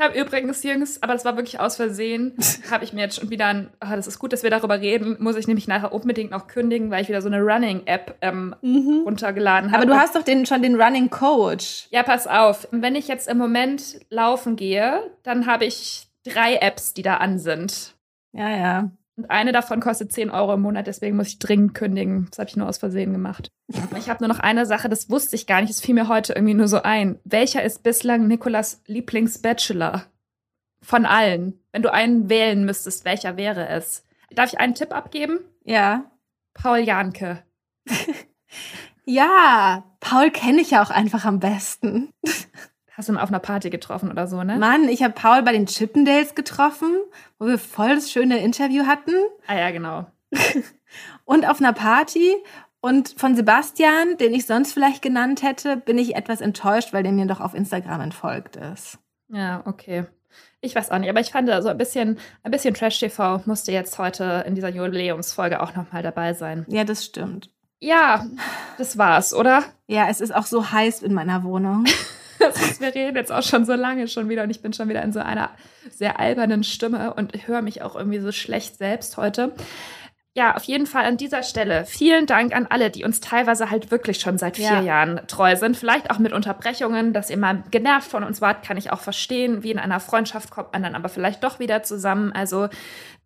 Ich 0.00 0.06
habe 0.06 0.18
übrigens, 0.18 0.62
Jungs, 0.62 1.02
aber 1.02 1.12
das 1.12 1.24
war 1.24 1.36
wirklich 1.36 1.60
aus 1.60 1.76
Versehen, 1.76 2.34
habe 2.70 2.84
ich 2.84 2.92
mir 2.92 3.02
jetzt 3.02 3.20
schon 3.20 3.28
wieder 3.28 3.48
ein, 3.48 3.70
oh, 3.84 3.94
das 3.94 4.06
ist 4.06 4.18
gut, 4.18 4.32
dass 4.32 4.42
wir 4.42 4.48
darüber 4.48 4.80
reden, 4.80 5.16
muss 5.20 5.36
ich 5.36 5.46
nämlich 5.46 5.68
nachher 5.68 5.92
unbedingt 5.92 6.30
noch 6.30 6.46
kündigen, 6.46 6.90
weil 6.90 7.02
ich 7.02 7.08
wieder 7.08 7.20
so 7.20 7.28
eine 7.28 7.42
Running-App 7.42 8.16
ähm, 8.22 8.54
mhm. 8.62 9.02
runtergeladen 9.04 9.72
habe. 9.72 9.82
Aber 9.82 9.92
du 9.92 10.00
hast 10.00 10.14
doch 10.14 10.22
den, 10.22 10.46
schon 10.46 10.62
den 10.62 10.80
Running 10.80 11.10
Coach. 11.10 11.88
Ja, 11.90 12.02
pass 12.02 12.26
auf. 12.26 12.66
Wenn 12.70 12.94
ich 12.94 13.08
jetzt 13.08 13.28
im 13.28 13.36
Moment 13.36 14.00
laufen 14.08 14.56
gehe, 14.56 15.10
dann 15.22 15.46
habe 15.46 15.66
ich 15.66 16.06
drei 16.24 16.54
Apps, 16.54 16.94
die 16.94 17.02
da 17.02 17.16
an 17.16 17.38
sind. 17.38 17.94
Ja, 18.32 18.48
ja. 18.48 18.90
Und 19.20 19.30
eine 19.30 19.52
davon 19.52 19.80
kostet 19.80 20.12
10 20.12 20.30
Euro 20.30 20.54
im 20.54 20.62
Monat, 20.62 20.86
deswegen 20.86 21.14
muss 21.14 21.28
ich 21.28 21.38
dringend 21.38 21.74
kündigen. 21.74 22.26
Das 22.30 22.38
habe 22.38 22.48
ich 22.48 22.56
nur 22.56 22.66
aus 22.66 22.78
Versehen 22.78 23.12
gemacht. 23.12 23.50
Ich 23.98 24.08
habe 24.08 24.24
nur 24.24 24.28
noch 24.28 24.38
eine 24.38 24.64
Sache, 24.64 24.88
das 24.88 25.10
wusste 25.10 25.36
ich 25.36 25.46
gar 25.46 25.60
nicht, 25.60 25.68
es 25.68 25.82
fiel 25.82 25.94
mir 25.94 26.08
heute 26.08 26.32
irgendwie 26.32 26.54
nur 26.54 26.68
so 26.68 26.80
ein. 26.80 27.18
Welcher 27.24 27.62
ist 27.62 27.82
bislang 27.82 28.26
Nikolas 28.26 28.80
Lieblingsbachelor? 28.86 30.06
Von 30.80 31.04
allen. 31.04 31.60
Wenn 31.70 31.82
du 31.82 31.92
einen 31.92 32.30
wählen 32.30 32.64
müsstest, 32.64 33.04
welcher 33.04 33.36
wäre 33.36 33.68
es? 33.68 34.06
Darf 34.30 34.54
ich 34.54 34.58
einen 34.58 34.74
Tipp 34.74 34.94
abgeben? 34.94 35.40
Ja. 35.64 36.10
Paul 36.54 36.78
Janke. 36.78 37.42
ja, 39.04 39.84
Paul 40.00 40.30
kenne 40.30 40.62
ich 40.62 40.70
ja 40.70 40.82
auch 40.82 40.90
einfach 40.90 41.26
am 41.26 41.40
besten. 41.40 42.08
Hast 43.00 43.08
du 43.08 43.14
ihn 43.14 43.18
auf 43.18 43.30
einer 43.30 43.38
Party 43.38 43.70
getroffen 43.70 44.10
oder 44.10 44.26
so, 44.26 44.42
ne? 44.44 44.58
Mann, 44.58 44.86
ich 44.86 45.02
habe 45.02 45.14
Paul 45.14 45.42
bei 45.42 45.52
den 45.52 45.64
Chippendales 45.64 46.34
getroffen, 46.34 46.98
wo 47.38 47.46
wir 47.46 47.56
voll 47.56 47.94
das 47.94 48.10
schöne 48.10 48.44
Interview 48.44 48.84
hatten. 48.84 49.14
Ah 49.46 49.56
ja, 49.56 49.70
genau. 49.70 50.04
und 51.24 51.48
auf 51.48 51.60
einer 51.60 51.72
Party. 51.72 52.34
Und 52.82 53.14
von 53.16 53.34
Sebastian, 53.34 54.18
den 54.18 54.34
ich 54.34 54.44
sonst 54.44 54.74
vielleicht 54.74 55.00
genannt 55.00 55.42
hätte, 55.42 55.78
bin 55.78 55.96
ich 55.96 56.14
etwas 56.14 56.42
enttäuscht, 56.42 56.92
weil 56.92 57.02
der 57.02 57.12
mir 57.12 57.24
doch 57.24 57.40
auf 57.40 57.54
Instagram 57.54 58.02
entfolgt 58.02 58.56
ist. 58.56 58.98
Ja, 59.32 59.62
okay. 59.64 60.04
Ich 60.60 60.74
weiß 60.74 60.90
auch 60.90 60.98
nicht, 60.98 61.08
aber 61.08 61.20
ich 61.20 61.30
fand 61.30 61.48
so 61.62 61.70
ein 61.70 61.78
bisschen, 61.78 62.18
ein 62.42 62.50
bisschen 62.50 62.74
Trash-TV 62.74 63.44
musste 63.46 63.72
jetzt 63.72 63.98
heute 63.98 64.44
in 64.46 64.54
dieser 64.54 64.68
Jubiläumsfolge 64.68 65.62
auch 65.62 65.74
nochmal 65.74 66.02
dabei 66.02 66.34
sein. 66.34 66.66
Ja, 66.68 66.84
das 66.84 67.06
stimmt. 67.06 67.48
Ja, 67.78 68.26
das 68.76 68.98
war's, 68.98 69.32
oder? 69.32 69.64
Ja, 69.86 70.10
es 70.10 70.20
ist 70.20 70.34
auch 70.34 70.44
so 70.44 70.70
heiß 70.70 71.00
in 71.00 71.14
meiner 71.14 71.44
Wohnung. 71.44 71.86
wir 72.40 72.94
reden 72.94 73.16
jetzt 73.16 73.30
auch 73.30 73.42
schon 73.42 73.64
so 73.64 73.74
lange 73.74 74.08
schon 74.08 74.28
wieder 74.28 74.42
und 74.42 74.50
ich 74.50 74.62
bin 74.62 74.72
schon 74.72 74.88
wieder 74.88 75.02
in 75.02 75.12
so 75.12 75.20
einer 75.20 75.50
sehr 75.90 76.18
albernen 76.18 76.64
Stimme 76.64 77.14
und 77.14 77.46
höre 77.46 77.62
mich 77.62 77.82
auch 77.82 77.96
irgendwie 77.96 78.20
so 78.20 78.32
schlecht 78.32 78.78
selbst 78.78 79.16
heute. 79.16 79.52
Ja, 80.40 80.56
auf 80.56 80.64
jeden 80.64 80.86
Fall 80.86 81.04
an 81.04 81.18
dieser 81.18 81.42
Stelle 81.42 81.84
vielen 81.84 82.24
Dank 82.24 82.56
an 82.56 82.66
alle, 82.70 82.88
die 82.88 83.04
uns 83.04 83.20
teilweise 83.20 83.70
halt 83.70 83.90
wirklich 83.90 84.20
schon 84.20 84.38
seit 84.38 84.56
vier 84.56 84.64
ja. 84.64 84.80
Jahren 84.80 85.20
treu 85.26 85.54
sind. 85.54 85.76
Vielleicht 85.76 86.10
auch 86.10 86.18
mit 86.18 86.32
Unterbrechungen, 86.32 87.12
dass 87.12 87.28
ihr 87.28 87.36
mal 87.36 87.62
genervt 87.70 88.10
von 88.10 88.24
uns 88.24 88.40
wart, 88.40 88.64
kann 88.64 88.78
ich 88.78 88.90
auch 88.90 89.00
verstehen. 89.00 89.62
Wie 89.62 89.70
in 89.70 89.78
einer 89.78 90.00
Freundschaft 90.00 90.50
kommt 90.50 90.72
man 90.72 90.82
dann 90.82 90.94
aber 90.94 91.10
vielleicht 91.10 91.44
doch 91.44 91.58
wieder 91.58 91.82
zusammen. 91.82 92.32
Also 92.32 92.70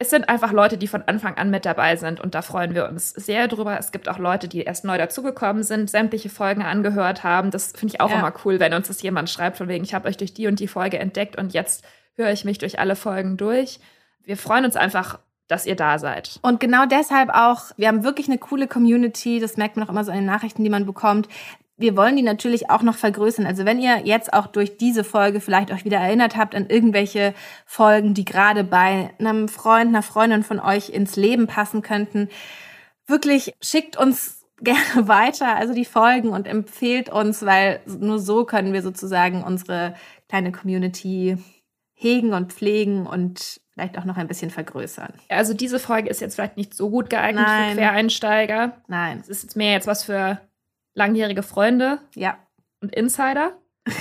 es 0.01 0.11
sind 0.11 0.29
einfach 0.29 0.51
Leute, 0.51 0.77
die 0.77 0.89
von 0.89 1.03
Anfang 1.03 1.37
an 1.37 1.51
mit 1.51 1.65
dabei 1.65 1.95
sind 1.95 2.19
und 2.21 2.35
da 2.35 2.43
freuen 2.43 2.75
wir 2.75 2.89
uns 2.89 3.11
sehr 3.11 3.47
drüber. 3.47 3.79
Es 3.79 3.93
gibt 3.93 4.09
auch 4.09 4.19
Leute, 4.19 4.49
die 4.49 4.63
erst 4.63 4.85
neu 4.85 4.99
dazugekommen 4.99 5.63
sind, 5.63 5.89
sämtliche 5.89 6.31
Folgen 6.31 6.63
angehört 6.63 7.23
haben. 7.23 7.53
Das 7.53 7.71
finde 7.77 7.95
ich 7.95 8.01
auch 8.01 8.11
ja. 8.11 8.19
immer 8.19 8.33
cool, 8.45 8.59
wenn 8.59 8.75
uns 8.75 8.89
das 8.89 9.01
jemand 9.03 9.31
schreibt, 9.31 9.59
von 9.59 9.69
wegen, 9.69 9.85
ich 9.85 9.95
habe 9.95 10.09
euch 10.09 10.17
durch 10.17 10.35
die 10.35 10.49
und 10.49 10.59
die 10.59 10.67
Folge 10.67 10.99
entdeckt 10.99 11.37
und 11.39 11.53
jetzt 11.53 11.85
höre 12.17 12.33
ich 12.33 12.45
mich 12.45 12.59
durch 12.59 12.81
alle 12.81 12.97
Folgen 12.97 13.37
durch. 13.37 13.79
Wir 14.25 14.37
freuen 14.37 14.65
uns 14.65 14.75
einfach 14.75 15.21
dass 15.49 15.67
ihr 15.67 15.77
da 15.77 15.99
seid. 15.99 16.39
Und 16.43 16.61
genau 16.61 16.87
deshalb 16.87 17.31
auch, 17.31 17.73
wir 17.77 17.89
haben 17.89 18.05
wirklich 18.05 18.29
eine 18.29 18.39
coole 18.39 18.67
Community, 18.67 19.41
das 19.41 19.57
merkt 19.57 19.77
man 19.77 19.87
auch 19.87 19.91
immer 19.91 20.05
so 20.05 20.11
in 20.11 20.19
den 20.19 20.27
Nachrichten, 20.27 20.65
die 20.65 20.71
man 20.71 20.87
bekommt. 20.87 21.29
Wir 21.77 21.97
wollen 21.97 22.17
die 22.17 22.23
natürlich 22.23 22.71
auch 22.71 22.83
noch 22.83 22.95
vergrößern. 22.95 23.47
Also 23.47 23.65
wenn 23.65 23.81
ihr 23.81 24.03
jetzt 24.05 24.33
auch 24.33 24.47
durch 24.47 24.77
diese 24.77 25.03
Folge 25.03 25.41
vielleicht 25.41 25.73
euch 25.73 25.85
wieder 25.85 25.99
erinnert 25.99 26.37
habt 26.37 26.55
an 26.55 26.71
irgendwelche 26.71 27.35
Folgen, 27.67 28.15
die 28.15 28.25
gerade 28.25 28.63
bei 28.65 29.11
einem 29.19 29.49
Freund, 29.49 29.89
einer 29.89 30.03
Freundin 30.03 30.45
von 30.45 30.61
euch 30.61 30.91
ins 30.91 31.17
Leben 31.17 31.47
passen 31.47 31.83
könnten, 31.83 32.29
wirklich 33.07 33.55
schickt 33.61 33.97
uns 33.97 34.47
gerne 34.61 35.09
weiter, 35.09 35.57
also 35.57 35.75
die 35.75 35.85
Folgen 35.85 36.29
und 36.29 36.47
empfehlt 36.47 37.11
uns, 37.11 37.45
weil 37.45 37.81
nur 37.87 38.19
so 38.19 38.45
können 38.45 38.73
wir 38.73 38.83
sozusagen 38.83 39.43
unsere 39.43 39.95
kleine 40.29 40.53
Community 40.53 41.37
hegen 41.93 42.33
und 42.33 42.53
pflegen 42.53 43.07
und 43.07 43.61
vielleicht 43.75 43.99
auch 43.99 44.05
noch 44.05 44.17
ein 44.17 44.29
bisschen 44.29 44.51
vergrößern. 44.51 45.13
Also 45.29 45.53
diese 45.53 45.79
Folge 45.79 46.09
ist 46.09 46.21
jetzt 46.21 46.37
vielleicht 46.37 46.57
nicht 46.57 46.75
so 46.75 46.91
gut 46.91 47.11
geeignet 47.11 47.45
Nein. 47.47 47.71
für 47.71 47.77
Quereinsteiger. 47.77 48.73
Nein. 48.87 49.19
Es 49.21 49.29
ist 49.29 49.43
jetzt 49.43 49.57
mehr 49.57 49.73
jetzt 49.73 49.87
was 49.87 50.05
für 50.05 50.41
langjährige 50.95 51.43
Freunde. 51.43 51.99
Ja. 52.15 52.39
Und 52.81 52.95
Insider. 52.95 53.53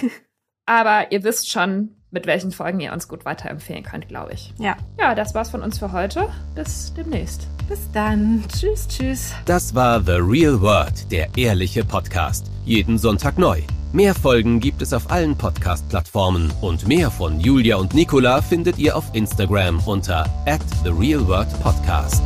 Aber 0.66 1.12
ihr 1.12 1.24
wisst 1.24 1.52
schon, 1.52 1.96
mit 2.12 2.28
welchen 2.28 2.52
Folgen 2.52 2.80
ihr 2.80 2.94
uns 2.94 3.08
gut 3.08 3.26
weiterempfehlen 3.26 3.84
könnt, 3.84 4.08
glaube 4.08 4.34
ich. 4.34 4.54
Ja. 4.60 4.78
Ja, 5.00 5.16
das 5.16 5.34
war's 5.34 5.50
von 5.50 5.64
uns 5.64 5.80
für 5.80 5.92
heute. 5.92 6.30
Bis 6.56 6.94
demnächst. 6.94 7.48
Bis 7.68 7.92
dann. 7.92 8.44
Tschüss, 8.48 8.88
tschüss. 8.88 9.34
Das 9.46 9.74
war 9.74 10.02
The 10.02 10.20
Real 10.20 10.62
World, 10.62 11.12
der 11.12 11.28
ehrliche 11.36 11.84
Podcast. 11.84 12.52
Jeden 12.66 12.98
Sonntag 12.98 13.38
neu. 13.38 13.62
Mehr 13.94 14.16
Folgen 14.16 14.60
gibt 14.60 14.82
es 14.82 14.92
auf 14.92 15.12
allen 15.12 15.38
Podcast-Plattformen 15.38 16.52
und 16.62 16.88
mehr 16.88 17.12
von 17.12 17.40
Julia 17.40 17.76
und 17.76 17.94
Nicola 17.94 18.42
findet 18.42 18.80
ihr 18.80 18.98
auf 18.98 19.06
Instagram 19.14 19.80
unter 19.86 20.26
at 20.48 20.62
The 20.84 20.90
Real 20.90 21.28
World 21.28 21.50
Podcast. 21.62 22.24